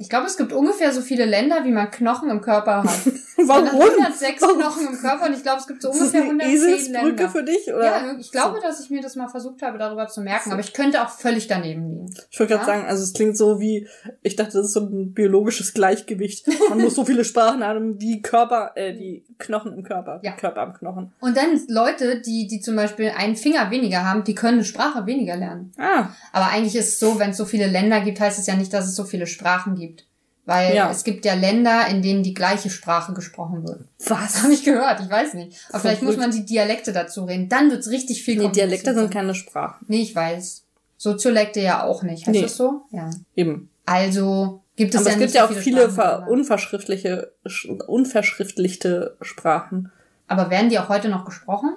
Ich 0.00 0.08
glaube, 0.08 0.26
es 0.26 0.38
gibt 0.38 0.54
ungefähr 0.54 0.94
so 0.94 1.02
viele 1.02 1.26
Länder, 1.26 1.62
wie 1.64 1.72
man 1.72 1.90
Knochen 1.90 2.30
im 2.30 2.40
Körper 2.40 2.84
hat. 2.84 2.90
Warum? 3.48 3.68
106 3.68 4.40
Knochen 4.42 4.86
im 4.88 4.98
Körper 4.98 5.26
und 5.26 5.34
ich 5.34 5.42
glaube, 5.42 5.60
es 5.60 5.66
gibt 5.66 5.82
so 5.82 5.90
ungefähr 5.90 6.22
eine 6.22 6.42
110 6.44 6.54
Eselsbrücke 6.54 7.06
Länder. 7.06 7.28
für 7.28 7.42
dich? 7.44 7.68
Oder? 7.72 7.84
Ja, 7.84 8.16
ich 8.18 8.30
glaube, 8.32 8.60
dass 8.60 8.80
ich 8.80 8.90
mir 8.90 9.00
das 9.02 9.16
mal 9.16 9.28
versucht 9.28 9.62
habe, 9.62 9.78
darüber 9.78 10.06
zu 10.08 10.20
merken, 10.20 10.52
aber 10.52 10.60
ich 10.60 10.72
könnte 10.72 11.02
auch 11.02 11.10
völlig 11.10 11.46
daneben 11.48 11.88
liegen. 11.88 12.14
Ich 12.30 12.38
wollte 12.40 12.54
gerade 12.54 12.66
Ja? 12.68 12.74
sagen, 12.76 12.86
also 12.88 13.02
es 13.02 13.12
klingt 13.12 13.36
so 13.36 13.60
wie, 13.60 13.86
ich 14.22 14.36
dachte, 14.36 14.52
das 14.58 14.66
ist 14.66 14.72
so 14.72 14.80
ein 14.80 15.12
biologisches 15.12 15.74
Gleichgewicht. 15.74 16.46
Man 16.68 16.80
muss 16.80 16.94
so 16.94 17.04
viele 17.04 17.24
Sprachen 17.24 17.64
haben 17.64 18.00
wie 18.00 18.22
Körper, 18.22 18.72
äh, 18.74 18.92
die 18.94 19.24
Knochen 19.38 19.72
im 19.72 19.82
Körper. 19.82 20.20
Ja. 20.22 20.32
Körper 20.32 20.60
am 20.62 20.72
Knochen. 20.74 21.12
Und 21.20 21.36
dann 21.36 21.60
Leute, 21.68 22.20
die, 22.20 22.46
die 22.46 22.60
zum 22.60 22.76
Beispiel 22.76 23.12
einen 23.16 23.36
Finger 23.36 23.70
weniger 23.70 24.04
haben, 24.04 24.24
die 24.24 24.34
können 24.34 24.58
eine 24.58 24.64
Sprache 24.64 25.06
weniger 25.06 25.36
lernen. 25.36 25.72
Ah, 25.78 26.08
Aber 26.32 26.48
eigentlich 26.48 26.76
ist 26.76 26.88
es 26.88 26.98
so, 27.00 27.18
wenn 27.18 27.30
es 27.30 27.36
so 27.36 27.44
viele 27.44 27.66
Länder 27.66 28.00
gibt, 28.00 28.20
heißt 28.20 28.38
es 28.38 28.46
ja 28.46 28.56
nicht, 28.56 28.72
dass 28.72 28.86
es 28.86 28.96
so 28.96 29.04
viele 29.04 29.26
Sprachen 29.26 29.74
gibt. 29.74 30.06
Weil 30.46 30.74
Ja. 30.74 30.90
es 30.90 31.04
gibt 31.04 31.24
ja 31.24 31.34
Länder, 31.34 31.86
in 31.88 32.02
denen 32.02 32.22
die 32.22 32.34
gleiche 32.34 32.70
Sprache 32.70 33.12
gesprochen 33.12 33.62
wird. 33.66 33.80
was? 34.06 34.42
Habe 34.42 34.52
ich 34.52 34.64
gehört, 34.64 35.00
ich 35.00 35.10
weiß 35.10 35.34
nicht. 35.34 35.56
Aber 35.68 35.80
vielleicht 35.80 36.02
muss 36.02 36.14
Verrückt. 36.14 36.32
man 36.34 36.40
die 36.40 36.46
Dialekte 36.46 36.92
dazu 36.92 37.24
reden. 37.24 37.48
Dann 37.48 37.70
wird's 37.70 37.88
richtig 37.90 38.22
viel 38.24 38.38
Nee, 38.38 38.48
Dialekte 38.48 38.94
sind 38.94 39.10
keine 39.12 39.34
Sprachen. 39.34 39.84
Nee, 39.88 40.02
ich 40.02 40.14
weiß. 40.16 40.64
Soziolekte 40.96 41.60
ja 41.60 41.84
auch 41.84 42.02
nicht. 42.02 42.26
Heißt 42.26 42.34
Nee. 42.34 42.42
das 42.42 42.56
so? 42.56 42.82
Ja. 42.90 43.10
Eben. 43.36 43.70
Also 43.86 44.62
gibt 44.76 44.94
es 44.94 45.00
Aber 45.00 45.08
ja 45.10 45.14
es 45.16 45.20
gibt 45.20 45.34
ja 45.34 45.44
auch 45.46 45.52
viele 45.52 45.86
miteinander. 45.88 46.28
unverschriftliche, 46.28 47.32
sch- 47.46 47.82
unverschriftlichte 47.84 49.16
Sprachen. 49.20 49.90
Aber 50.26 50.50
werden 50.50 50.70
die 50.70 50.78
auch 50.78 50.88
heute 50.88 51.08
noch 51.08 51.24
gesprochen? 51.24 51.74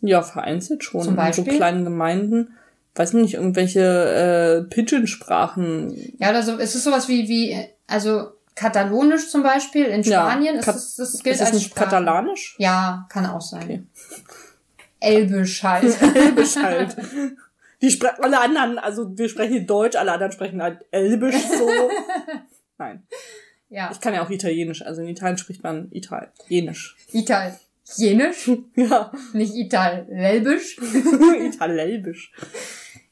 Ja, 0.00 0.22
vereinzelt 0.22 0.84
schon. 0.84 1.00
Zum 1.02 1.10
In 1.12 1.16
so 1.16 1.22
Beispiel? 1.42 1.56
kleinen 1.56 1.84
Gemeinden. 1.84 2.54
Weiß 2.96 3.12
nicht, 3.12 3.34
irgendwelche 3.34 4.64
äh, 4.66 4.68
Pidgin-Sprachen. 4.74 5.94
Ja, 6.18 6.30
oder 6.30 6.42
so. 6.42 6.56
Ist 6.56 6.74
es 6.74 6.82
sowas 6.84 7.08
wie, 7.08 7.28
wie, 7.28 7.56
also 7.86 8.30
Katalonisch 8.54 9.28
zum 9.28 9.42
Beispiel 9.42 9.84
in 9.84 10.02
Ja, 10.02 10.22
Spanien? 10.30 10.60
Kat- 10.62 10.76
ist 10.76 10.98
das, 10.98 11.12
das 11.12 11.22
gilt 11.22 11.34
Ist 11.34 11.40
das 11.40 11.48
als 11.48 11.56
nicht 11.58 11.66
Sprache. 11.70 11.84
katalanisch? 11.84 12.56
Ja, 12.58 13.06
kann 13.10 13.26
auch 13.26 13.42
sein. 13.42 13.62
Okay. 13.64 13.82
Elbisch 15.00 15.62
halt. 15.62 15.94
Elbisch 16.14 16.56
halt. 16.62 16.96
Die 17.82 17.90
sprechen 17.90 18.24
alle 18.24 18.40
anderen, 18.40 18.78
also 18.78 19.16
wir 19.18 19.28
sprechen 19.28 19.52
hier 19.52 19.66
Deutsch, 19.66 19.94
alle 19.96 20.12
anderen 20.12 20.32
sprechen 20.32 20.62
halt 20.62 20.86
Elbisch 20.90 21.36
so. 21.36 21.68
Nein. 22.78 23.06
ja. 23.68 23.90
Ich 23.92 24.00
kann 24.00 24.14
ja 24.14 24.24
auch 24.24 24.30
Italienisch, 24.30 24.80
also 24.80 25.02
in 25.02 25.08
Italien 25.08 25.36
spricht 25.36 25.62
man 25.62 25.90
Italienisch. 25.92 26.96
Italienisch, 27.12 28.50
Ja, 28.74 29.12
nicht 29.34 29.54
Italienisch. 29.54 30.78
Italienisch. 31.38 32.32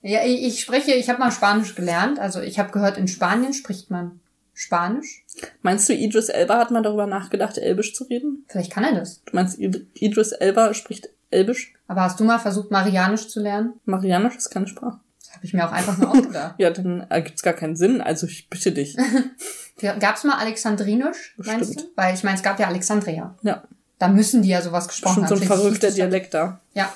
Ja, 0.06 0.22
ich, 0.24 0.42
ich 0.44 0.60
spreche, 0.60 0.92
ich 0.92 1.08
habe 1.08 1.18
mal 1.18 1.30
Spanisch 1.30 1.74
gelernt. 1.74 2.18
Also 2.18 2.40
ich 2.40 2.58
habe 2.58 2.70
gehört, 2.72 2.98
in 2.98 3.08
Spanien 3.08 3.52
spricht 3.54 3.90
man 3.90 4.20
Spanisch. 4.52 5.24
Meinst 5.62 5.88
du, 5.88 5.94
Idris 5.94 6.28
Elba 6.28 6.58
hat 6.58 6.70
mal 6.70 6.82
darüber 6.82 7.06
nachgedacht, 7.06 7.58
Elbisch 7.58 7.94
zu 7.94 8.04
reden? 8.04 8.44
Vielleicht 8.48 8.70
kann 8.72 8.84
er 8.84 8.94
das. 8.94 9.22
Du 9.24 9.34
meinst, 9.34 9.58
Id- 9.58 9.86
Idris 9.94 10.32
Elba 10.32 10.74
spricht 10.74 11.08
Elbisch? 11.30 11.72
Aber 11.88 12.02
hast 12.02 12.20
du 12.20 12.24
mal 12.24 12.38
versucht, 12.38 12.70
Marianisch 12.70 13.28
zu 13.28 13.40
lernen? 13.40 13.72
Marianisch 13.86 14.36
ist 14.36 14.50
keine 14.50 14.66
Sprache. 14.68 15.00
Habe 15.32 15.44
ich 15.46 15.52
mir 15.54 15.66
auch 15.66 15.72
einfach 15.72 15.98
nur 15.98 16.10
ausgedacht. 16.10 16.54
Ja, 16.58 16.70
dann 16.70 17.00
ergibt's 17.10 17.42
gar 17.42 17.54
keinen 17.54 17.74
Sinn, 17.74 18.00
also 18.00 18.26
ich 18.28 18.48
bitte 18.48 18.70
dich. 18.72 18.96
Gab's 19.98 20.22
mal 20.24 20.38
Alexandrinisch, 20.38 21.34
meinst 21.38 21.70
du? 21.70 21.74
Bestimmt. 21.74 21.92
Weil 21.96 22.14
ich 22.14 22.22
meine, 22.22 22.36
es 22.36 22.42
gab 22.42 22.60
ja 22.60 22.68
Alexandria. 22.68 23.34
Ja, 23.42 23.64
Da 23.98 24.08
müssen 24.08 24.42
die 24.42 24.50
ja 24.50 24.62
sowas 24.62 24.86
gesprochen 24.86 25.26
schon 25.26 25.36
so 25.36 25.42
ein 25.42 25.42
verrückter 25.48 25.90
Dialekt 25.90 26.34
da. 26.34 26.60
Ja. 26.74 26.92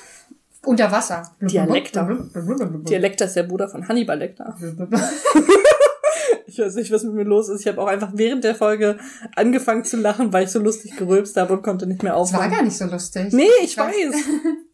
Unter 0.65 0.91
Wasser. 0.91 1.23
Dialekter. 1.41 2.27
Dialekter 2.89 3.25
ist 3.25 3.35
der 3.35 3.43
Bruder 3.43 3.69
von 3.69 3.87
Hannibal 3.87 4.17
Lecter. 4.19 4.55
Ich 6.45 6.57
weiß 6.57 6.75
nicht, 6.75 6.91
was 6.91 7.03
mit 7.03 7.13
mir 7.13 7.23
los 7.25 7.47
ist. 7.47 7.61
Ich 7.61 7.67
habe 7.67 7.79
auch 7.79 7.85
einfach 7.87 8.09
während 8.15 8.43
der 8.43 8.55
Folge 8.55 8.97
angefangen 9.35 9.83
zu 9.85 9.97
lachen, 9.97 10.33
weil 10.33 10.45
ich 10.45 10.49
so 10.51 10.59
lustig 10.59 10.97
gerülpst 10.97 11.37
habe 11.37 11.53
und 11.53 11.61
konnte 11.61 11.85
nicht 11.85 12.01
mehr 12.01 12.13
Das 12.17 12.33
war 12.33 12.39
aufhören. 12.39 12.51
gar 12.55 12.63
nicht 12.63 12.75
so 12.75 12.85
lustig. 12.85 13.31
Nee, 13.31 13.45
ich 13.63 13.77
weiß. 13.77 13.93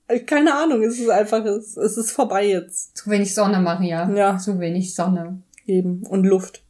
weiß. 0.07 0.25
Keine 0.25 0.55
Ahnung, 0.55 0.81
es 0.83 0.97
ist 0.99 1.09
einfach, 1.09 1.43
es, 1.45 1.75
es 1.75 1.97
ist 1.97 2.11
vorbei 2.11 2.47
jetzt. 2.47 2.95
Zu 2.97 3.09
wenig 3.09 3.35
Sonne, 3.35 3.59
Maria. 3.59 4.09
Ja. 4.09 4.37
Zu 4.37 4.59
wenig 4.59 4.95
Sonne. 4.95 5.41
Eben. 5.65 6.05
Und 6.07 6.23
Luft. 6.25 6.63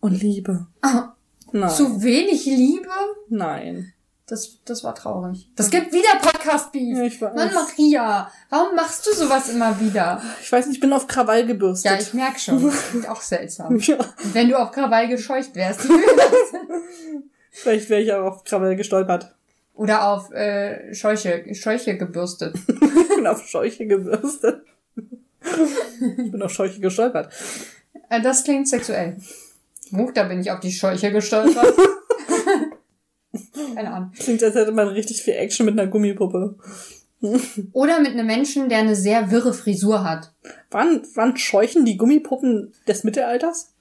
Und 0.00 0.20
Liebe. 0.22 0.66
Ah, 0.80 1.12
Nein. 1.52 1.68
Zu 1.70 2.02
wenig 2.02 2.46
Liebe? 2.46 2.88
Nein. 3.28 3.92
Das, 4.30 4.58
das 4.64 4.84
war 4.84 4.94
traurig. 4.94 5.48
Das 5.56 5.72
gibt 5.72 5.92
wieder 5.92 6.20
Podcast-Beef. 6.22 6.96
Ja, 6.96 7.02
ich 7.02 7.20
weiß. 7.20 7.34
Mann, 7.34 7.52
Maria, 7.52 8.30
warum 8.48 8.76
machst 8.76 9.04
du 9.04 9.12
sowas 9.12 9.48
immer 9.48 9.80
wieder? 9.80 10.22
Ich 10.40 10.52
weiß 10.52 10.66
nicht, 10.66 10.76
ich 10.76 10.80
bin 10.80 10.92
auf 10.92 11.08
Krawall 11.08 11.44
gebürstet. 11.44 11.90
Ja, 11.90 11.98
ich 11.98 12.14
merk 12.14 12.38
schon. 12.38 12.64
Das 12.64 12.90
klingt 12.90 13.08
auch 13.08 13.20
seltsam. 13.20 13.76
Ja, 13.80 13.96
Und 13.96 14.32
wenn 14.32 14.48
du 14.48 14.56
auf 14.56 14.70
Krawall 14.70 15.08
gescheucht 15.08 15.56
wärst, 15.56 15.80
vielleicht 17.50 17.90
wäre 17.90 18.02
ich 18.02 18.12
auch 18.12 18.36
auf 18.36 18.44
Krawall 18.44 18.76
gestolpert. 18.76 19.34
Oder 19.74 20.06
auf 20.06 20.30
äh, 20.30 20.94
Scheuche, 20.94 21.52
Scheuche 21.52 21.96
gebürstet. 21.96 22.54
Ich 23.10 23.16
bin 23.16 23.26
auf 23.26 23.44
Scheuche 23.46 23.86
gebürstet. 23.86 24.62
Ich 25.42 26.30
bin 26.30 26.40
auf 26.40 26.52
Scheuche 26.52 26.78
gestolpert. 26.78 27.32
Äh, 28.08 28.22
das 28.22 28.44
klingt 28.44 28.68
sexuell. 28.68 29.16
Huch, 29.92 30.12
da 30.12 30.22
bin 30.22 30.40
ich 30.40 30.52
auf 30.52 30.60
die 30.60 30.70
Scheuche 30.70 31.10
gestolpert. 31.10 31.74
Keine 33.74 33.92
Ahnung. 33.92 34.12
Klingt, 34.18 34.42
als 34.42 34.54
hätte 34.54 34.72
man 34.72 34.88
richtig 34.88 35.22
viel 35.22 35.34
Action 35.34 35.66
mit 35.66 35.78
einer 35.78 35.90
Gummipuppe. 35.90 36.56
Oder 37.72 38.00
mit 38.00 38.12
einem 38.12 38.26
Menschen, 38.26 38.68
der 38.68 38.78
eine 38.78 38.96
sehr 38.96 39.30
wirre 39.30 39.52
Frisur 39.52 40.04
hat. 40.04 40.32
Waren, 40.70 41.02
waren 41.14 41.36
Scheuchen 41.36 41.84
die 41.84 41.96
Gummipuppen 41.96 42.72
des 42.88 43.04
Mittelalters? 43.04 43.72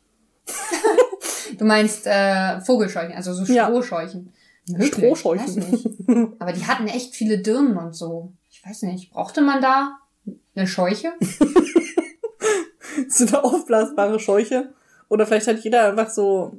Du 1.58 1.66
meinst 1.66 2.06
äh, 2.06 2.60
Vogelscheuchen, 2.62 3.14
also 3.14 3.34
so 3.34 3.52
Ja. 3.52 3.68
Strohscheuchen. 3.68 4.34
Möglich, 4.68 4.94
Strohscheuchen. 4.94 6.36
Aber 6.40 6.54
die 6.54 6.66
hatten 6.66 6.88
echt 6.88 7.16
viele 7.16 7.40
Dirnen 7.40 7.78
und 7.78 7.96
so. 7.96 8.34
Ich 8.52 8.64
weiß 8.66 8.84
nicht, 8.84 9.12
brauchte 9.12 9.42
man 9.42 9.62
da 9.62 9.98
eine 10.56 10.68
Scheuche? 10.68 11.14
so 13.10 13.26
eine 13.26 13.44
aufblasbare 13.44 14.20
Scheuche. 14.20 14.74
Oder 15.10 15.26
vielleicht 15.26 15.48
hat 15.48 15.60
jeder 15.60 15.88
einfach 15.90 16.10
so. 16.10 16.56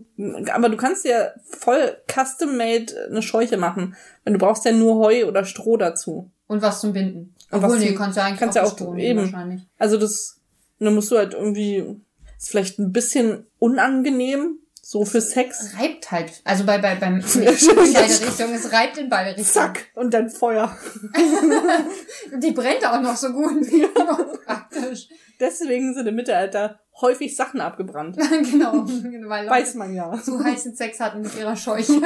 Aber 0.53 0.69
du 0.69 0.77
kannst 0.77 1.05
ja 1.05 1.29
voll 1.49 1.97
custom-made 2.13 3.07
eine 3.09 3.23
Scheuche 3.23 3.57
machen. 3.57 3.97
Wenn 4.25 4.33
du 4.35 4.39
brauchst 4.41 4.65
ja 4.65 4.73
nur 4.73 4.97
Heu 4.97 5.27
oder 5.27 5.45
Stroh 5.45 5.77
dazu. 5.77 6.31
Und 6.49 6.61
was 6.61 6.81
zum 6.81 6.93
Binden. 6.93 7.35
Und 7.51 7.59
Obwohl, 7.59 7.77
was 7.77 7.79
nee, 7.81 7.89
zum- 7.89 7.97
kannst 7.97 8.19
du 8.19 8.23
eigentlich 8.23 8.41
kannst 8.41 8.59
auch, 8.59 8.79
ja 8.81 8.87
auch 8.87 8.97
eben. 8.97 9.21
wahrscheinlich. 9.21 9.63
Also 9.79 9.97
das. 9.97 10.37
Dann 10.81 10.95
musst 10.95 11.11
du 11.11 11.17
halt 11.17 11.35
irgendwie. 11.35 11.97
Ist 12.39 12.49
vielleicht 12.51 12.79
ein 12.79 12.93
bisschen 12.93 13.47
unangenehm. 13.59 14.57
So 14.83 15.05
für 15.05 15.21
Sex. 15.21 15.75
Reibt 15.79 16.11
halt. 16.11 16.41
Also 16.43 16.65
bei, 16.65 16.79
bei, 16.79 16.97
beim. 16.97 17.15
Richtungen, 17.21 18.55
es 18.55 18.73
reibt 18.73 18.99
in 18.99 19.09
beide 19.09 19.37
Richtungen. 19.37 19.47
Zack! 19.47 19.87
Und 19.95 20.13
dann 20.13 20.29
Feuer. 20.31 20.77
Die 22.43 22.51
brennt 22.51 22.85
auch 22.85 23.01
noch 23.01 23.17
so 23.17 23.33
gut. 23.33 23.67
Praktisch. 24.47 25.09
Deswegen 25.39 25.95
sind 25.95 26.07
im 26.07 26.15
Mittelalter 26.17 26.81
häufig 27.01 27.37
Sachen 27.37 27.61
abgebrannt. 27.61 28.17
genau. 28.51 28.87
Weil 28.87 29.47
Leute 29.47 29.51
Weiß 29.51 29.75
man 29.75 29.95
ja. 29.95 30.13
zu 30.23 30.43
heißen 30.43 30.75
Sex 30.75 31.01
hatten 31.01 31.23
mit 31.23 31.37
ihrer 31.37 31.57
Scheuche. 31.57 31.93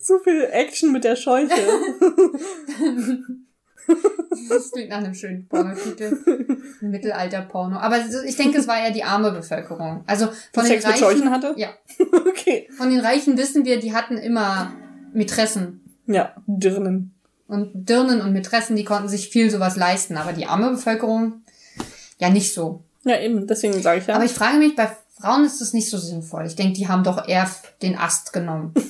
Zu 0.00 0.18
viel 0.20 0.48
Action 0.50 0.92
mit 0.92 1.04
der 1.04 1.16
Scheuche. 1.16 1.54
Das 4.48 4.70
klingt 4.70 4.90
nach 4.90 4.98
einem 4.98 5.14
schönen 5.14 5.46
Pornotitel. 5.48 6.18
Mittelalter-Porno. 6.80 7.76
Aber 7.76 7.98
ich 8.24 8.36
denke, 8.36 8.58
es 8.58 8.68
war 8.68 8.82
ja 8.82 8.90
die 8.90 9.04
arme 9.04 9.32
Bevölkerung. 9.32 10.04
Also 10.06 10.28
von 10.52 10.64
Die 10.64 10.70
den 10.70 10.80
Sex 10.80 10.84
mit 10.84 10.94
Reichen. 10.94 11.04
Scheuchen 11.04 11.30
hatte? 11.30 11.54
Ja. 11.56 11.68
okay. 12.26 12.68
Von 12.76 12.90
den 12.90 13.00
Reichen 13.00 13.36
wissen 13.36 13.64
wir, 13.64 13.78
die 13.78 13.94
hatten 13.94 14.16
immer 14.16 14.72
Mätressen. 15.12 15.80
Ja, 16.06 16.34
Dirnen. 16.46 17.17
Und 17.48 17.88
Dirnen 17.88 18.20
und 18.20 18.32
Mätressen, 18.32 18.76
die 18.76 18.84
konnten 18.84 19.08
sich 19.08 19.30
viel 19.30 19.50
sowas 19.50 19.76
leisten. 19.76 20.16
Aber 20.16 20.32
die 20.32 20.46
arme 20.46 20.70
Bevölkerung, 20.70 21.42
ja 22.18 22.30
nicht 22.30 22.54
so. 22.54 22.84
Ja, 23.04 23.18
eben, 23.18 23.46
deswegen 23.46 23.80
sage 23.82 24.00
ich 24.00 24.06
ja. 24.06 24.14
Aber 24.14 24.24
ich 24.24 24.32
frage 24.32 24.58
mich, 24.58 24.76
bei 24.76 24.90
Frauen 25.20 25.44
ist 25.44 25.60
das 25.60 25.72
nicht 25.72 25.88
so 25.88 25.98
sinnvoll. 25.98 26.46
Ich 26.46 26.56
denke, 26.56 26.74
die 26.74 26.88
haben 26.88 27.04
doch 27.04 27.26
eher 27.26 27.50
den 27.82 27.98
Ast 27.98 28.32
genommen. 28.32 28.74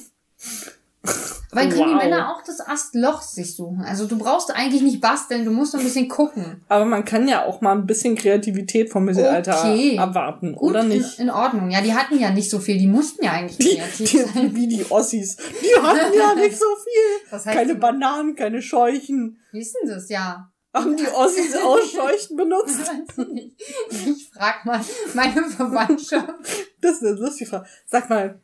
Dann 1.50 1.70
können 1.70 1.80
Wow. 1.80 1.88
die 1.88 1.94
Männer 2.09 2.30
auch 2.34 2.42
das 2.44 2.61
Astloch 2.61 3.22
sich 3.22 3.56
suchen. 3.56 3.82
Also 3.82 4.06
du 4.06 4.18
brauchst 4.18 4.54
eigentlich 4.54 4.82
nicht 4.82 5.00
basteln, 5.00 5.44
du 5.44 5.50
musst 5.50 5.72
so 5.72 5.78
ein 5.78 5.84
bisschen 5.84 6.09
gucken. 6.09 6.62
Aber 6.68 6.84
man 6.84 7.04
kann 7.04 7.26
ja 7.26 7.44
auch 7.44 7.61
mal 7.62 7.72
ein 7.72 7.86
bisschen 7.86 8.16
Kreativität 8.16 8.90
vom 8.90 9.04
Mittelalter 9.06 9.59
Okay. 9.59 9.96
erwarten, 9.96 10.54
Gut, 10.54 10.70
oder 10.70 10.82
in, 10.82 10.88
nicht? 10.88 11.18
in 11.18 11.30
Ordnung. 11.30 11.70
Ja, 11.70 11.80
die 11.80 11.94
hatten 11.94 12.18
ja 12.18 12.30
nicht 12.30 12.50
so 12.50 12.59
viel, 12.59 12.78
die 12.78 12.86
mussten 12.86 13.24
ja 13.24 13.32
eigentlich 13.32 13.56
Die, 13.59 13.76
kreativ 13.78 14.11
die, 14.11 14.18
sein. 14.18 14.54
wie 14.54 14.68
die 14.68 14.84
Ossis. 14.90 15.36
Die 15.36 15.80
hatten 15.82 16.12
ja 16.16 16.34
nicht 16.34 16.59
so 16.59 16.66
viel. 16.84 17.30
Was 17.30 17.46
heißt 17.46 17.56
Keine 17.56 17.72
denn- 17.72 17.80
Bananen, 17.80 18.34
keine 18.36 18.61
Scheuchen. 18.62 19.38
Wie 19.52 19.61
ist 19.61 19.74
denn 19.80 19.88
das? 19.88 20.09
Ja. 20.11 20.50
Haben 20.74 20.96
die 20.98 21.06
Ossis 21.14 21.56
auch 21.56 21.78
Scheuchen 21.80 22.36
benutzt? 22.36 22.78
Ich 24.06 24.28
frag 24.32 24.64
mal 24.66 24.80
meine 25.14 25.44
Verwandtschaft. 25.44 26.28
Das 26.82 26.96
ist 26.96 27.02
eine 27.04 27.12
lustige 27.16 27.48
Frage. 27.48 27.66
Sag 27.86 28.11
mal, 28.11 28.38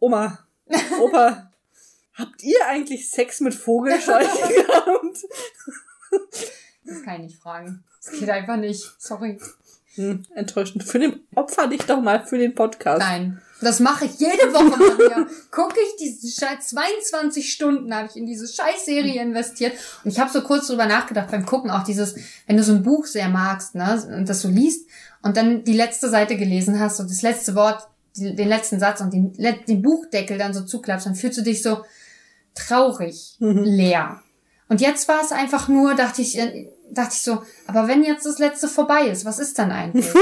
Oma, 0.00 0.38
Opa, 1.00 1.47
habt 2.18 2.42
ihr 2.42 2.66
eigentlich 2.66 3.10
Sex 3.10 3.40
mit 3.40 3.54
Vogelscheuchen 3.54 4.48
gehabt? 4.48 5.18
Das 6.84 7.02
kann 7.02 7.16
ich 7.16 7.22
nicht 7.22 7.42
fragen. 7.42 7.84
Das 8.04 8.18
geht 8.18 8.30
einfach 8.30 8.56
nicht. 8.56 8.84
Sorry. 8.98 9.38
Hm, 9.94 10.24
enttäuschend. 10.34 10.84
Für 10.84 10.98
den 10.98 11.20
Opfer 11.34 11.66
dich 11.66 11.82
doch 11.82 12.00
mal 12.00 12.24
für 12.24 12.38
den 12.38 12.54
Podcast. 12.54 13.00
Nein. 13.00 13.42
Das 13.60 13.80
mache 13.80 14.04
ich 14.04 14.18
jede 14.20 14.52
Woche, 14.52 14.78
Maria. 14.78 15.26
Gucke 15.50 15.80
ich 15.80 15.96
diese 15.98 16.28
Scheiß 16.28 16.68
22 16.68 17.52
Stunden 17.52 17.92
habe 17.92 18.06
ich 18.08 18.16
in 18.16 18.24
diese 18.24 18.46
Scheißserie 18.46 19.20
investiert 19.20 19.72
und 20.04 20.12
ich 20.12 20.20
habe 20.20 20.30
so 20.30 20.42
kurz 20.42 20.68
drüber 20.68 20.86
nachgedacht 20.86 21.32
beim 21.32 21.44
Gucken 21.44 21.70
auch 21.70 21.82
dieses, 21.82 22.14
wenn 22.46 22.56
du 22.56 22.62
so 22.62 22.72
ein 22.72 22.84
Buch 22.84 23.06
sehr 23.06 23.28
magst, 23.28 23.74
ne, 23.74 24.00
und 24.16 24.28
das 24.28 24.42
so 24.42 24.48
liest 24.48 24.86
und 25.22 25.36
dann 25.36 25.64
die 25.64 25.72
letzte 25.72 26.08
Seite 26.08 26.36
gelesen 26.36 26.78
hast 26.78 27.00
und 27.00 27.10
das 27.10 27.22
letzte 27.22 27.56
Wort, 27.56 27.88
den 28.16 28.48
letzten 28.48 28.78
Satz 28.78 29.00
und 29.00 29.12
den, 29.12 29.32
den 29.32 29.82
Buchdeckel 29.82 30.38
dann 30.38 30.54
so 30.54 30.62
zuklappst, 30.62 31.06
dann 31.06 31.16
fühlst 31.16 31.38
du 31.38 31.42
dich 31.42 31.60
so 31.60 31.84
traurig, 32.54 33.36
leer. 33.38 34.20
Und 34.68 34.80
jetzt 34.80 35.08
war 35.08 35.20
es 35.22 35.32
einfach 35.32 35.68
nur, 35.68 35.94
dachte 35.94 36.22
ich, 36.22 36.38
äh, 36.38 36.68
dachte 36.90 37.14
ich 37.14 37.22
so, 37.22 37.42
aber 37.66 37.88
wenn 37.88 38.04
jetzt 38.04 38.26
das 38.26 38.38
letzte 38.38 38.68
vorbei 38.68 39.08
ist, 39.08 39.24
was 39.24 39.38
ist 39.38 39.58
dann 39.58 39.72
eigentlich? 39.72 40.06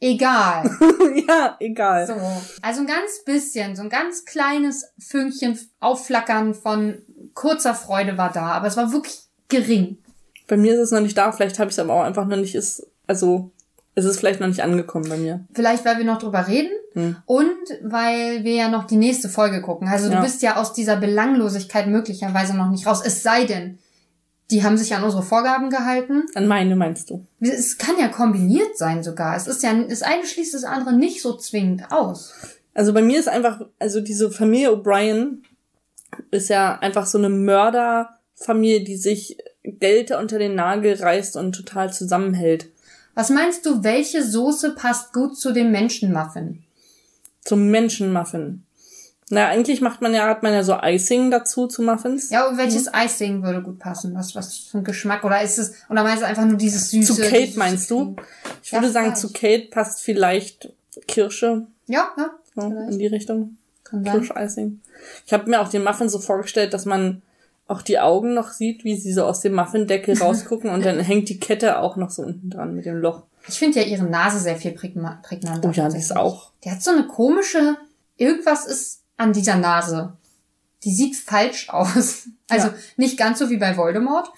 Egal. 0.00 0.64
ja, 1.28 1.56
egal. 1.60 2.06
So. 2.06 2.14
Also 2.62 2.80
ein 2.80 2.86
ganz 2.86 3.22
bisschen, 3.26 3.76
so 3.76 3.82
ein 3.82 3.90
ganz 3.90 4.24
kleines 4.24 4.86
Fünkchen 4.98 5.58
Aufflackern 5.78 6.54
von 6.54 7.02
kurzer 7.34 7.74
Freude 7.74 8.16
war 8.16 8.32
da, 8.32 8.46
aber 8.46 8.66
es 8.66 8.78
war 8.78 8.92
wirklich 8.92 9.24
gering. 9.48 9.98
Bei 10.46 10.56
mir 10.56 10.72
ist 10.72 10.80
es 10.80 10.90
noch 10.90 11.00
nicht 11.00 11.18
da, 11.18 11.30
vielleicht 11.32 11.58
habe 11.58 11.68
ich 11.68 11.74
es 11.74 11.78
aber 11.78 11.92
auch 11.92 12.04
einfach 12.04 12.26
noch 12.26 12.38
nicht, 12.38 12.54
ist, 12.54 12.86
also, 13.06 13.52
es 13.94 14.04
ist 14.04 14.18
vielleicht 14.18 14.40
noch 14.40 14.46
nicht 14.48 14.62
angekommen 14.62 15.08
bei 15.08 15.16
mir. 15.16 15.44
Vielleicht, 15.52 15.84
weil 15.84 15.98
wir 15.98 16.04
noch 16.04 16.18
drüber 16.18 16.46
reden 16.48 16.70
Hm. 16.92 17.16
und 17.26 17.54
weil 17.82 18.42
wir 18.42 18.54
ja 18.54 18.68
noch 18.68 18.84
die 18.84 18.96
nächste 18.96 19.28
Folge 19.28 19.62
gucken. 19.62 19.86
Also 19.88 20.10
Ja. 20.10 20.16
du 20.16 20.22
bist 20.22 20.42
ja 20.42 20.56
aus 20.56 20.72
dieser 20.72 20.96
Belanglosigkeit 20.96 21.86
möglicherweise 21.86 22.56
noch 22.56 22.68
nicht 22.70 22.86
raus. 22.86 23.00
Es 23.04 23.22
sei 23.22 23.44
denn, 23.44 23.78
die 24.50 24.64
haben 24.64 24.76
sich 24.76 24.94
an 24.96 25.04
unsere 25.04 25.22
Vorgaben 25.22 25.70
gehalten. 25.70 26.24
An 26.34 26.48
meine 26.48 26.74
meinst 26.74 27.10
du? 27.10 27.24
Es 27.40 27.78
kann 27.78 27.94
ja 28.00 28.08
kombiniert 28.08 28.76
sein 28.76 29.04
sogar. 29.04 29.36
Es 29.36 29.46
ist 29.46 29.62
ja, 29.62 29.72
das 29.72 30.02
eine 30.02 30.26
schließt 30.26 30.54
das 30.54 30.64
andere 30.64 30.92
nicht 30.92 31.22
so 31.22 31.36
zwingend 31.36 31.92
aus. 31.92 32.32
Also 32.74 32.92
bei 32.92 33.02
mir 33.02 33.20
ist 33.20 33.28
einfach, 33.28 33.60
also 33.78 34.00
diese 34.00 34.30
Familie 34.32 34.70
O'Brien 34.70 35.42
ist 36.32 36.48
ja 36.48 36.76
einfach 36.80 37.06
so 37.06 37.18
eine 37.18 37.28
Mörderfamilie, 37.28 38.82
die 38.82 38.96
sich 38.96 39.38
Geld 39.62 40.10
unter 40.10 40.38
den 40.38 40.54
Nagel 40.56 40.94
reißt 40.94 41.36
und 41.36 41.52
total 41.54 41.92
zusammenhält. 41.92 42.66
Was 43.20 43.28
meinst 43.28 43.66
du, 43.66 43.84
welche 43.84 44.24
Soße 44.24 44.74
passt 44.74 45.12
gut 45.12 45.36
zu 45.38 45.52
dem 45.52 45.70
Menschenmuffin? 45.70 46.62
Zum 47.44 47.70
Menschenmuffin. 47.70 48.64
Na, 49.28 49.46
eigentlich 49.48 49.82
macht 49.82 50.00
man 50.00 50.14
ja, 50.14 50.26
hat 50.26 50.42
man 50.42 50.54
ja 50.54 50.64
so 50.64 50.74
Icing 50.82 51.30
dazu 51.30 51.66
zu 51.66 51.82
Muffins. 51.82 52.30
Ja, 52.30 52.48
und 52.48 52.56
welches 52.56 52.88
Icing 52.94 53.42
würde 53.42 53.60
gut 53.60 53.78
passen? 53.78 54.14
Was, 54.14 54.34
was 54.34 54.56
für 54.56 54.78
ein 54.78 54.84
Geschmack? 54.84 55.22
Oder 55.22 55.42
ist 55.42 55.58
es, 55.58 55.74
oder 55.90 56.02
meinst 56.02 56.22
du 56.22 56.26
einfach 56.28 56.46
nur 56.46 56.56
dieses 56.56 56.90
süße? 56.92 57.14
Zu 57.16 57.20
Kate 57.20 57.58
meinst 57.58 57.90
du? 57.90 58.16
Ich 58.62 58.72
würde 58.72 58.86
Ja, 58.86 58.92
sagen, 58.92 59.14
vielleicht. 59.14 59.20
zu 59.20 59.32
Kate 59.34 59.68
passt 59.70 60.00
vielleicht 60.00 60.72
Kirsche 61.06 61.66
Ja, 61.88 62.12
ja. 62.16 62.30
Vielleicht. 62.54 62.90
in 62.92 62.98
die 62.98 63.06
Richtung. 63.06 63.58
Kann 63.84 64.02
sein. 64.02 64.14
Kirsch-Icing. 64.14 64.80
Ich 65.26 65.32
habe 65.34 65.50
mir 65.50 65.60
auch 65.60 65.68
den 65.68 65.84
Muffin 65.84 66.08
so 66.08 66.20
vorgestellt, 66.20 66.72
dass 66.72 66.86
man 66.86 67.20
auch 67.70 67.82
die 67.82 67.98
Augen 67.98 68.34
noch 68.34 68.50
sieht, 68.50 68.84
wie 68.84 68.96
sie 68.96 69.12
so 69.12 69.24
aus 69.24 69.40
dem 69.40 69.54
Muffindeckel 69.54 70.18
rausgucken 70.20 70.70
und 70.70 70.84
dann 70.84 70.98
hängt 71.00 71.28
die 71.28 71.38
Kette 71.40 71.78
auch 71.80 71.96
noch 71.96 72.10
so 72.10 72.22
unten 72.22 72.50
dran 72.50 72.74
mit 72.74 72.84
dem 72.86 72.96
Loch. 72.96 73.24
Ich 73.48 73.58
finde 73.58 73.80
ja 73.80 73.86
ihre 73.86 74.04
Nase 74.04 74.38
sehr 74.38 74.56
viel 74.56 74.72
prägna- 74.72 75.22
prägnanter. 75.22 75.68
Oh 75.70 75.72
ja, 75.72 75.88
die 75.88 75.96
ist 75.98 76.14
auch. 76.16 76.50
Die 76.64 76.70
hat 76.70 76.82
so 76.82 76.90
eine 76.90 77.06
komische, 77.06 77.76
irgendwas 78.16 78.66
ist 78.66 79.00
an 79.16 79.32
dieser 79.32 79.56
Nase. 79.56 80.12
Die 80.84 80.92
sieht 80.92 81.16
falsch 81.16 81.68
aus. 81.70 82.28
Also 82.52 82.66
Ja. 82.66 82.74
nicht 82.96 83.16
ganz 83.16 83.38
so 83.38 83.48
wie 83.48 83.58
bei 83.58 83.76
Voldemort, 83.76 84.28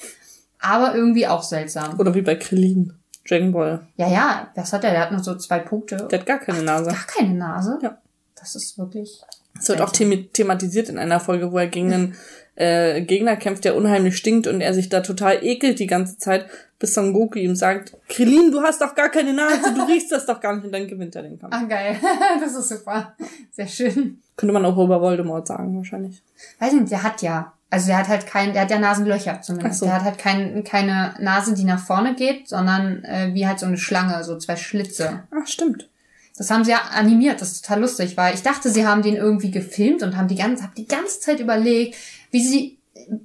aber 0.61 0.95
irgendwie 0.95 1.26
auch 1.26 1.43
seltsam. 1.43 1.99
Oder 1.99 2.14
wie 2.14 2.20
bei 2.20 2.35
Krillin. 2.35 2.93
Dragon 3.26 3.53
Ball. 3.53 3.87
Ja, 3.97 4.07
ja, 4.07 4.51
was 4.55 4.72
hat 4.74 4.85
er? 4.85 4.91
Der 4.91 5.01
hat 5.01 5.12
nur 5.12 5.22
so 5.24 5.35
zwei 5.37 5.61
Punkte. 5.61 6.09
Der 6.11 6.18
hat 6.18 6.26
gar 6.26 6.39
keine 6.39 6.62
Nase. 6.62 6.91
Gar 6.91 7.07
keine 7.07 7.33
Nase. 7.35 7.78
Ja. 7.80 7.97
Das 8.35 8.55
ist 8.55 8.76
wirklich. 8.76 9.22
Es 9.59 9.68
wird 9.68 9.80
auch 9.80 9.93
thematisiert 9.93 10.91
in 10.91 10.99
einer 10.99 11.20
Folge, 11.20 11.53
wo 11.53 11.59
er 11.59 11.68
gegen 11.68 11.91
einen 11.93 12.14
äh, 12.55 13.01
Gegner 13.03 13.37
kämpft, 13.37 13.65
der 13.65 13.77
unheimlich 13.77 14.17
stinkt 14.17 14.47
und 14.47 14.61
er 14.61 14.75
sich 14.75 14.89
da 14.89 15.01
total 15.01 15.43
ekelt 15.43 15.79
die 15.79 15.87
ganze 15.87 16.19
Zeit, 16.19 16.47
bis 16.79 16.95
Son 16.95 17.13
Goku 17.13 17.39
ihm 17.39 17.55
sagt, 17.55 17.97
Krillin, 18.09 18.51
du 18.51 18.61
hast 18.61 18.81
doch 18.81 18.95
gar 18.95 19.09
keine 19.09 19.33
Nase, 19.33 19.73
du 19.75 19.83
riechst 19.83 20.13
das 20.13 20.27
doch 20.27 20.41
gar 20.41 20.55
nicht 20.55 20.65
und 20.65 20.73
dann 20.73 20.87
gewinnt 20.87 21.15
er 21.15 21.23
den 21.23 21.39
Kampf. 21.39 21.55
Ah, 21.55 21.65
geil. 21.65 21.97
das 22.41 22.55
ist 22.55 22.69
super. 22.69 23.15
Sehr 23.53 23.69
schön. 23.69 24.21
Könnte 24.37 24.53
man 24.53 24.65
auch 24.65 24.77
über 24.77 25.01
Voldemort 25.01 25.47
sagen, 25.47 25.77
wahrscheinlich. 25.77 26.23
Weiß 26.59 26.73
nicht, 26.73 26.91
der 26.91 27.03
hat 27.03 27.23
ja. 27.23 27.53
Also 27.71 27.87
der 27.87 27.99
hat 27.99 28.09
halt 28.09 28.27
kein, 28.27 28.53
der 28.53 28.63
hat 28.63 28.71
ja 28.71 28.79
Nasenlöcher 28.79 29.41
zumindest. 29.41 29.81
So. 29.81 29.87
Der 29.87 29.95
hat 29.95 30.03
halt 30.03 30.19
kein, 30.19 30.63
keine 30.63 31.15
Nase, 31.21 31.55
die 31.55 31.65
nach 31.65 31.79
vorne 31.79 32.15
geht, 32.15 32.49
sondern 32.49 33.03
äh, 33.05 33.31
wie 33.33 33.47
halt 33.47 33.61
so 33.61 33.67
eine 33.67 33.79
Schlange, 33.79 34.23
so 34.25 34.37
zwei 34.37 34.57
Schlitze. 34.57 35.23
Ach, 35.31 35.47
stimmt. 35.47 35.89
Das 36.37 36.51
haben 36.51 36.65
sie 36.65 36.71
ja 36.73 36.81
animiert, 36.95 37.41
das 37.41 37.53
ist 37.53 37.65
total 37.65 37.83
lustig, 37.83 38.17
weil 38.17 38.35
ich 38.35 38.43
dachte, 38.43 38.71
sie 38.71 38.87
haben 38.87 39.03
den 39.03 39.17
irgendwie 39.17 39.51
gefilmt 39.51 40.03
und 40.03 40.17
haben 40.17 40.29
die 40.29 40.37
ganze, 40.37 40.65
hab 40.65 40.75
die 40.75 40.89
ganze 40.89 41.21
Zeit 41.21 41.41
überlegt, 41.41 41.97
wie 42.33 42.43
sie 42.45 42.78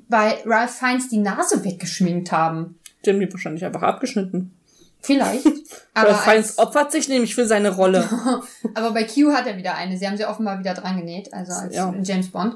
bei 0.08 0.38
Ralph 0.46 0.76
Fiennes 0.76 1.10
die 1.10 1.18
Nase 1.18 1.64
weggeschminkt 1.64 2.32
haben. 2.32 2.78
Die 3.04 3.10
haben 3.10 3.20
die 3.20 3.32
wahrscheinlich 3.32 3.66
einfach 3.66 3.82
abgeschnitten. 3.82 4.54
Vielleicht. 5.02 5.46
Aber 5.94 6.14
Feins 6.14 6.58
als, 6.58 6.68
opfert 6.68 6.92
sich 6.92 7.08
nämlich 7.08 7.34
für 7.36 7.46
seine 7.48 7.70
Rolle. 7.70 8.08
aber 8.76 8.92
bei 8.92 9.04
Q 9.04 9.32
hat 9.32 9.48
er 9.48 9.58
wieder 9.58 9.76
eine. 9.76 9.98
Sie 9.98 10.08
haben 10.08 10.18
sie 10.18 10.26
offenbar 10.26 10.60
wieder 10.60 10.74
dran 10.74 10.98
genäht, 10.98 11.34
also 11.34 11.54
als 11.54 11.76
Ja. 11.76 11.94
James 12.04 12.30
Bond. 12.30 12.56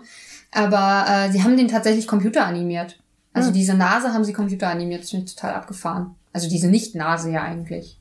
Aber 0.52 1.06
äh, 1.08 1.32
sie 1.32 1.44
haben 1.44 1.56
den 1.58 1.68
tatsächlich 1.68 2.08
computeranimiert. 2.08 3.00
Also 3.34 3.48
Hm. 3.50 3.54
diese 3.54 3.74
Nase 3.76 4.14
haben 4.14 4.26
sie 4.26 4.34
computeranimiert. 4.34 5.04
Das 5.04 5.10
finde 5.12 5.26
ich 5.26 5.36
total 5.36 5.54
abgefahren. 5.56 6.16
Also 6.34 6.50
diese 6.50 6.68
Nicht-Nase 6.68 7.32
ja 7.32 7.44
eigentlich. 7.44 8.00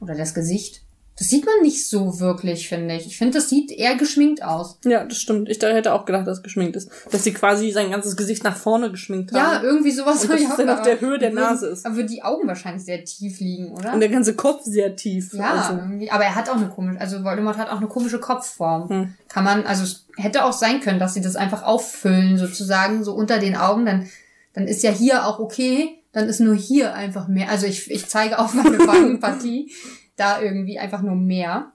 Oder 0.00 0.14
das 0.14 0.34
Gesicht. 0.34 0.82
Das 1.16 1.28
sieht 1.28 1.46
man 1.46 1.54
nicht 1.62 1.88
so 1.88 2.18
wirklich, 2.18 2.68
finde 2.68 2.96
ich. 2.96 3.06
Ich 3.06 3.16
finde, 3.16 3.38
das 3.38 3.48
sieht 3.48 3.70
eher 3.70 3.94
geschminkt 3.94 4.42
aus. 4.42 4.78
Ja, 4.84 5.04
das 5.04 5.18
stimmt. 5.18 5.48
Ich 5.48 5.62
hätte 5.62 5.92
auch 5.92 6.06
gedacht, 6.06 6.26
dass 6.26 6.38
es 6.38 6.42
geschminkt 6.42 6.74
ist. 6.74 6.90
Dass 7.12 7.22
sie 7.22 7.32
quasi 7.32 7.70
sein 7.70 7.92
ganzes 7.92 8.16
Gesicht 8.16 8.42
nach 8.42 8.56
vorne 8.56 8.90
geschminkt 8.90 9.30
Ja, 9.32 9.54
haben. 9.58 9.64
irgendwie 9.64 9.92
sowas. 9.92 10.24
Und 10.24 10.30
hab 10.30 10.36
das 10.36 10.40
ich 10.40 10.50
auch 10.50 10.56
dann 10.56 10.70
auf 10.70 10.82
der. 10.82 11.00
Höhe 11.00 11.18
der 11.18 11.32
Nase 11.32 11.68
ist. 11.68 11.86
Aber 11.86 12.02
die 12.02 12.22
Augen 12.24 12.48
wahrscheinlich 12.48 12.84
sehr 12.84 13.04
tief 13.04 13.38
liegen, 13.38 13.70
oder? 13.72 13.92
Und 13.92 14.00
der 14.00 14.08
ganze 14.08 14.34
Kopf 14.34 14.62
sehr 14.64 14.96
tief. 14.96 15.32
ja, 15.34 15.52
Also, 15.52 15.78
irgendwie. 15.78 16.10
Aber 16.10 16.24
er 16.24 16.34
hat 16.34 16.48
auch 16.48 16.56
eine 16.56 16.68
komische, 16.68 17.00
also 17.00 17.22
Voldemort 17.22 17.58
hat 17.58 17.70
auch 17.70 17.78
eine 17.78 17.86
komische 17.86 18.18
Kopfform. 18.18 18.88
Hm. 18.88 19.14
Kann 19.28 19.44
man, 19.44 19.64
also 19.66 19.84
es 19.84 20.06
hätte 20.16 20.44
auch 20.44 20.52
sein 20.52 20.80
können, 20.80 20.98
dass 20.98 21.14
sie 21.14 21.20
das 21.20 21.36
einfach 21.36 21.62
auffüllen, 21.62 22.38
sozusagen, 22.38 23.04
so 23.04 23.14
unter 23.14 23.38
den 23.38 23.54
Augen, 23.56 23.84
dann, 23.86 24.08
dann 24.52 24.66
ist 24.66 24.82
ja 24.82 24.90
hier 24.90 25.26
auch 25.26 25.38
okay, 25.38 26.00
dann 26.12 26.28
ist 26.28 26.40
nur 26.40 26.54
hier 26.54 26.94
einfach 26.94 27.28
mehr. 27.28 27.50
Also 27.50 27.66
ich, 27.66 27.88
ich 27.90 28.06
zeige 28.08 28.38
auf 28.38 28.54
meine 28.54 28.78
Wangenpartie, 28.86 29.72
da 30.16 30.40
irgendwie 30.40 30.78
einfach 30.78 31.02
nur 31.02 31.16
mehr. 31.16 31.70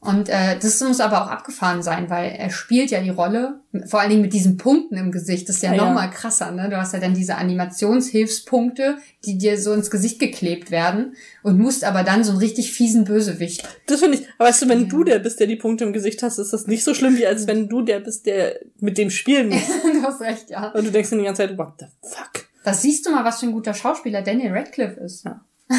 Und 0.00 0.30
äh, 0.30 0.58
das 0.58 0.80
muss 0.80 1.00
aber 1.00 1.22
auch 1.22 1.26
abgefahren 1.30 1.82
sein, 1.82 2.08
weil 2.08 2.30
er 2.30 2.48
spielt 2.48 2.90
ja 2.90 3.02
die 3.02 3.10
Rolle, 3.10 3.60
vor 3.86 4.00
allen 4.00 4.08
Dingen 4.08 4.22
mit 4.22 4.32
diesen 4.32 4.56
Punkten 4.56 4.96
im 4.96 5.12
Gesicht, 5.12 5.46
das 5.50 5.56
ist 5.56 5.62
ja, 5.62 5.72
Ja, 5.72 5.76
ja. 5.76 5.84
noch 5.84 5.94
mal 5.94 6.06
krasser, 6.08 6.50
ne? 6.50 6.70
Du 6.70 6.78
hast 6.78 6.94
ja 6.94 6.98
dann 6.98 7.12
diese 7.12 7.34
Animationshilfspunkte, 7.36 8.96
die 9.26 9.36
dir 9.36 9.60
so 9.60 9.74
ins 9.74 9.90
Gesicht 9.90 10.18
geklebt 10.18 10.70
werden 10.70 11.14
und 11.42 11.58
musst 11.58 11.84
aber 11.84 12.04
dann 12.04 12.24
so 12.24 12.30
einen 12.30 12.38
richtig 12.40 12.72
fiesen 12.72 13.04
Bösewicht. 13.04 13.68
das 13.86 14.00
finde 14.00 14.16
ich, 14.18 14.26
aber 14.38 14.48
weißt 14.48 14.62
du, 14.62 14.68
wenn 14.70 14.82
Ja. 14.82 14.86
du 14.88 15.04
der 15.04 15.18
bist, 15.18 15.40
der 15.40 15.46
die 15.46 15.56
Punkte 15.56 15.84
im 15.84 15.92
Gesicht 15.92 16.22
hast, 16.22 16.38
ist 16.38 16.54
das 16.54 16.66
nicht 16.66 16.82
so 16.82 16.94
schlimm, 16.94 17.18
wie 17.18 17.26
als 17.26 17.46
wenn 17.46 17.68
du 17.68 17.82
der 17.82 18.00
bist, 18.00 18.24
der 18.24 18.58
mit 18.80 18.96
dem 18.96 19.10
spielen 19.10 19.48
muss. 19.50 19.60
du 19.66 20.02
hast 20.02 20.22
recht, 20.22 20.48
ja. 20.48 20.68
Und 20.70 20.86
du 20.86 20.90
denkst 20.90 21.10
dir 21.10 21.18
die 21.18 21.24
ganze 21.24 21.46
Zeit, 21.46 21.58
what 21.58 21.74
the 21.80 21.86
fuck? 22.02 22.46
Das 22.64 22.80
siehst 22.80 23.04
du 23.04 23.10
mal, 23.10 23.24
was 23.24 23.40
für 23.40 23.46
ein 23.46 23.52
guter 23.52 23.74
Schauspieler 23.74 24.22
Daniel 24.22 24.52
Radcliffe 24.52 25.00
ist. 25.00 25.24
Ja. 25.26 25.44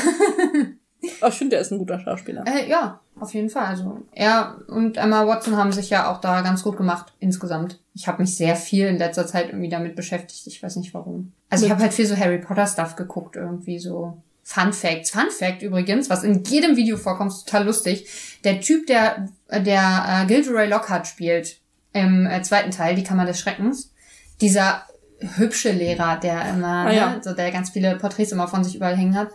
Aber 1.22 1.32
ich 1.32 1.38
finde, 1.38 1.56
der 1.56 1.62
ist 1.62 1.72
ein 1.72 1.78
guter 1.80 2.00
Schauspieler. 2.00 2.44
Äh, 2.48 2.70
ja, 2.70 3.00
auf 3.20 3.34
jeden 3.34 3.50
Fall. 3.50 3.66
Also 3.66 4.02
er 4.14 4.58
und 4.68 4.98
Emma 4.98 5.26
Watson 5.28 5.58
haben 5.58 5.72
sich 5.72 5.90
ja 5.90 6.12
auch 6.12 6.22
da 6.22 6.42
ganz 6.42 6.64
gut 6.64 6.78
gemacht 6.78 7.14
insgesamt. 7.20 7.80
Ich 7.94 8.08
habe 8.08 8.22
mich 8.22 8.36
sehr 8.36 8.56
viel 8.56 8.88
in 8.88 8.98
letzter 8.98 9.26
Zeit 9.28 9.48
irgendwie 9.50 9.70
damit 9.70 9.96
beschäftigt. 9.96 10.46
Ich 10.48 10.62
weiß 10.62 10.76
nicht 10.78 10.94
warum. 10.94 11.32
Also 11.50 11.66
ich 11.66 11.72
habe 11.72 11.82
halt 11.82 11.94
viel 11.94 12.06
so 12.06 12.16
Harry 12.18 12.38
Potter 12.40 12.68
Stuff 12.68 12.96
geguckt 12.96 13.36
irgendwie 13.36 13.80
so. 13.80 14.18
Fun 14.44 14.72
Facts. 14.72 15.10
Fun 15.10 15.30
Fact 15.30 15.62
übrigens, 15.62 16.10
was 16.10 16.24
in 16.24 16.42
jedem 16.46 16.78
Video 16.78 16.96
vorkommt, 16.96 17.32
ist 17.34 17.46
total 17.46 17.66
lustig. 17.66 18.08
Der 18.46 18.62
Typ, 18.62 18.88
der 18.88 19.28
der 19.52 20.24
äh, 20.24 20.26
Gilderoy 20.26 20.68
Lockhart 20.68 21.06
spielt 21.08 21.58
im 21.92 22.26
äh, 22.26 22.42
zweiten 22.44 22.72
Teil, 22.72 22.96
die 22.96 23.04
Kammer 23.04 23.26
des 23.26 23.40
Schreckens, 23.40 23.92
dieser 24.40 24.84
hübsche 25.20 25.72
Lehrer, 25.72 26.18
der 26.18 26.50
immer, 26.52 26.86
Ah, 26.86 26.92
ja. 26.92 27.10
ne, 27.10 27.22
so 27.24 27.34
der 27.34 27.52
ganz 27.52 27.72
viele 27.72 27.96
Porträts 27.98 28.32
immer 28.32 28.48
von 28.48 28.64
sich 28.64 28.76
überall 28.76 28.96
hängen 28.96 29.16
hat, 29.18 29.30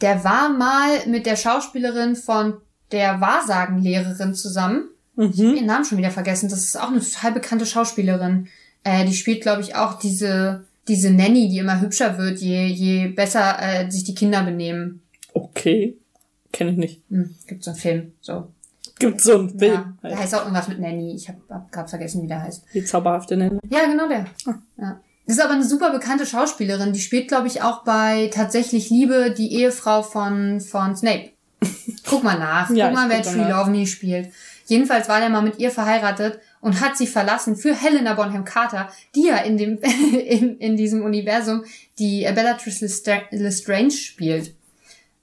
der 0.00 0.24
war 0.24 0.48
mal 0.50 1.06
mit 1.06 1.26
der 1.26 1.36
Schauspielerin 1.36 2.16
von 2.16 2.54
der 2.92 3.20
Wahrsagenlehrerin 3.20 4.34
zusammen. 4.34 4.88
Ich 5.16 5.38
Mhm. 5.38 5.48
hab 5.48 5.54
ihren 5.56 5.66
Namen 5.66 5.84
schon 5.84 5.98
wieder 5.98 6.10
vergessen. 6.10 6.48
Das 6.48 6.58
ist 6.60 6.78
auch 6.80 6.88
eine 6.90 7.00
total 7.00 7.32
bekannte 7.32 7.66
Schauspielerin. 7.66 8.48
Äh, 8.82 9.04
die 9.06 9.14
spielt, 9.14 9.42
glaube 9.42 9.62
ich, 9.62 9.74
auch 9.76 9.94
diese, 9.98 10.64
diese 10.88 11.10
Nanny, 11.10 11.48
die 11.48 11.58
immer 11.58 11.80
hübscher 11.80 12.18
wird, 12.18 12.38
je, 12.40 12.66
je 12.66 13.08
besser 13.08 13.56
äh, 13.60 13.90
sich 13.90 14.04
die 14.04 14.14
Kinder 14.14 14.42
benehmen. 14.42 15.02
Okay. 15.32 15.96
Kenne 16.52 16.72
ich 16.72 16.76
nicht. 16.76 17.00
Hm, 17.10 17.34
gibt 17.46 17.64
so 17.64 17.70
einen 17.70 17.78
Film. 17.80 18.12
So. 18.20 18.48
Gibt 18.98 19.20
so 19.20 19.38
einen 19.38 19.48
Ja, 19.48 19.58
Film. 19.58 19.98
der 20.02 20.18
heißt 20.18 20.34
auch 20.34 20.40
irgendwas 20.42 20.68
mit 20.68 20.78
Nanny. 20.80 21.14
Ich 21.14 21.28
habe 21.28 21.38
hab 21.48 21.72
gerade 21.72 21.88
vergessen, 21.88 22.22
wie 22.22 22.26
der 22.28 22.42
heißt. 22.42 22.64
Die 22.74 22.84
zauberhafte 22.84 23.36
Nenne. 23.36 23.58
Ja, 23.70 23.86
genau 23.86 24.08
der. 24.08 24.26
Ah. 24.46 24.54
Ja. 24.78 25.00
Das 25.26 25.36
ist 25.36 25.42
aber 25.42 25.54
eine 25.54 25.64
super 25.64 25.90
bekannte 25.90 26.26
Schauspielerin. 26.26 26.92
Die 26.92 27.00
spielt, 27.00 27.28
glaube 27.28 27.46
ich, 27.46 27.62
auch 27.62 27.82
bei 27.82 28.30
Tatsächlich 28.32 28.90
Liebe 28.90 29.34
die 29.36 29.54
Ehefrau 29.54 30.02
von, 30.02 30.60
von 30.60 30.94
Snape. 30.96 31.30
Guck 32.06 32.22
mal 32.22 32.38
nach. 32.38 32.68
Ja, 32.70 32.88
Guck 32.88 32.96
mal, 32.96 33.08
wer 33.08 33.22
Tree. 33.22 33.50
Lovely 33.50 33.86
spielt. 33.86 34.30
Jedenfallls 34.66 35.08
war 35.08 35.20
der 35.20 35.28
mal 35.28 35.42
mit 35.42 35.58
ihr 35.58 35.70
verheiratet 35.70 36.40
und 36.60 36.80
hat 36.80 36.96
sie 36.96 37.06
verlassen 37.06 37.56
für 37.56 37.74
Helena 37.74 38.14
Bonham 38.14 38.44
Carter, 38.44 38.88
die 39.14 39.26
ja 39.26 39.36
in 39.38 39.56
dem, 39.58 39.78
in, 40.12 40.58
in 40.58 40.76
diesem 40.76 41.02
Universum 41.02 41.64
die 41.98 42.22
Bellatrix 42.34 42.80
Lestra- 42.80 43.22
Lestrange 43.30 43.90
spielt. 43.90 44.54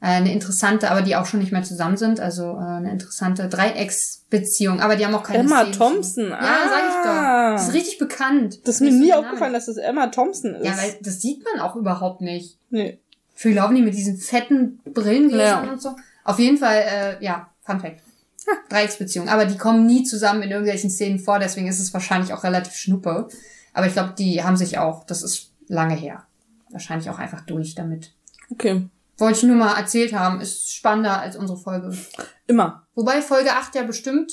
Äh, 0.02 0.08
Eine 0.08 0.34
interessante, 0.34 0.89
aber 0.89 1.04
die 1.04 1.16
auch 1.16 1.26
schon 1.28 1.39
nicht 1.39 1.52
mehr 1.52 1.64
zusammen 1.64 1.95
sind, 1.95 2.20
also 2.20 2.54
äh, 2.56 2.58
eine 2.58 2.91
interessante 2.91 3.47
Dreiecksbeziehung. 3.47 4.82
Aber 4.82 4.95
die 4.95 5.06
haben 5.06 5.14
auch 5.14 5.24
keine 5.24 5.39
Emma 5.39 5.60
Szenen. 5.62 5.74
Thompson. 5.74 6.30
Ja, 6.30 6.39
ah. 6.39 6.70
sag 6.70 6.84
ich 6.89 6.95
doch. 7.06 7.56
Das 7.58 7.68
ist 7.68 7.74
richtig 7.76 7.97
bekannt. 7.99 8.60
Das 8.68 8.76
ist 8.76 8.82
mir 8.82 8.91
nie 8.91 9.14
aufgefallen, 9.14 9.54
dass 9.54 9.68
es 9.68 9.78
Emma 9.78 10.08
Thompson 10.08 10.56
ist. 10.56 10.66
Ja, 10.66 10.76
weil 10.78 10.97
das 11.02 11.22
sieht 11.22 11.43
man 11.45 11.62
auch 11.62 11.76
überhaupt 11.76 12.22
nicht. 12.22 12.58
nee. 12.70 12.97
Free 13.34 13.54
Lovely 13.54 13.82
mit 13.82 13.95
diesen 13.95 14.18
fetten 14.18 14.80
Brillengläsern 14.86 15.66
Ja. 15.66 15.72
und 15.72 15.82
so. 15.82 15.95
Auf 16.24 16.38
jeden 16.38 16.58
Fall, 16.58 16.84
äh, 17.20 17.26
ja, 17.26 17.49
Fun 17.64 17.80
Fact. 17.80 17.99
Dreiecksbeziehung. 18.70 19.30
Aber 19.30 19.45
die 19.45 19.58
kommen 19.58 19.88
nie 19.88 20.04
zusammen 20.04 20.43
in 20.43 20.52
irgendwelchen 20.52 20.91
Szenen 20.91 21.18
vor, 21.18 21.39
deswegen 21.39 21.68
ist 21.68 21.80
es 21.80 21.91
wahrscheinlich 21.93 22.34
auch 22.34 22.43
relativ 22.43 22.74
schnuppe. 22.74 23.30
Aber 23.74 23.88
ich 23.88 23.93
glaube, 23.93 24.14
die 24.18 24.43
haben 24.43 24.58
sich 24.58 24.78
auch, 24.78 25.06
das 25.06 25.24
ist 25.24 25.52
lange 25.68 25.95
her. 25.95 26.24
Wahrscheinlich 26.70 27.10
auch 27.10 27.18
einfach 27.18 27.41
durch 27.41 27.74
damit. 27.74 28.12
Okay. 28.52 28.84
Wollte 29.22 29.38
ich 29.38 29.43
nur 29.43 29.55
mal 29.55 29.78
erzählt 29.78 30.13
haben, 30.13 30.41
ist 30.41 30.74
spannender 30.74 31.19
als 31.22 31.36
unsere 31.38 31.57
Folge. 31.59 31.95
Immer. 32.47 32.88
Wobei 32.95 33.22
Folge 33.22 33.51
8 33.53 33.76
ja 33.76 33.84
bestimmt 33.84 34.32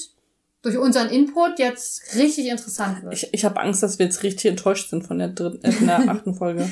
durch 0.62 0.76
unseren 0.78 1.08
Input 1.10 1.58
jetzt 1.58 2.16
richtig 2.16 2.48
interessant 2.48 3.02
wird. 3.02 3.12
Ich, 3.14 3.32
ich 3.32 3.44
habe 3.44 3.60
Angst, 3.60 3.82
dass 3.82 3.98
wir 3.98 4.06
jetzt 4.06 4.22
richtig 4.22 4.46
enttäuscht 4.46 4.90
sind 4.90 5.06
von 5.06 5.18
der 5.18 5.28
dritten, 5.28 5.62
äh, 5.64 5.72
von 5.72 5.86
der 5.86 5.98
achten 6.08 6.34
Folge. 6.34 6.68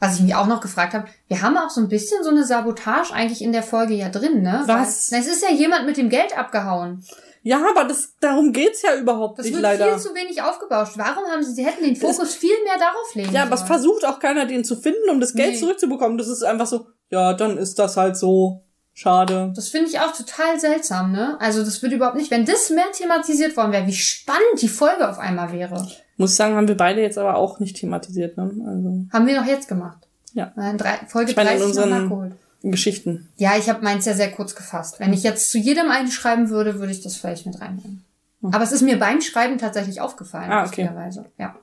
Was 0.00 0.16
ich 0.16 0.22
mich 0.22 0.34
auch 0.34 0.46
noch 0.48 0.60
gefragt 0.60 0.94
habe, 0.94 1.06
wir 1.28 1.42
haben 1.42 1.56
auch 1.56 1.70
so 1.70 1.80
ein 1.80 1.88
bisschen 1.88 2.24
so 2.24 2.30
eine 2.30 2.44
Sabotage 2.44 3.12
eigentlich 3.12 3.42
in 3.42 3.52
der 3.52 3.62
Folge 3.62 3.94
ja 3.94 4.08
drin, 4.08 4.42
ne? 4.42 4.62
Was? 4.66 5.12
Weil, 5.12 5.20
na, 5.20 5.24
es 5.26 5.32
ist 5.32 5.42
ja 5.48 5.54
jemand 5.54 5.86
mit 5.86 5.96
dem 5.96 6.08
Geld 6.08 6.36
abgehauen. 6.36 7.04
Ja, 7.44 7.60
aber 7.68 7.84
das, 7.84 8.14
darum 8.20 8.52
geht's 8.52 8.82
ja 8.82 8.96
überhaupt 8.96 9.38
Das 9.38 9.46
nicht 9.46 9.54
wird 9.54 9.62
leider. 9.62 9.90
viel 9.92 9.98
zu 10.02 10.14
wenig 10.14 10.40
aufgebauscht. 10.42 10.94
Warum 10.96 11.24
haben 11.24 11.42
sie, 11.42 11.52
sie 11.52 11.64
hätten 11.66 11.84
den 11.84 11.96
Fokus 11.96 12.34
viel 12.34 12.54
mehr 12.64 12.78
darauf 12.78 13.14
legen 13.14 13.32
Ja, 13.32 13.42
aber 13.44 13.54
es 13.56 13.62
versucht 13.62 14.04
auch 14.04 14.18
keiner, 14.20 14.46
den 14.46 14.64
zu 14.64 14.76
finden, 14.76 15.10
um 15.10 15.20
das 15.20 15.34
Geld 15.34 15.54
Nee. 15.54 15.58
zurückzubekommen. 15.60 16.18
Das 16.18 16.28
ist 16.28 16.42
einfach 16.44 16.66
so, 16.66 16.86
ja, 17.12 17.32
dann 17.34 17.58
ist 17.58 17.78
das 17.78 17.96
halt 17.96 18.16
so. 18.16 18.62
Schade. 18.94 19.52
Das 19.56 19.68
finde 19.68 19.88
ich 19.88 20.00
auch 20.00 20.14
total 20.14 20.60
seltsam, 20.60 21.12
ne? 21.12 21.38
Also 21.40 21.64
das 21.64 21.80
wird 21.80 21.94
überhaupt 21.94 22.16
nicht, 22.16 22.30
wenn 22.30 22.44
das 22.44 22.68
mehr 22.68 22.92
thematisiert 22.92 23.56
worden 23.56 23.72
wäre, 23.72 23.86
wie 23.86 23.94
spannend 23.94 24.60
die 24.60 24.68
Folge 24.68 25.08
auf 25.08 25.18
einmal 25.18 25.50
wäre. 25.50 25.88
Muss 26.18 26.32
ich 26.32 26.36
sagen, 26.36 26.56
haben 26.56 26.68
wir 26.68 26.76
beide 26.76 27.00
jetzt 27.00 27.16
aber 27.16 27.36
auch 27.36 27.58
nicht 27.58 27.76
thematisiert, 27.76 28.36
ne? 28.36 28.42
Also, 28.42 29.06
Haben 29.10 29.26
wir 29.26 29.40
noch 29.40 29.46
jetzt 29.46 29.66
gemacht. 29.66 29.96
Ja. 30.34 30.52
In 30.56 30.76
drei, 30.76 30.98
Folge 31.08 31.30
Ich 31.30 31.36
meine, 31.36 31.52
in 31.52 31.58
30 31.58 31.76
noch 31.76 31.84
unseren-. 31.84 32.34
Geschichten. 32.62 33.28
Ja, 33.38 33.56
ich 33.56 33.68
habe 33.68 33.82
meins 33.82 34.04
ja 34.04 34.14
sehr 34.14 34.30
kurz 34.30 34.54
gefasst. 34.54 35.00
Wenn 35.00 35.12
ich 35.12 35.22
jetzt 35.22 35.50
zu 35.50 35.58
jedem 35.58 35.90
einen 35.90 36.10
schreiben 36.10 36.48
würde, 36.50 36.78
würde 36.78 36.92
ich 36.92 37.00
das 37.00 37.16
vielleicht 37.16 37.46
mit 37.46 37.60
reinnehmen. 37.60 38.04
Aber 38.42 38.62
es 38.62 38.72
ist 38.72 38.82
mir 38.82 38.98
beim 38.98 39.20
Schreiben 39.20 39.58
tatsächlich 39.58 40.00
aufgefallen, 40.00 40.46
Hm. 40.46 40.52
Ah, 40.52 40.66
okay. 40.66 40.90
Ja. 41.38 41.56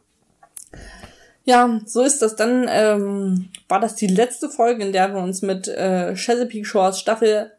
Ja, 1.49 1.79
so 1.85 2.03
ist 2.03 2.21
das. 2.21 2.35
Dann 2.35 2.67
ähm, 2.69 3.49
war 3.67 3.79
das 3.79 3.95
die 3.95 4.07
letzte 4.07 4.49
Folge, 4.49 4.83
in 4.85 4.91
der 4.93 5.13
wir 5.13 5.21
uns 5.21 5.41
mit 5.41 5.67
äh, 5.67 6.13
Chesapeake 6.15 6.65
Shores 6.65 6.99
Staffel 6.99 7.51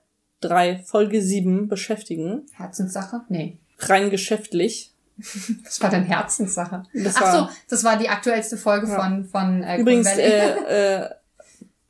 3, 0.42 0.82
Folge 0.86 1.20
7 1.20 1.68
beschäftigen. 1.68 2.42
Herzenssache? 2.54 3.22
Nee. 3.28 3.58
Rein 3.80 4.10
geschäftlich. 4.10 4.92
Das 5.64 5.82
war 5.82 5.90
dann 5.90 6.04
Herzenssache. 6.04 6.84
Das 6.94 7.16
Ach 7.16 7.20
war- 7.22 7.32
so, 7.32 7.48
das 7.68 7.84
war 7.84 7.98
die 7.98 8.08
aktuellste 8.08 8.56
Folge 8.56 8.88
Ja. 8.88 9.02
von, 9.02 9.24
von 9.26 9.62
äh, 9.62 9.78
Übrigens, 9.78 10.08
äh, 10.16 11.02
äh, 11.02 11.10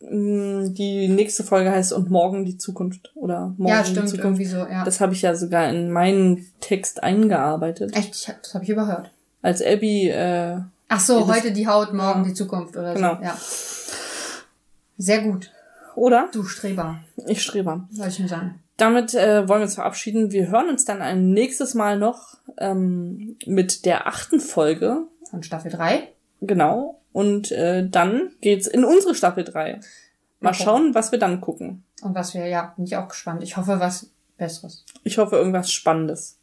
die 0.01 1.09
nächste 1.09 1.45
Folge 1.45 1.71
heißt 1.71 1.93
Und 1.93 2.11
morgen 2.11 2.45
die 2.45 2.57
Zukunft. 2.59 3.13
Oder 3.15 3.55
morgen 3.57 3.69
ja, 3.73 3.83
die 3.83 3.91
stimmt, 3.91 4.09
Zukunft. 4.09 4.25
irgendwie 4.25 4.45
so, 4.47 4.57
ja. 4.59 4.85
Das 4.85 5.01
habe 5.01 5.13
ich 5.13 5.23
ja 5.23 5.35
sogar 5.35 5.69
in 5.69 5.91
meinen 5.93 6.47
Text 6.61 7.03
eingearbeitet. 7.03 7.95
Echt, 7.95 8.15
ich 8.17 8.29
hab, 8.29 8.43
das 8.43 8.55
habe 8.55 8.65
ich 8.65 8.71
überhört. 8.71 9.11
Als 9.43 9.63
Abby, 9.63 10.09
äh, 10.09 10.59
Ach 10.91 11.01
so, 11.01 11.21
das- 11.21 11.37
heute 11.37 11.53
die 11.53 11.67
Haut, 11.67 11.93
morgen 11.95 12.21
Ja. 12.23 12.29
die 12.29 12.35
Zukunft 12.35 12.77
oder 12.77 12.93
Genau. 12.95 13.17
so. 13.17 13.23
Ja. 13.23 13.37
Sehr 14.99 15.23
gut. 15.23 15.51
oder? 15.97 16.29
Du 16.33 16.45
Streber, 16.45 17.01
Ich 17.27 17.43
Streber. 17.43 17.89
soll 17.91 18.09
ich 18.09 18.19
nur 18.19 18.29
sagen. 18.29 18.63
Damit 18.77 19.13
äh, 19.15 19.49
wollen 19.49 19.61
wir 19.61 19.65
uns 19.65 19.75
verabschieden. 19.75 20.31
Wir 20.31 20.49
hören 20.49 20.69
uns 20.69 20.85
dann 20.85 21.03
ein 21.03 21.33
nächstes 21.33 21.75
Mal 21.75 21.99
noch 21.99 22.39
ähm, 22.59 23.37
mit 23.47 23.85
der 23.85 24.07
achten 24.07 24.41
Folge. 24.41 25.05
Von 25.31 25.43
Staffel 25.43 25.71
3. 25.71 26.09
Genau. 26.41 27.01
Und 27.13 27.51
äh, 27.53 27.87
dann 27.89 28.31
geht's 28.41 28.67
in 28.67 28.85
unsere 28.85 29.15
Staffel 29.15 29.45
3. 29.45 29.81
Mal 30.41 30.51
Okay. 30.51 30.63
schauen, 30.65 30.95
was 30.95 31.13
wir 31.13 31.19
dann 31.19 31.41
gucken. 31.41 31.85
Und 32.03 32.15
was 32.15 32.33
wir, 32.35 32.47
ja, 32.47 32.73
bin 32.77 32.85
ich 32.87 32.97
auch 32.97 33.09
gespannt. 33.09 33.43
Ich 33.43 33.57
hoffe, 33.57 33.79
was 33.81 34.09
Besseres. 34.39 34.85
Ich 35.03 35.19
hoffe, 35.19 35.37
irgendwas 35.37 35.71
Spannendes. 35.71 36.39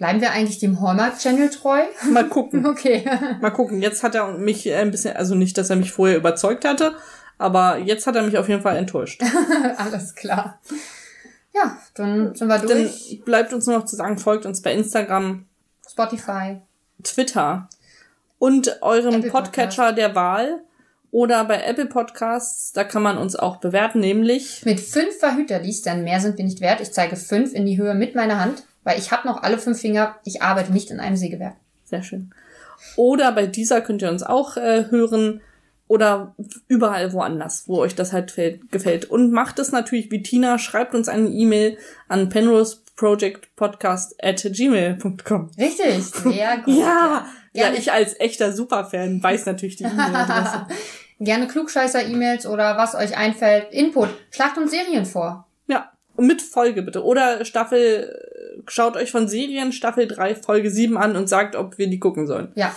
Bleiben 0.00 0.22
wir 0.22 0.30
eigentlich 0.32 0.58
dem 0.58 0.80
Hallmark-Channel 0.80 1.50
treu? 1.50 1.78
Mal 2.10 2.26
gucken. 2.26 2.64
Okay. 2.70 3.04
Mal 3.42 3.50
gucken. 3.50 3.82
Jetzt 3.82 4.02
hat 4.02 4.14
er 4.14 4.32
mich 4.32 4.66
äh, 4.66 4.76
ein 4.76 4.90
bisschen, 4.90 5.14
also 5.14 5.34
nicht, 5.34 5.58
dass 5.58 5.68
er 5.68 5.76
mich 5.76 5.92
vorher 5.92 6.16
überzeugt 6.16 6.64
hatte, 6.64 6.94
aber 7.36 7.76
jetzt 7.76 8.06
hat 8.06 8.16
er 8.16 8.22
mich 8.22 8.38
auf 8.38 8.48
jeden 8.48 8.62
Fall 8.62 8.78
enttäuscht. 8.78 9.22
Alles 9.76 10.14
klar. 10.14 10.58
Ja, 11.52 11.76
dann 11.92 12.34
sind 12.34 12.48
wir 12.48 12.56
Dann 12.56 12.66
durch. 12.66 13.20
bleibt 13.26 13.52
uns 13.52 13.66
nur 13.66 13.76
noch 13.76 13.84
zu 13.84 13.94
sagen, 13.94 14.16
folgt 14.16 14.46
uns 14.46 14.62
bei 14.62 14.72
Instagram, 14.72 15.44
Spotify. 15.86 16.62
Twitter 17.02 17.68
und 18.38 18.78
eurem 18.80 19.28
Podcatcher 19.28 19.92
der 19.92 20.14
Wahl 20.14 20.62
oder 21.10 21.44
bei 21.44 21.62
Apple 21.62 21.86
Podcasts. 21.86 22.72
Da 22.72 22.84
kann 22.84 23.02
man 23.02 23.18
uns 23.18 23.36
auch 23.36 23.58
bewerten, 23.58 24.00
nämlich 24.00 24.64
Mit 24.64 24.80
fünf 24.80 25.18
Verhüterlis, 25.18 25.82
denn 25.82 26.04
mehr 26.04 26.20
sind 26.20 26.38
wir 26.38 26.44
nicht 26.46 26.62
wert. 26.62 26.80
Ich 26.80 26.90
zeige 26.92 27.16
fünf 27.16 27.52
in 27.52 27.66
die 27.66 27.76
Höhe 27.76 27.94
mit 27.94 28.14
meiner 28.14 28.40
Hand, 28.40 28.62
weil 28.84 28.98
ich 28.98 29.10
habe 29.12 29.26
noch 29.26 29.42
alle 29.42 29.58
fünf 29.58 29.80
Finger. 29.80 30.16
Ich 30.24 30.42
arbeite 30.42 30.72
nicht 30.72 30.90
in 30.90 31.00
einem 31.00 31.16
Sägewerk. 31.16 31.56
sehr 31.84 32.02
schön. 32.02 32.32
Oder 32.96 33.32
bei 33.32 33.46
dieser 33.46 33.80
könnt 33.82 34.02
ihr 34.02 34.08
uns 34.10 34.22
auch 34.22 34.56
äh, 34.56 34.86
hören 34.90 35.42
oder 35.86 36.34
überall 36.68 37.12
woanders, 37.12 37.64
wo 37.66 37.78
euch 37.78 37.94
das 37.96 38.12
halt 38.12 38.30
fällt, 38.30 38.70
gefällt. 38.70 39.06
Und 39.06 39.32
macht 39.32 39.58
es 39.58 39.72
natürlich 39.72 40.10
wie 40.10 40.22
Tina, 40.22 40.58
schreibt 40.58 40.94
uns 40.94 41.08
eine 41.08 41.28
E-Mail 41.28 41.78
an 42.06 42.28
penroseprojectpodcast 42.28 44.22
at 44.22 44.42
gmail.com. 44.42 45.50
Richtig, 45.58 46.04
sehr 46.04 46.58
gut. 46.58 46.74
Ja, 46.74 47.26
ja, 47.52 47.72
ich 47.72 47.90
als 47.90 48.18
echter 48.20 48.52
Superfan 48.52 49.20
weiß 49.22 49.46
natürlich 49.46 49.76
die 49.76 49.84
E-Mail-Adresse. 49.84 50.66
Gerne 51.18 51.48
Klugscheißer-E-Mails 51.48 52.46
oder 52.46 52.76
was 52.76 52.94
euch 52.94 53.16
einfällt. 53.16 53.72
Input. 53.72 54.08
Schlagt 54.30 54.56
uns 54.58 54.70
Serien 54.70 55.04
vor. 55.04 55.48
Ja, 55.66 55.90
mit 56.16 56.40
Folge 56.40 56.82
bitte. 56.82 57.04
Oder 57.04 57.44
Staffel, 57.44 58.16
schaut 58.68 58.96
euch 58.96 59.10
von 59.10 59.28
Serien 59.28 59.72
Staffel 59.72 60.06
3, 60.06 60.34
Folge 60.34 60.70
7 60.70 60.96
an 60.96 61.16
und 61.16 61.28
sagt, 61.28 61.56
ob 61.56 61.78
wir 61.78 61.88
die 61.88 62.00
gucken 62.00 62.26
sollen. 62.26 62.52
Ja. 62.54 62.74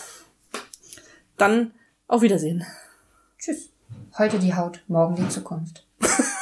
Dann 1.37 1.73
auf 2.07 2.21
Wiedersehen. 2.21 2.65
Tschüss. 3.39 3.69
Heute 4.17 4.39
die 4.39 4.53
Haut, 4.53 4.83
morgen 4.87 5.15
die 5.15 5.29
Zukunft. 5.29 5.85